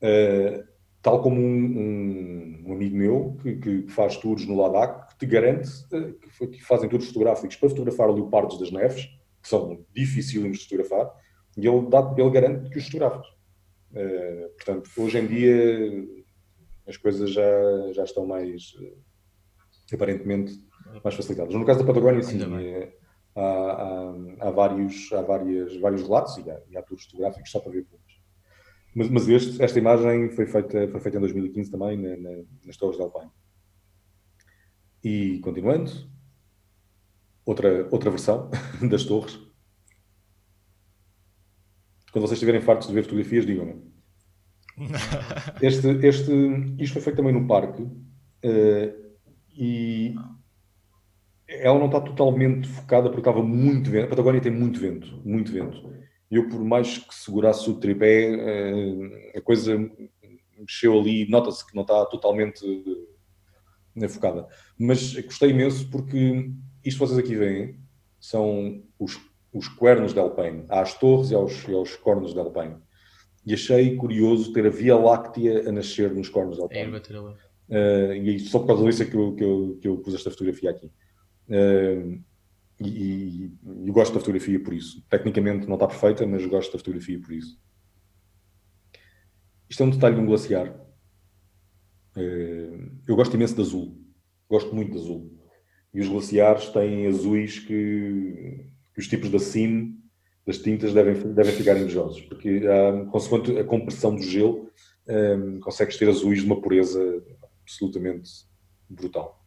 [0.02, 0.64] Uh,
[1.02, 5.68] tal como um, um, amigo meu que, que, faz tours no Ladakh, que te garante
[5.92, 9.04] uh, que, que, fazem tours fotográficos para fotografar leopardos das neves,
[9.42, 11.12] que são dificílimos de fotografar,
[11.56, 13.26] e ele, dá, ele garante que os fotografas.
[13.92, 16.06] Uh, portanto, hoje em dia
[16.86, 20.60] as coisas já, já estão mais, uh, aparentemente,
[21.02, 21.54] mais facilitadas.
[21.54, 22.92] No caso da Patagónia, sim, é,
[23.34, 27.60] há, há, há, vários, há várias, vários relatos e há, e há tours fotográficos só
[27.60, 28.06] para ver filmes.
[28.94, 32.76] Mas, mas este, esta imagem foi feita, foi feita em 2015 também, na, na, nas
[32.76, 33.30] Torres de Alpine.
[35.04, 35.90] E continuando,
[37.44, 38.50] outra, outra versão
[38.88, 39.38] das torres,
[42.16, 43.74] quando vocês estiverem fartos de ver fotografias, digam-me.
[45.60, 46.32] Este, este,
[46.78, 49.16] isto foi feito também no parque uh,
[49.54, 50.14] e
[51.46, 54.06] ela não está totalmente focada porque estava muito vento.
[54.06, 55.92] A Patagónia tem muito vento, muito vento.
[56.30, 59.76] Eu, por mais que segurasse o tripé, uh, a coisa
[60.58, 64.48] mexeu ali, nota-se que não está totalmente uh, focada.
[64.78, 66.50] Mas gostei imenso porque
[66.82, 67.78] isto vocês aqui veem
[68.18, 69.20] são os
[69.52, 72.76] os cuernos de Alpine, às torres e aos, e aos cornos de Alpine.
[73.44, 76.80] E achei curioso ter a Via Láctea a nascer nos cornos de Alpine.
[77.68, 80.14] É, uh, e só por causa disso é que eu, que eu, que eu pus
[80.14, 80.86] esta fotografia aqui.
[81.48, 82.20] Uh,
[82.80, 83.52] e, e,
[83.86, 85.02] eu gosto da fotografia por isso.
[85.08, 87.58] Tecnicamente não está perfeita, mas gosto da fotografia por isso.
[89.68, 90.68] Isto é um detalhe de um glaciar.
[92.16, 93.96] Uh, eu gosto imenso de azul.
[94.48, 95.32] Gosto muito de azul.
[95.94, 98.66] E os glaciares têm azuis que
[98.96, 99.94] que os tipos da SIM,
[100.46, 104.70] das tintas, devem, devem ficar invejosos, porque um, consoante a compressão do gelo,
[105.06, 107.22] um, consegues ter azuis de uma pureza
[107.62, 108.30] absolutamente
[108.88, 109.44] brutal.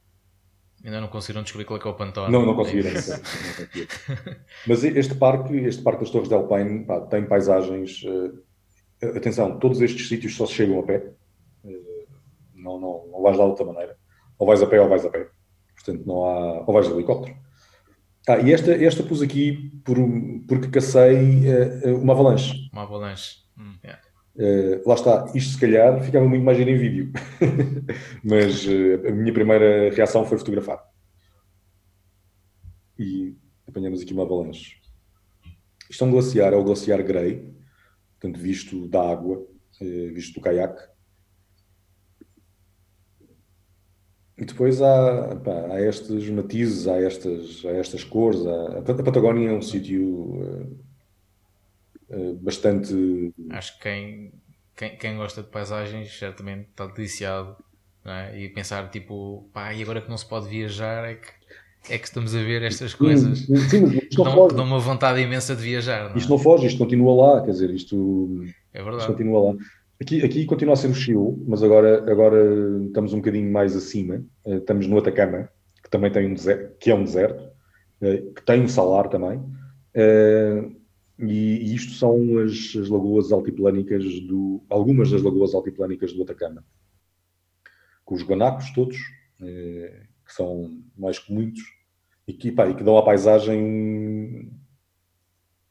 [0.85, 2.31] Ainda não conseguiram descobrir qual é, que é o Pantone.
[2.31, 2.91] Não, não conseguiram.
[4.67, 8.03] Mas este parque, este parque das Torres de Alpine, pá, tem paisagens.
[8.03, 8.41] Uh,
[9.17, 11.11] atenção, todos estes sítios só se chegam a pé.
[11.65, 12.07] Uh,
[12.53, 13.97] não, não, não vais lá de outra maneira.
[14.37, 15.27] Ou vais a pé ou vais a pé.
[15.75, 16.63] Portanto, não há.
[16.65, 17.35] Ou vais de helicóptero.
[18.29, 19.97] Ah, e esta, esta pus aqui por,
[20.47, 22.69] porque cacei uh, uma avalanche.
[22.71, 23.37] Uma avalanche.
[23.57, 23.99] Hum, yeah.
[24.35, 27.11] uh, lá está, isto se calhar ficava muito mais em vídeo,
[28.23, 30.79] mas uh, a minha primeira reação foi fotografar.
[32.99, 33.35] E
[33.67, 34.75] apanhamos aqui uma avalanche.
[35.89, 37.51] Isto é um glaciar, é o glaciar Grey,
[38.19, 39.43] portanto, visto da água,
[40.13, 40.83] visto do caiaque.
[44.39, 48.39] E depois há, pá, há estes matizes, há estas, há estas cores.
[48.47, 48.77] Há...
[48.77, 50.79] A Patagónia é um sítio uh,
[52.09, 53.33] uh, bastante.
[53.49, 54.31] Acho que quem,
[54.77, 57.57] quem, quem, gosta de paisagens certamente está deliciado.
[58.05, 58.39] É?
[58.39, 62.05] E pensar, tipo, pá, e agora que não se pode viajar, é que, é que
[62.05, 63.39] estamos a ver estas coisas.
[63.39, 63.81] Sim, sim
[64.17, 66.05] não dão, dão uma vontade imensa de viajar.
[66.05, 66.17] Não é?
[66.17, 68.41] Isto não foge, isto continua lá, quer dizer, isto,
[68.73, 69.01] é verdade.
[69.01, 69.57] Isto continua lá.
[70.01, 72.37] Aqui, aqui continua a ser o Chiu, mas agora, agora
[72.85, 74.25] estamos um bocadinho mais acima.
[74.45, 75.49] Eh, estamos no Atacama,
[75.83, 77.51] que também tem um deserto, que é um deserto,
[77.99, 79.43] eh, que tem um salar também.
[79.93, 80.69] Eh,
[81.19, 84.63] e isto são as, as lagoas altiplânicas do.
[84.69, 86.63] algumas das lagoas altiplânicas do Atacama.
[88.05, 88.97] Com os guanacos todos,
[89.37, 91.61] que são mais que muitos,
[92.25, 94.49] e que, pá, e que dão à paisagem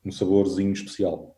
[0.05, 1.38] um saborzinho especial.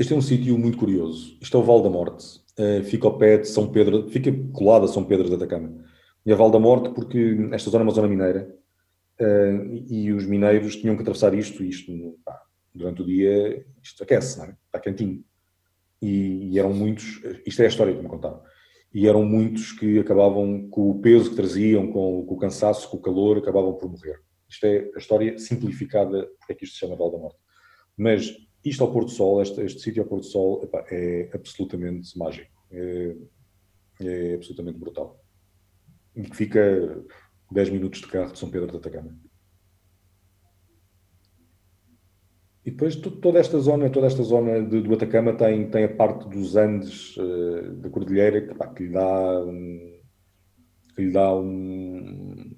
[0.00, 1.36] Este é um sítio muito curioso.
[1.42, 2.40] Isto é o Val da Morte.
[2.58, 5.84] Uh, fica ao pé de São Pedro, fica colado a São Pedro da Atacama.
[6.24, 8.50] E é Val da Morte porque esta zona é uma zona mineira
[9.20, 12.40] uh, e os mineiros tinham que atravessar isto, isto pá,
[12.74, 14.54] durante o dia, isto aquece, é?
[14.64, 15.22] está quentinho.
[16.00, 18.40] E, e, eram muitos, isto é a história que me contaram,
[18.94, 22.96] e eram muitos que acabavam com o peso que traziam, com, com o cansaço, com
[22.96, 24.18] o calor, acabavam por morrer.
[24.48, 27.38] Isto é a história simplificada porque é que isto se chama Val da Morte.
[27.98, 28.34] Mas
[28.64, 32.16] isto ao Porto do Sol, este, este sítio ao Porto do Sol, epá, é absolutamente
[32.18, 32.50] mágico.
[32.70, 33.16] É,
[34.02, 35.22] é absolutamente brutal.
[36.14, 37.04] E que fica
[37.50, 39.16] 10 minutos de carro de São Pedro da Atacama.
[42.64, 46.28] E depois toda esta zona, toda esta zona de, do Atacama tem, tem a parte
[46.28, 50.00] dos Andes uh, da Cordilheira que, pá, que, lhe dá um,
[50.94, 52.54] que lhe dá um,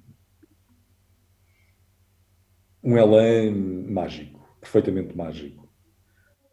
[2.83, 3.51] um elan
[3.89, 5.62] mágico, perfeitamente mágico.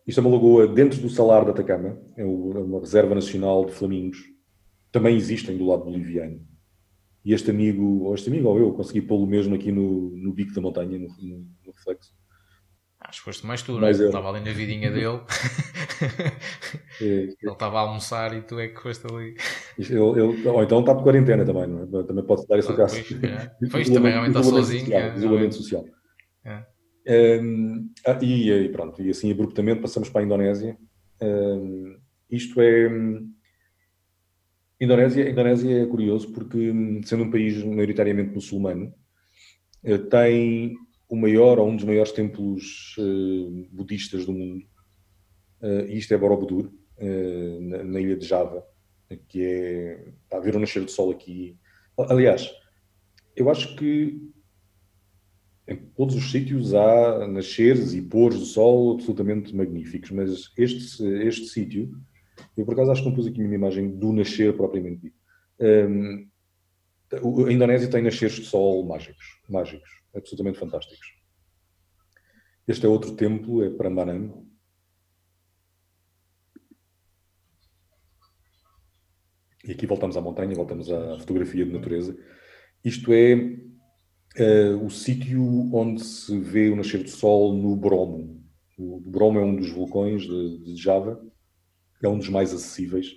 [0.07, 3.73] Isto é uma lagoa dentro do Salar da Atacama, é, é uma reserva nacional de
[3.73, 4.19] flamingos.
[4.91, 6.41] Também existem do lado boliviano.
[7.25, 10.55] E este amigo, ou este amigo ou eu, consegui pô-lo mesmo aqui no, no bico
[10.55, 12.13] da montanha, no, no, no reflexo.
[13.01, 13.91] Acho que foste mais tu, não é?
[13.91, 15.21] Ele estava ali na vidinha dele.
[17.03, 19.35] É, ele estava a almoçar e tu é que foste ali.
[19.79, 22.03] Ele, ele, ou então está por quarentena também, não é?
[22.05, 22.97] Também pode dar esse ah, caso.
[23.71, 23.93] Pois, é.
[23.93, 24.81] também realmente está sozinho.
[24.81, 25.85] Social, é, isolamento social.
[27.11, 30.79] Um, ah, e, e, pronto, e assim abruptamente passamos para a Indonésia.
[31.21, 31.97] Um,
[32.31, 32.89] isto é.
[34.81, 36.73] Indonésia, Indonésia é curioso porque,
[37.05, 38.95] sendo um país maioritariamente muçulmano,
[39.85, 40.75] eh, tem
[41.09, 44.65] o maior ou um dos maiores templos uh, budistas do mundo.
[45.61, 48.65] Uh, e isto é Borobudur, uh, na, na, ilha de Java,
[49.29, 50.13] que é.
[50.33, 51.59] A ver o nascer do sol aqui.
[51.99, 52.51] Aliás,
[53.37, 54.31] eu acho que
[55.71, 61.47] em todos os sítios há nasceres e pôres do sol absolutamente magníficos, mas este, este
[61.47, 61.97] sítio,
[62.57, 65.17] eu por acaso acho que compus aqui uma imagem do nascer propriamente dito.
[65.61, 66.29] Um,
[67.47, 71.15] a Indonésia tem nasceres de sol mágicos, mágicos absolutamente fantásticos.
[72.67, 74.33] Este é outro templo, é Prambanan.
[79.65, 82.17] E aqui voltamos à montanha, voltamos à fotografia de natureza.
[82.85, 83.70] Isto é
[84.39, 85.43] uh, o sítio
[85.75, 88.41] onde se vê o nascer do sol no Bromo.
[88.79, 91.21] O Bromo é um dos vulcões de, de Java,
[92.03, 93.09] é um dos mais acessíveis.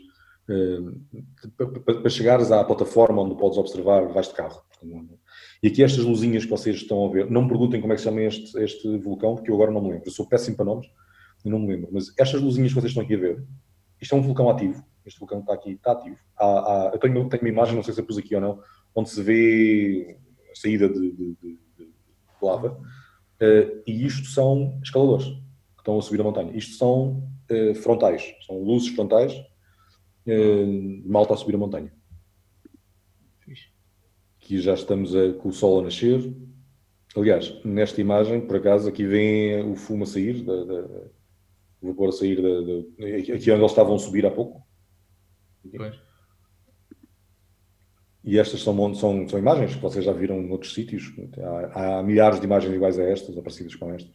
[0.49, 1.01] Uh,
[1.83, 4.61] para chegares à plataforma onde podes observar, vais de carro.
[5.61, 8.01] E aqui estas luzinhas que vocês estão a ver, não me perguntem como é que
[8.01, 10.07] se chama este, este vulcão, porque eu agora não me lembro.
[10.07, 10.87] Eu sou péssimo para nomes
[11.45, 11.89] e não me lembro.
[11.91, 13.43] Mas estas luzinhas que vocês estão aqui a ver,
[14.01, 14.83] isto é um vulcão ativo.
[15.05, 16.17] Este vulcão está aqui, está ativo.
[16.37, 18.59] Há, há, eu tenho, tenho uma imagem, não sei se eu pus aqui ou não,
[18.93, 20.17] onde se vê
[20.53, 21.89] a saída de, de, de, de
[22.41, 22.71] lava.
[23.41, 26.55] Uh, e isto são escaladores que estão a subir a montanha.
[26.55, 31.91] Isto são uh, frontais, são luzes frontais, uh, malta a subir a montanha
[34.43, 36.33] que já estamos a, com o sol a nascer.
[37.15, 40.81] Aliás, nesta imagem, por acaso, aqui vem o fumo a sair, da, da,
[41.81, 44.65] o vapor a sair da, da, aqui onde eles estavam a subir há pouco.
[45.75, 45.95] Pois.
[48.23, 51.13] E estas são, são, são imagens que vocês já viram noutros sítios.
[51.73, 54.11] Há, há, milhares de imagens iguais a estas, ou parecidas com estas.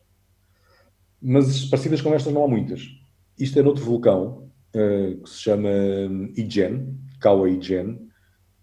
[1.21, 2.89] Mas parecidas com estas não há muitas.
[3.39, 5.69] Isto é noutro vulcão, uh, que se chama
[6.37, 8.09] Igen, Kawa Igen,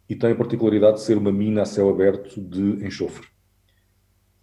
[0.10, 3.28] e tem a particularidade de ser uma mina a céu aberto de enxofre.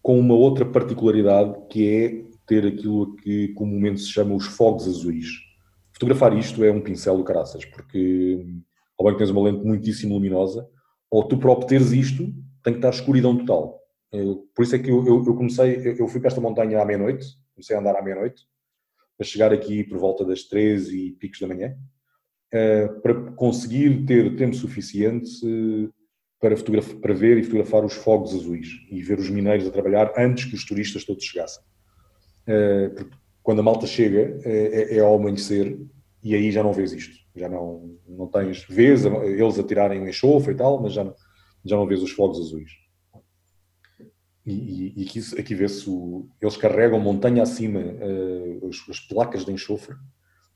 [0.01, 5.29] Com uma outra particularidade que é ter aquilo que comumente se chama os fogos azuis.
[5.93, 8.45] Fotografar isto é um pincel do caraças, porque
[8.99, 10.69] ao bem que tens uma lente muitíssimo luminosa,
[11.13, 12.25] ou tu para obteres isto
[12.65, 13.79] tem que estar escuridão total.
[14.55, 17.27] por isso é que eu, eu, eu comecei, eu fui para esta montanha à meia-noite,
[17.55, 18.47] comecei a andar à meia-noite,
[19.19, 21.77] para chegar aqui por volta das 13 e picos da manhã,
[22.55, 25.93] uh, para conseguir ter tempo suficiente uh,
[26.41, 26.57] para,
[27.01, 30.55] para, ver e fotografar os fogos azuis e ver os mineiros a trabalhar antes que
[30.55, 31.63] os turistas todos chegassem.
[32.49, 35.79] Uh, porque quando a malta chega é, é, ao amanhecer
[36.23, 37.17] e aí já não vês isto.
[37.35, 41.15] Já não, não tens, vês eles a tirarem o enxofre e tal, mas já não,
[41.65, 42.71] já não vês os fogos azuis.
[44.45, 45.89] E, e, e aqui, aqui vê-se,
[46.41, 49.95] eles carregam montanha acima uh, as, as, placas de enxofre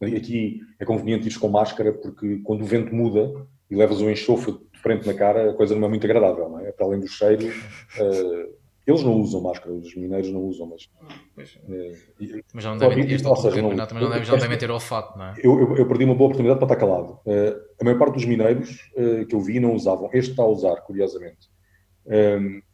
[0.00, 4.52] Aqui é conveniente ir com máscara porque quando o vento muda e levas um enxofre
[4.52, 6.70] de frente na cara, a coisa não é muito agradável, não é?
[6.70, 8.56] Para além do cheiro, uh,
[8.86, 10.84] eles não usam máscara, os mineiros não usam, mas.
[10.84, 15.24] Uh, mas já não devem, este não, não, não, deve, já devem ter olfato, não
[15.24, 15.34] é?
[15.42, 17.18] Eu, eu, eu, perdi uma boa oportunidade para estar calado.
[17.26, 18.88] Uh, a maior parte dos mineiros
[19.28, 20.08] que eu vi não usavam.
[20.12, 21.50] Este está a usar, curiosamente.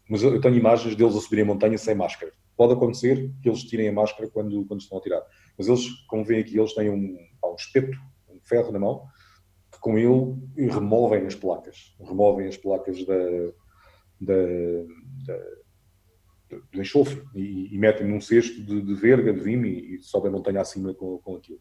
[0.09, 2.31] mas eu tenho imagens deles a subirem a montanha sem máscara.
[2.57, 5.23] Pode acontecer que eles tirem a máscara quando, quando estão a tirar.
[5.57, 7.97] Mas eles, como veem aqui, eles têm um, um espeto,
[8.29, 9.03] um ferro na mão,
[9.73, 11.97] que com ele removem as placas.
[11.99, 13.15] Removem as placas da,
[14.21, 14.35] da,
[15.27, 15.62] da
[16.73, 20.31] do enxofre e, e metem num cesto de, de verga, de vime e, e sobem
[20.31, 21.61] a montanha acima com, com aquilo.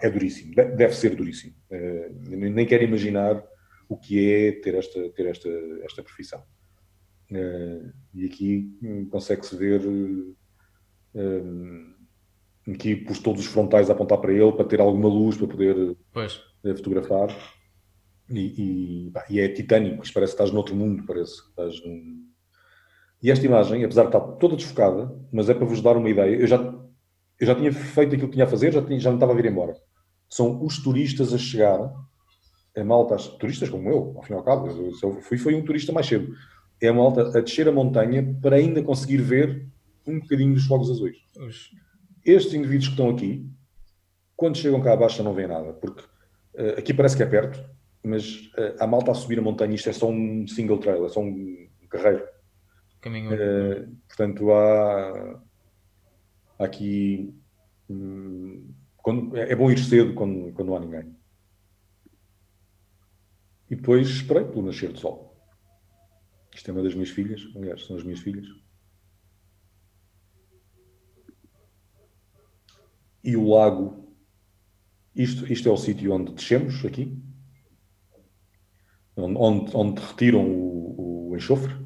[0.00, 1.54] é duríssimo, deve ser duríssimo.
[1.70, 3.42] Uh, nem quero imaginar
[3.88, 5.48] o que é ter esta, ter esta,
[5.82, 6.42] esta profissão.
[7.30, 10.36] Uh, e aqui hum, consegue-se ver uh,
[12.72, 15.96] aqui pus todos os frontais a apontar para ele, para ter alguma luz, para poder
[16.12, 16.40] Pois.
[16.64, 17.28] eh, fotografar.
[18.28, 22.25] E, e, pá, e é titânico, parece que estás noutro mundo, parece que estás num...
[23.26, 26.36] E esta imagem, apesar de estar toda desfocada, mas é para vos dar uma ideia,
[26.36, 29.16] eu já, eu já tinha feito aquilo que tinha a fazer, já, tinha, já me
[29.16, 29.74] estava a vir embora.
[30.30, 31.92] São os turistas a chegar,
[32.76, 35.64] a malta, turistas como eu, ao fim e ao cabo, eu, eu fui, foi um
[35.64, 36.32] turista mais cedo.
[36.80, 39.66] É a malta a descer a montanha para ainda conseguir ver
[40.06, 41.16] um bocadinho dos fogos azuis.
[42.24, 43.44] Estes indivíduos que estão aqui,
[44.36, 46.04] quando chegam cá abaixo já não vêem nada, porque
[46.54, 47.60] eh, aqui parece que é perto,
[48.04, 51.08] mas eh, a malta a subir a montanha, isto é só um single trail, é
[51.08, 52.35] só um, um carreiro.
[53.06, 53.32] Caminho.
[53.32, 55.40] Eh, portanto, há,
[56.58, 57.32] há aqui.
[57.88, 61.16] hum, quando- é é bom ir cedo quando, quando não há ninguém.
[63.70, 65.36] E depois esperei pelo nascer do sol.
[66.52, 68.44] Isto é uma das minhas filhas, aliás, são as minhas filhas.
[73.22, 74.12] E o lago.
[75.14, 77.16] Isto, isto é o sítio onde descemos, aqui.
[79.16, 81.85] Onde, onde, onde retiram o, o enxofre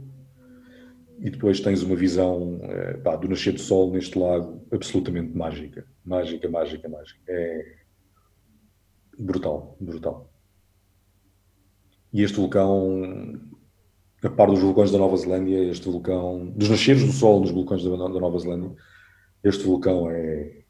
[1.21, 5.87] e depois tens uma visão eh, pá, do nascer do sol neste lago absolutamente mágica.
[6.05, 7.21] Mágica, mágica, mágica.
[7.29, 7.77] É
[9.19, 10.31] brutal, brutal.
[12.13, 13.39] E este vulcão,
[14.23, 17.85] a par dos vulcões da Nova Zelândia, este vulcão, dos nasceres do sol nos vulcões
[17.85, 18.75] da, da Nova Zelândia,
[19.45, 20.63] este vulcão é,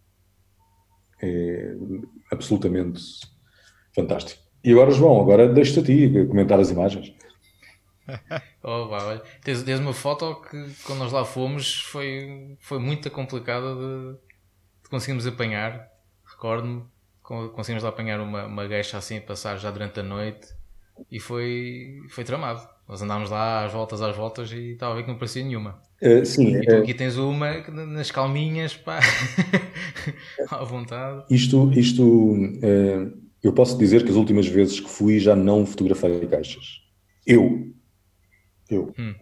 [1.22, 1.76] é
[2.32, 3.00] absolutamente
[3.94, 4.42] fantástico.
[4.62, 7.14] E agora, João, agora deixo-te a ti comentar as imagens.
[8.62, 9.22] Oh, vá, olha.
[9.42, 14.12] Tens, tens uma foto que quando nós lá fomos foi, foi muito complicada de,
[14.84, 15.88] de conseguirmos apanhar.
[16.26, 16.84] Recordo-me,
[17.22, 20.48] con- conseguimos lá apanhar uma, uma gueixa assim a passar já durante a noite
[21.10, 22.68] e foi, foi tramado.
[22.88, 25.82] Nós andámos lá às voltas, às voltas e estava a ver que não parecia nenhuma.
[26.00, 29.00] Eh, sim, E tu eh, aqui tens uma nas calminhas, pá,
[30.50, 31.24] à vontade.
[31.28, 33.12] Isto, isto eh,
[33.42, 36.80] eu posso dizer que as últimas vezes que fui já não fotografei caixas.
[37.24, 37.72] Eu.
[38.70, 38.92] Eu.
[38.98, 39.14] Hum.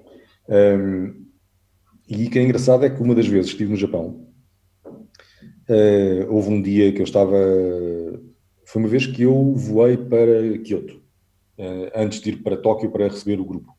[0.48, 1.28] Um,
[2.08, 4.28] e o que é engraçado é que uma das vezes que estive no Japão,
[5.68, 7.36] eh, houve um dia que eu estava.
[8.64, 11.02] Foi uma vez que eu voei para Kyoto,
[11.58, 13.76] eh, antes de ir para Tóquio para receber o grupo.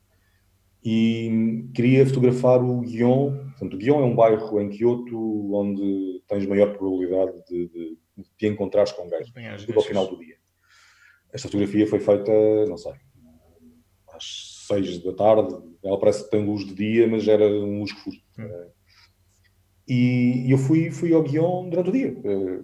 [0.82, 3.36] E queria fotografar o Gion.
[3.50, 8.24] Portanto, o Gion é um bairro em Kyoto onde tens maior probabilidade de, de, de
[8.38, 10.36] te encontrares com as tudo ao final do dia.
[11.32, 12.32] Esta fotografia foi feita,
[12.66, 12.92] não sei,
[14.74, 15.56] às seis da tarde.
[15.82, 18.22] Ela parece que tem luz de dia, mas era um lusco-fusco.
[18.38, 18.66] Hum.
[19.88, 22.16] E eu fui, fui ao Guion durante o dia.
[22.24, 22.60] Eh,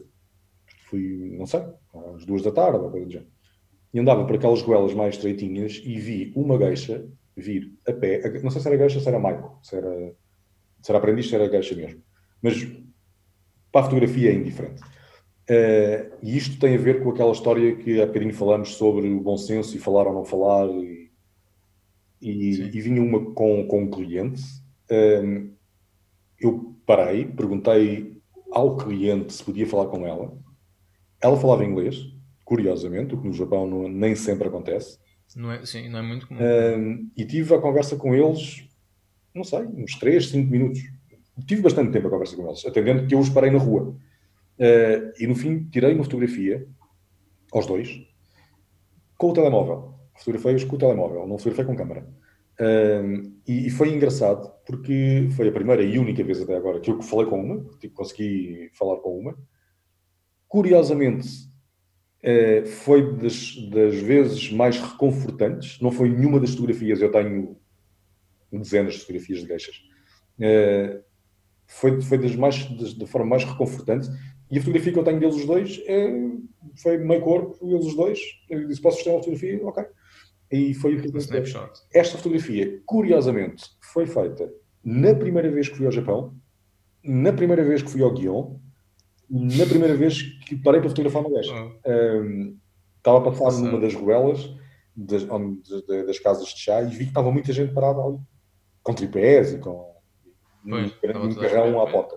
[0.86, 1.62] Fui, não sei,
[2.14, 3.30] às duas da tarde, ou coisa do género.
[3.92, 8.40] E andava por aquelas goelas mais estreitinhas e vi uma gueixa vir a pé.
[8.40, 10.14] Não sei se era gueixa, se era Maico, se era,
[10.80, 12.02] se era aprendiz, se era gueixa mesmo.
[12.40, 12.64] Mas
[13.72, 14.80] para a fotografia é indiferente.
[15.48, 19.20] Eh, e isto tem a ver com aquela história que há bocadinho falamos sobre o
[19.20, 20.68] bom senso e falar ou não falar.
[20.68, 21.05] E,
[22.20, 24.42] e, e vinha uma com, com um cliente.
[24.90, 25.46] eh,
[26.38, 28.20] eu parei, perguntei
[28.52, 30.36] ao cliente se podia falar com ela.
[31.20, 31.96] Ela falava inglês,
[32.44, 34.98] curiosamente, o que no Japão não- nem sempre acontece.
[35.34, 36.40] Não é, sim, não é muito comum.
[36.40, 38.64] Um, e tive a conversa com eles,
[39.34, 40.80] não sei, uns 3, 5 minutos.
[41.46, 43.96] Tive bastante tempo a conversa com eles, atendendo que eu os parei na rua.
[44.58, 46.66] Uh, e no fim tirei uma fotografia,
[47.52, 48.00] aos dois,
[49.18, 49.94] com o telemóvel.
[50.18, 52.06] Fotografei-os com o telemóvel, não fotografei com câmera.
[52.58, 56.90] Um, e, e foi engraçado, porque foi a primeira e única vez até agora que
[56.90, 59.36] eu falei com uma, tipo, consegui falar com uma.
[60.48, 61.28] Curiosamente,
[62.22, 65.80] eh, foi das, das vezes mais reconfortantes.
[65.80, 67.56] Não foi nenhuma das fotografias, eu tenho
[68.50, 69.82] dezenas de fotografias de geixas.
[70.40, 71.02] Eh,
[71.66, 74.08] foi, foi das mais, das, da forma mais reconfortante.
[74.50, 76.08] E a fotografia que eu tenho deles os dois é,
[76.76, 78.20] foi meio corpo, eles os dois.
[78.48, 79.60] Eu disse: Posso ter uma fotografia?
[79.64, 79.84] Ok.
[80.50, 81.70] E foi o que eu snapshot.
[81.92, 84.50] Esta fotografia, curiosamente, foi feita
[84.84, 86.34] na primeira vez que fui ao Japão,
[87.02, 88.56] na primeira vez que fui ao Guion,
[89.28, 91.52] na primeira vez que parei para fotografar uma gaja.
[91.52, 91.90] Oh,
[92.22, 92.56] Um,
[92.98, 94.48] estava a passar numa das ruelas
[94.96, 95.60] das, onde-
[96.06, 98.18] das- casas de chá e vi que estava muita gente parada ali,
[98.82, 99.92] com tripés e com
[100.68, 102.16] Pois, um, um carrão à porta.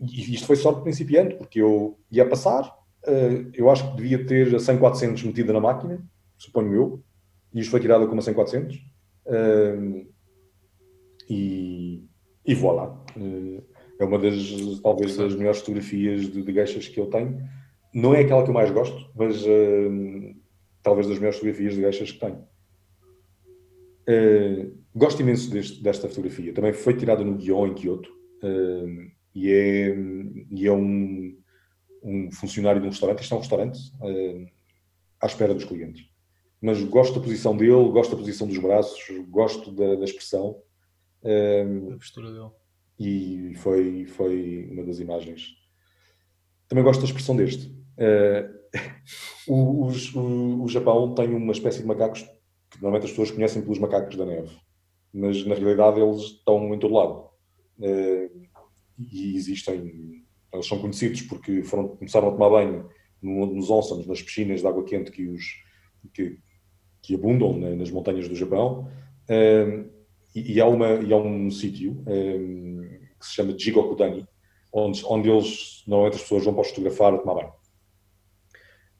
[0.00, 2.72] E isto foi sorte de principiante, porque eu ia passar,
[3.06, 6.00] eh, eu acho que devia ter a 100-400 metida na máquina,
[6.38, 7.04] suponho eu,
[7.58, 8.78] e isto foi tirada com uma 100-400.
[9.26, 10.08] Um,
[11.28, 12.04] e,
[12.46, 13.04] e voilà.
[13.16, 13.62] Eh,
[14.00, 14.34] É uma das,
[14.82, 17.36] talvez, das melhores fotografias de, de geixas que eu tenho.
[17.92, 19.42] Não é aquela que eu mais gosto, mas
[20.84, 22.46] talvez das melhores fotografias de geixas que tenho.
[24.06, 26.52] Eh, gosto imenso deste- desta fotografia.
[26.54, 28.08] Também foi tirada no Guion, em Kyoto.
[29.34, 29.94] E é,
[30.50, 31.36] e é um,
[32.02, 33.78] um funcionário de um restaurante, isto é um restaurante,
[35.20, 36.02] à espera dos clientes.
[36.60, 38.98] Mas gosto da posição dele, gosto da posição dos braços,
[39.28, 40.60] gosto da, da expressão.
[41.22, 42.50] Um, a postura dele.
[42.98, 45.54] E foi, foi uma das imagens.
[46.66, 47.68] Também gosto da expressão deste.
[47.96, 48.58] Uh,
[49.46, 52.22] o, o, o, Japão tem uma espécie de macacos
[52.70, 54.54] que normalmente as pessoas conhecem pelos macacos da neve,
[55.12, 57.30] mas na realidade eles estão em todo lado.
[57.78, 58.48] Uh,
[58.98, 62.90] e existem, eles são conhecidos porque foram, começaram a tomar banho
[63.22, 65.44] nos onsens, nas piscinas de água quente que, os,
[66.12, 66.38] que,
[67.08, 68.86] que abundam né, nas montanhas do Japão.
[69.30, 69.88] Um,
[70.34, 72.82] e, e, há uma, e há um sítio um,
[73.18, 74.28] que se chama Jigokudani,
[74.70, 77.52] onde, onde eles, normalmente as pessoas vão para fotografar a tomar banho.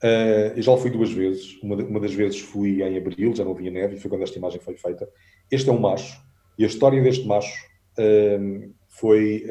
[0.02, 1.60] Uh, eu já fui duas vezes.
[1.62, 4.38] Uma, uma, das vezes fui em abril, já não havia neve, e foi quando esta
[4.38, 5.06] imagem foi feita.
[5.50, 6.18] Este é um macho,
[6.58, 7.62] e a história deste macho
[7.98, 9.44] uh, foi,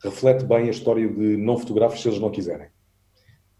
[0.00, 2.68] reflete bem a história de não fotografes se eles não quiserem.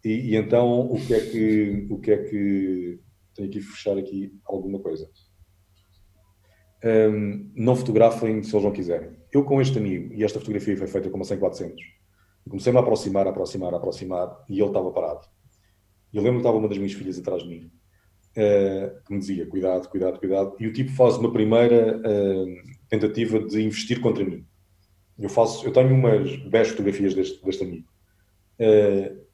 [0.05, 3.01] E, e, então, o que é que, o que é que,
[3.35, 5.09] tenho aqui fechar aqui alguma coisa.
[6.85, 9.17] Um, não fotografem se eles não quiserem.
[9.33, 11.83] Eu com este amigo, e esta fotografia foi feita como 100 400,
[12.49, 15.27] comecei-me a aproximar, a aproximar, a aproximar, e ele estava parado.
[16.13, 17.71] Eu lembro que estava uma das minhas filhas atrás de mim,
[18.37, 22.47] uh, que me dizia, cuidado, cuidado, cuidado, e o tipo faz uma primeira uh,
[22.89, 24.47] tentativa de investir contra mim.
[25.19, 27.89] Eu faço, eu tenho umas 10 fotografias deste, deste amigo.
[28.61, 29.25] Uh,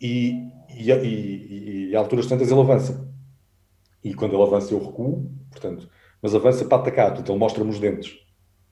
[0.00, 3.11] e, e, e, e, a alturas tantas ele avança.
[4.02, 5.88] E quando ele avança eu recuo, portanto,
[6.20, 8.16] mas avança para atacar, portanto ele mostra-me os dentes.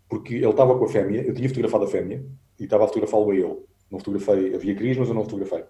[0.08, 2.24] Porque ele estava com a fêmea, eu tinha fotografado a fêmea
[2.58, 3.56] e estava a fotografá-lo a ele.
[3.90, 5.64] Não fotografei, havia Cris, mas eu não fotografei.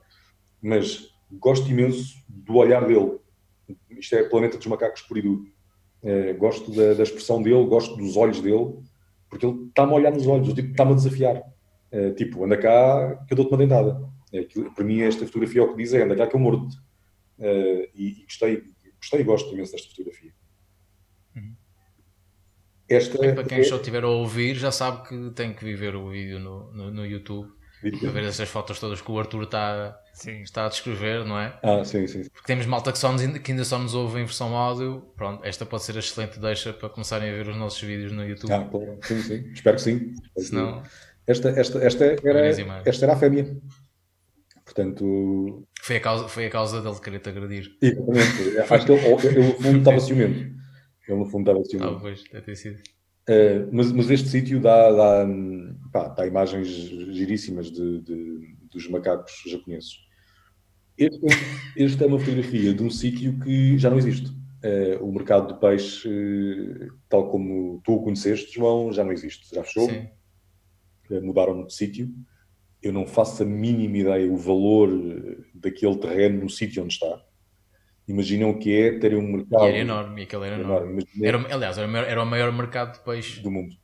[0.63, 3.19] Mas gosto imenso do olhar dele.
[3.91, 5.45] Isto é Planeta dos Macacos por duro.
[6.03, 8.79] É, gosto da, da, expressão dele, gosto dos olhos dele,
[9.29, 11.43] porque ele está-me a olhar nos olhos, tipo, está-me a desafiar.
[11.93, 14.09] É, tipo, anda cá que eu dou-te uma dentada.
[14.33, 16.69] É, para mim, esta fotografia é o que diz é anda cá que eu mordo.
[17.39, 18.63] É, e, e, gostei,
[19.01, 20.33] gostei e gosto imenso desta fotografia.
[21.37, 21.57] Uhum.
[22.89, 23.65] Esta e para quem é...
[23.65, 27.07] só estiver a ouvir, já sabe que tem que viver o vídeo no, no, no
[27.07, 27.51] YouTube
[27.99, 29.99] para ver essas fotos todas que o Arthur está,
[30.43, 31.59] está a descrever, não é?
[31.63, 32.29] Ah, sim, sim.
[32.29, 35.11] Porque temos malta que, só nos, que ainda só nos ouve em versão áudio.
[35.17, 38.27] Pronto, esta pode ser a excelente deixa para começarem a ver os nossos vídeos no
[38.27, 38.53] YouTube.
[38.53, 38.69] Ah,
[39.03, 39.51] sim, sim.
[39.53, 40.15] Espero que sim.
[40.37, 40.83] Senão...
[41.27, 42.47] Esta, esta, esta, era,
[42.85, 43.57] esta era a fêmea.
[44.71, 45.67] Portanto.
[45.83, 47.77] Foi a causa, foi a causa dele querer te agredir.
[47.83, 48.59] Exatamente.
[48.59, 50.39] Acho que ele, ele, no fundo estava ciumento.
[51.09, 51.97] Ele no fundo estava ciumento.
[51.97, 52.77] Ah, pois, deve ter sido.
[52.77, 55.27] Uh, mas, mas, este sítio dá, dá,
[55.93, 59.99] pá, dá imagens giríssimas de, de, dos macacos japoneses.
[60.97, 61.21] Este,
[61.77, 64.29] este, é uma fotografia de um sítio que já não existe.
[64.63, 69.53] Uh, o mercado de peixe, uh, tal como tu o conheceste, João, já não existe.
[69.53, 69.91] Já fechou.
[71.23, 72.09] mudaram de sítio.
[72.83, 74.89] Eu não faço a mínima ideia o valor
[75.55, 77.21] daquele terreno no sítio onde está
[78.11, 79.65] imaginam o que é terem um mercado.
[79.65, 81.07] E era enorme, aquele era enorme.
[81.23, 83.75] Era, aliás, era o, maior, era o maior mercado de peixe do mundo.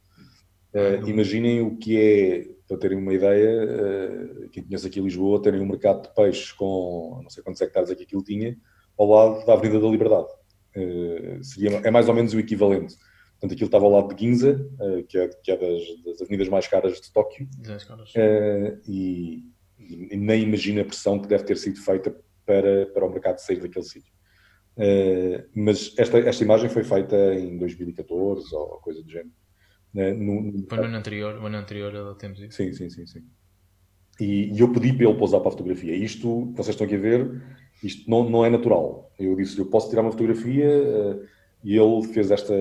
[0.75, 5.61] Uh, imaginem o que é, para terem uma ideia, uh, quem conhece aqui Lisboa, terem
[5.61, 8.57] um mercado de peixes com não sei quantos hectares aqui aquilo tinha,
[8.99, 10.29] ao lado da Avenida da Liberdade.
[10.77, 12.95] Uh, seria, é mais ou menos o equivalente.
[13.47, 16.49] Portanto, aquilo estava ao lado de Ginza, uh, que é, que é das, das, avenidas
[16.49, 17.49] mais caras de Tóquio,
[18.87, 19.45] e,
[19.79, 22.15] e nem imagina a pressão que deve ter sido feita
[22.45, 24.13] para, para o mercado sair daquele sítio.
[24.77, 29.33] Uh, mas esta, esta imagem foi feita em 2014 ou coisa do género.
[29.95, 32.57] Uh, no, foi no ano anterior, no ano anterior temos isso.
[32.57, 33.07] Sim, sim, sim.
[33.07, 33.25] sim.
[34.21, 35.95] E, e, eu pedi para ele pousar para a fotografia.
[35.95, 37.43] Isto, vocês estão aqui a ver,
[37.83, 39.13] isto não, não é natural.
[39.19, 40.67] Eu disse, eu posso tirar uma fotografia
[41.67, 42.55] e ele fez esta,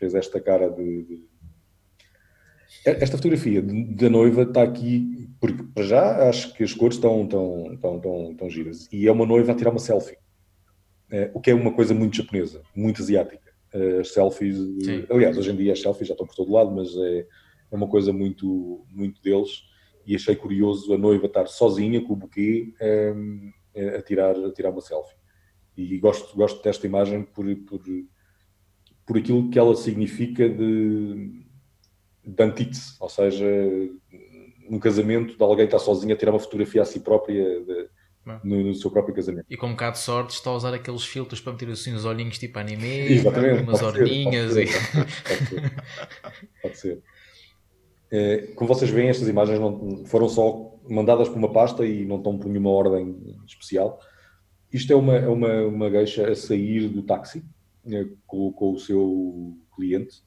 [0.00, 1.28] fez esta cara de, de...
[2.86, 7.74] Esta fotografia da noiva está aqui, porque para já acho que as cores estão, estão,
[7.74, 8.88] estão, estão, estão giras.
[8.90, 10.16] E é uma noiva a tirar uma selfie.
[11.10, 13.52] Eh, o que é uma coisa muito japonesa, muito asiática.
[13.74, 15.04] Eh, as selfies, Sim.
[15.10, 17.26] aliás, hoje em dia as selfies já estão por todo lado, mas é,
[17.70, 19.64] é uma coisa muito, muito deles.
[20.06, 23.52] E achei curioso a noiva estar sozinha com o buquê ehm,
[23.98, 25.16] a, tirar, a tirar uma selfie.
[25.76, 27.82] E gosto, gosto desta imagem por, por,
[29.10, 31.42] por aquilo que ela significa de,
[32.24, 33.44] de antítese, ou seja,
[34.70, 37.88] num casamento de alguém estar sozinho a tirar uma fotografia a si própria de,
[38.44, 39.46] no, no, seu próprio casamento.
[39.50, 42.04] E com um bocado de sorte está a usar aqueles filtros para meter assim os
[42.04, 44.54] olhinhos tipo anime, Exatamente, umas orninhas.
[44.54, 44.92] Pode ser,
[45.26, 45.84] pode ser.
[46.62, 47.02] Pode ser.
[48.12, 52.18] É, como vocês veem, estas imagens não, foram só mandadas por uma pasta e não
[52.18, 53.98] estão por nenhuma ordem especial.
[54.72, 57.42] Isto é uma, é uma, uma gueixa a sair do táxi
[58.26, 60.22] com, com, o seu cliente.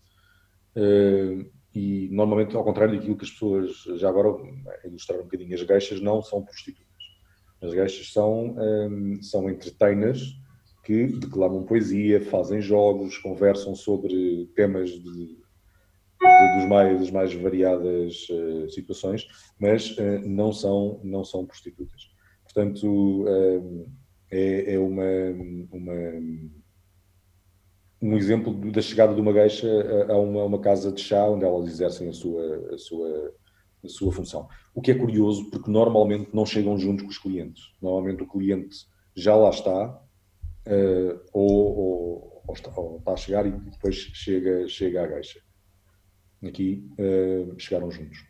[0.76, 4.30] Uh, e normalmente, ao contrário daquilo que as pessoas, já agora,
[4.84, 6.84] a ilustrar um bocadinho, as geixas não são prostitutas.
[7.62, 10.38] As geixas são, um, são entertainers
[10.84, 18.28] que declamam poesia, fazem jogos, conversam sobre temas de, de, dos mais, das mais variadas
[18.30, 19.28] uh, situações,
[19.58, 22.12] mas uh, não, são, não são prostitutas.
[22.44, 23.88] Portanto, um,
[24.30, 25.04] é, é uma,
[25.72, 26.22] uma
[28.04, 29.66] um exemplo da chegada de uma gueixa
[30.10, 33.34] a uma, uma, casa de chá onde elas exercem a sua, a, sua,
[33.82, 34.50] a sua função.
[34.76, 37.64] O que é curioso, porque normalmente não chegam juntos com os clientes.
[37.82, 38.76] Normalmente o cliente
[39.16, 39.88] já lá está,
[40.68, 45.40] uh, ou, ou, ou, está, ou, está, a chegar e depois chega, chega à gueixa.
[46.44, 48.26] Aqui uh, chegaram juntos.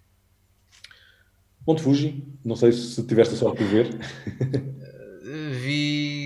[1.65, 3.89] Monte Fuji, não sei se tiveste a sorte de ver.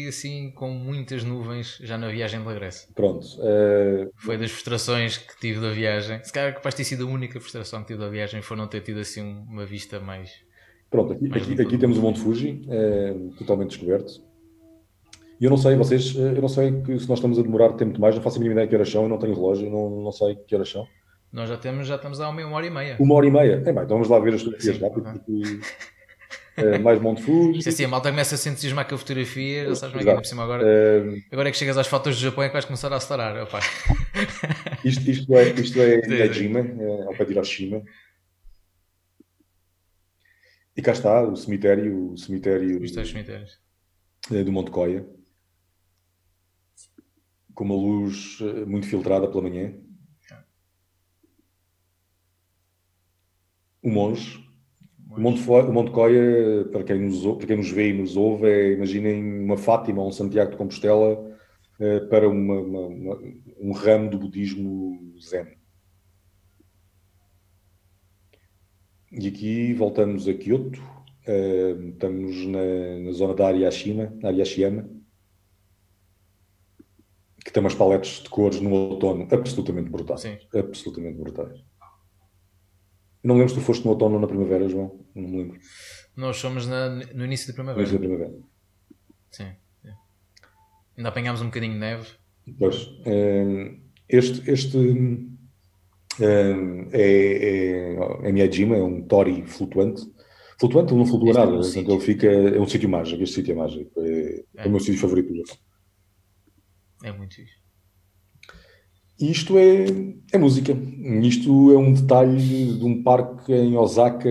[0.08, 2.88] assim com muitas nuvens já na viagem de regresso.
[2.94, 3.26] Pronto.
[3.38, 4.12] Uh...
[4.16, 6.24] Foi das frustrações que tive da viagem.
[6.24, 8.68] Se calhar capaz de ter sido a única frustração que tive da viagem foi não
[8.68, 10.32] ter tido assim uma vista mais.
[10.90, 14.26] Pronto, aqui, aqui, aqui temos o Monte Fuji, é, totalmente descoberto.
[15.40, 17.94] E eu não sei, vocês, eu não sei que se nós estamos a demorar tempo
[17.94, 20.12] demais, não faço a mínima ideia que horas são, eu não tenho relógio, não, não
[20.12, 20.88] sei que horas são.
[21.32, 22.98] Nós já temos, já estamos há uma, hora e meia.
[23.00, 23.64] Uma hora e meia?
[23.64, 25.60] É bem, então vamos lá ver as fotografias rápido, porque
[26.58, 27.60] Uh, mais Monte Fuji.
[27.60, 30.10] Isto assim, a malta começa a se entusiasmar com a fotografia, sabes como é que
[30.10, 30.64] é por cima agora?
[30.64, 33.44] Uh, agora é que chegas às fotos do Japão é que vais começar a acelerar.
[33.44, 33.60] Opa.
[34.84, 37.84] Isto, isto é, isto é Miyajima, é, ao pé de Hiroshima.
[40.76, 43.60] E cá está o cemitério, o cemitério, é os cemitérios.
[44.32, 45.08] Eh, do Monte Coia,
[47.54, 49.74] com uma luz muito filtrada pela manhã.
[53.82, 54.47] O monge
[55.10, 58.48] o Monte, o Monte Coia, para quem, nos, para quem nos vê e nos ouve,
[58.48, 61.38] é, imaginem uma Fátima ou um Santiago de Compostela
[61.80, 63.20] eh, para uma, uma, uma,
[63.60, 65.58] um ramo do budismo zen.
[69.12, 70.82] E aqui voltamos a Kyoto,
[71.28, 74.90] eh, estamos na, na, zona da Ariashima, Ariashiyama,
[77.46, 80.22] que tem umas paletes de cores no outono absolutamente brutais.
[80.22, 80.38] Sim.
[80.56, 81.64] Absolutamente brutais.
[83.28, 84.98] Não lembro se tu foste no outono ou na primavera, João.
[85.14, 85.60] Não me lembro.
[86.16, 87.86] Nós somos na, no início da primavera.
[87.86, 88.40] No início da primavera.
[89.30, 89.52] Sim.
[89.82, 89.92] sim.
[90.98, 92.08] Ainda apanhámos um bocadinho de neve.
[92.58, 92.90] Pois.
[93.06, 94.78] Ehm, este, este
[96.22, 100.10] ehm, é, é, é Miyajima, é um tori flutuante.
[100.58, 102.88] Flutuante ele não flutua este é nada, é um portanto, ele fica, é um sítio
[102.88, 103.92] mágico, este sítio é mágico.
[104.00, 104.44] É, é.
[104.56, 105.58] é o meu sítio favorito do Japão.
[107.04, 107.67] É muito fixe.
[109.20, 109.86] Isto é,
[110.32, 110.74] é música.
[111.24, 114.30] Isto é um detalhe de um parque em Osaka.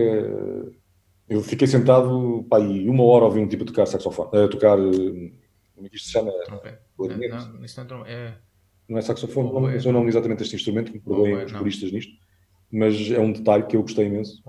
[1.27, 4.47] Eu fiquei sentado pá, aí uma hora a ouvir um tipo a tocar saxofone, a
[4.47, 4.77] tocar.
[4.77, 6.31] Como é que isto se chama?
[6.49, 8.37] Não, isso não é.
[8.87, 12.13] Não é saxofone, não, é, não exatamente este instrumento, que me perdoem os puristas nisto,
[12.71, 14.41] mas é um detalhe que eu gostei imenso.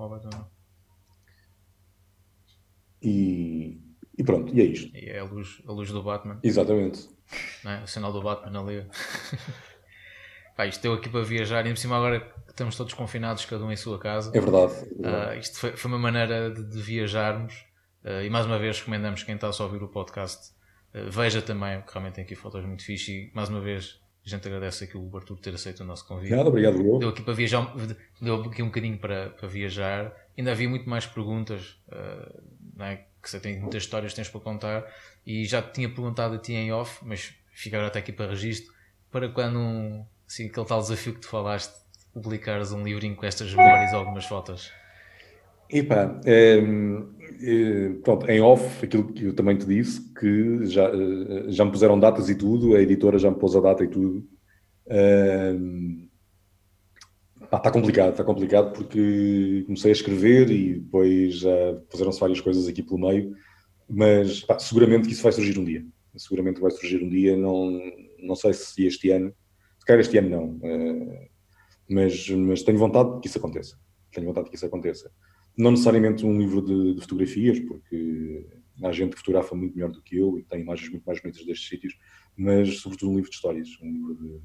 [3.03, 3.81] E,
[4.17, 4.97] e pronto, e é isto.
[4.97, 6.39] E é a luz, a luz do Batman.
[6.45, 7.09] Exatamente.
[7.65, 7.83] É?
[7.83, 8.87] O sinal do Batman ali.
[10.59, 13.71] Pá, isto deu aqui para viajar e, por cima, agora estamos todos confinados, cada um
[13.71, 14.37] em sua casa.
[14.37, 14.73] É verdade.
[14.73, 17.65] Uh, isto foi, foi, uma maneira de, de viajarmos.
[18.05, 20.51] Uh, e mais uma vez recomendamos quem está só a ouvir o podcast
[20.97, 23.13] uh, veja também, porque realmente tem aqui fotos muito fixe.
[23.13, 26.35] E mais uma vez a gente agradece aqui o Arthur ter aceito o nosso convite.
[26.35, 26.85] Nada, obrigado.
[26.85, 26.99] Eu.
[26.99, 27.73] Deu aqui para viajar,
[28.21, 30.13] deu aqui um bocadinho para, para viajar.
[30.37, 31.81] Ainda havia muito mais perguntas,
[32.81, 32.97] é?
[33.23, 34.85] que você tem muitas histórias que tens para contar.
[35.25, 38.31] E já te tinha perguntado a ti em off, mas fica agora até aqui para
[38.31, 38.75] registro.
[39.09, 41.73] Para quando Sim, aquele tal desafio que tu falaste,
[42.13, 44.71] publicares um livrinho com estas memórias e algumas fotos.
[45.71, 46.59] Epa, é,
[47.43, 51.71] é, pronto, em off, aquilo que eu também te disse, que já, eh, já me
[51.71, 54.27] puseram datas e tudo, a editora já me pôs a data e tudo.
[57.43, 62.83] está complicado, está complicado porque comecei a escrever e depois já puseram-se várias coisas aqui
[62.83, 63.35] pelo meio,
[63.89, 65.85] mas pá, seguramente que isso vai surgir um dia.
[66.17, 67.81] Seguramente vai surgir um dia, não,
[68.19, 69.33] não sei se este ano,
[69.89, 71.29] calhar este ano não, uh,
[71.89, 73.79] mas, mas tenho vontade que isso aconteça.
[74.13, 75.11] Tenho vontade que isso aconteça.
[75.57, 78.47] Não necessariamente um livro de, de fotografias, porque
[78.85, 81.45] há gente que fotografa muito melhor do que eu e tem imagens muito mais bonitas
[81.45, 81.99] destes sítios,
[82.37, 84.41] mas sobretudo um livro de histórias, um livro de,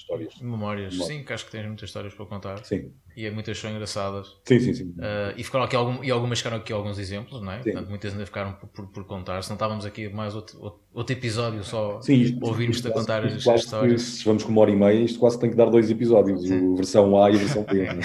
[0.00, 0.34] histórias.
[0.40, 2.64] Memórias, sim, que acho que tens muitas histórias para contar.
[2.64, 2.92] Sim.
[3.16, 4.36] E muitas são engraçadas.
[4.44, 4.84] Sim, sim, sim.
[4.90, 7.62] Uh, e, ficaram aqui algum, e algumas ficaram aqui alguns exemplos, não é?
[7.62, 7.72] Sim.
[7.72, 9.42] Portanto, muitas ainda ficaram por, por, por contar.
[9.42, 12.00] Se não estávamos aqui mais outro, outro episódio só
[12.42, 14.02] ouvirmos-te a contar as, as histórias.
[14.02, 16.74] Se vamos com uma hora e meia, isto quase tem que dar dois episódios, a
[16.76, 17.82] versão A e a versão B.
[17.82, 17.98] É?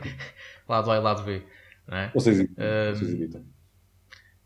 [0.68, 1.42] lado A e lado B.
[1.86, 2.10] Não é?
[2.14, 2.46] Vocês, uh,
[2.94, 3.44] vocês evitam.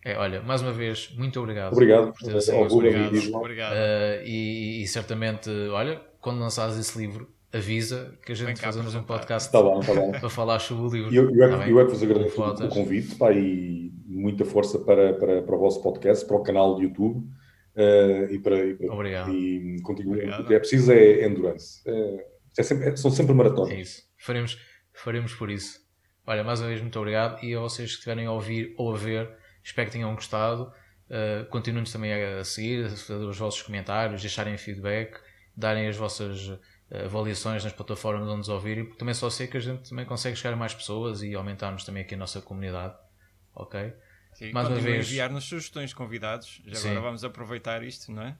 [0.04, 1.72] É, olha, mais uma vez, muito obrigado.
[1.72, 2.12] Obrigado.
[2.12, 2.74] Por ter aceito.
[2.74, 3.34] Obrigado.
[3.34, 3.72] obrigado.
[3.72, 9.02] Uh, e, e certamente, olha, quando lançares esse livro, avisa que a gente fazemos um
[9.02, 10.12] podcast tá bom, tá bom.
[10.18, 11.14] para falar sobre o livro.
[11.14, 14.78] Eu, eu, é, tá eu é que vos agradeço o convite pá, e muita força
[14.78, 18.74] para, para, para o vosso podcast, para o canal do YouTube uh, e para, e,
[18.74, 19.32] para, Obrigado.
[19.32, 20.30] e continuem.
[20.30, 21.82] O que é preciso é endurance.
[21.86, 22.20] Uh,
[22.56, 23.72] é sempre, é, são sempre maratonas.
[23.72, 24.02] É isso.
[24.16, 24.58] Faremos,
[24.94, 25.80] faremos por isso.
[26.24, 27.44] Olha, mais uma vez, muito obrigado.
[27.44, 29.28] E a vocês que estiverem a ouvir ou a ver,
[29.62, 30.72] espero que tenham gostado.
[31.10, 35.18] Uh, Continuem-nos também a seguir, a fazer os vossos comentários, deixarem feedback,
[35.56, 36.58] darem as vossas
[37.04, 40.36] avaliações nas plataformas onde nos ouvirem, porque também só sei que a gente também consegue
[40.36, 42.94] chegar a mais pessoas e aumentarmos também aqui a nossa comunidade.
[43.54, 43.92] Ok?
[44.34, 46.62] Sim, mais uma vez enviar-nos sugestões convidados.
[46.66, 46.88] Já Sim.
[46.90, 48.36] agora vamos aproveitar isto, não é?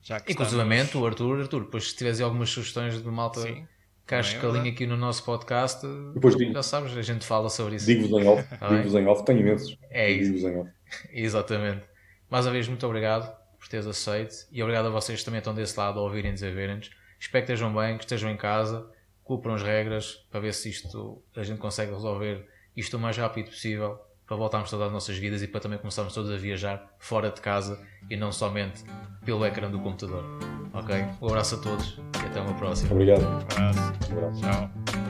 [0.00, 1.04] Já que Inclusivamente estamos...
[1.04, 3.66] o Arthur, Arthur, depois se tiveres algumas sugestões de malta Sim,
[4.06, 7.48] que acho que alinha aqui no nosso podcast, depois digo, já sabes, a gente fala
[7.48, 7.86] sobre isso.
[7.86, 9.76] Digo-vos em off, tá digo-vos em off, tenho imensos.
[9.90, 10.46] É isso.
[11.12, 11.84] Exatamente.
[12.28, 15.54] Mais uma vez, muito obrigado por teres aceito e obrigado a vocês que também estão
[15.54, 16.90] desse lado a ouvirem-nos e a verem-nos.
[17.20, 18.84] Espero que estejam bem, que estejam em casa,
[19.22, 22.44] cumpram as regras para ver se isto a gente consegue resolver
[22.76, 26.12] isto o mais rápido possível para voltarmos todas as nossas vidas e para também começarmos
[26.12, 27.80] todos a viajar fora de casa
[28.10, 28.82] e não somente
[29.24, 30.24] pelo ecrã do computador.
[30.72, 30.96] Ok?
[31.20, 32.90] Um abraço a todos e até uma próxima.
[32.90, 33.22] Obrigado.
[33.22, 34.12] Um abraço.
[34.12, 34.40] Um abraço.
[34.40, 35.01] Tchau.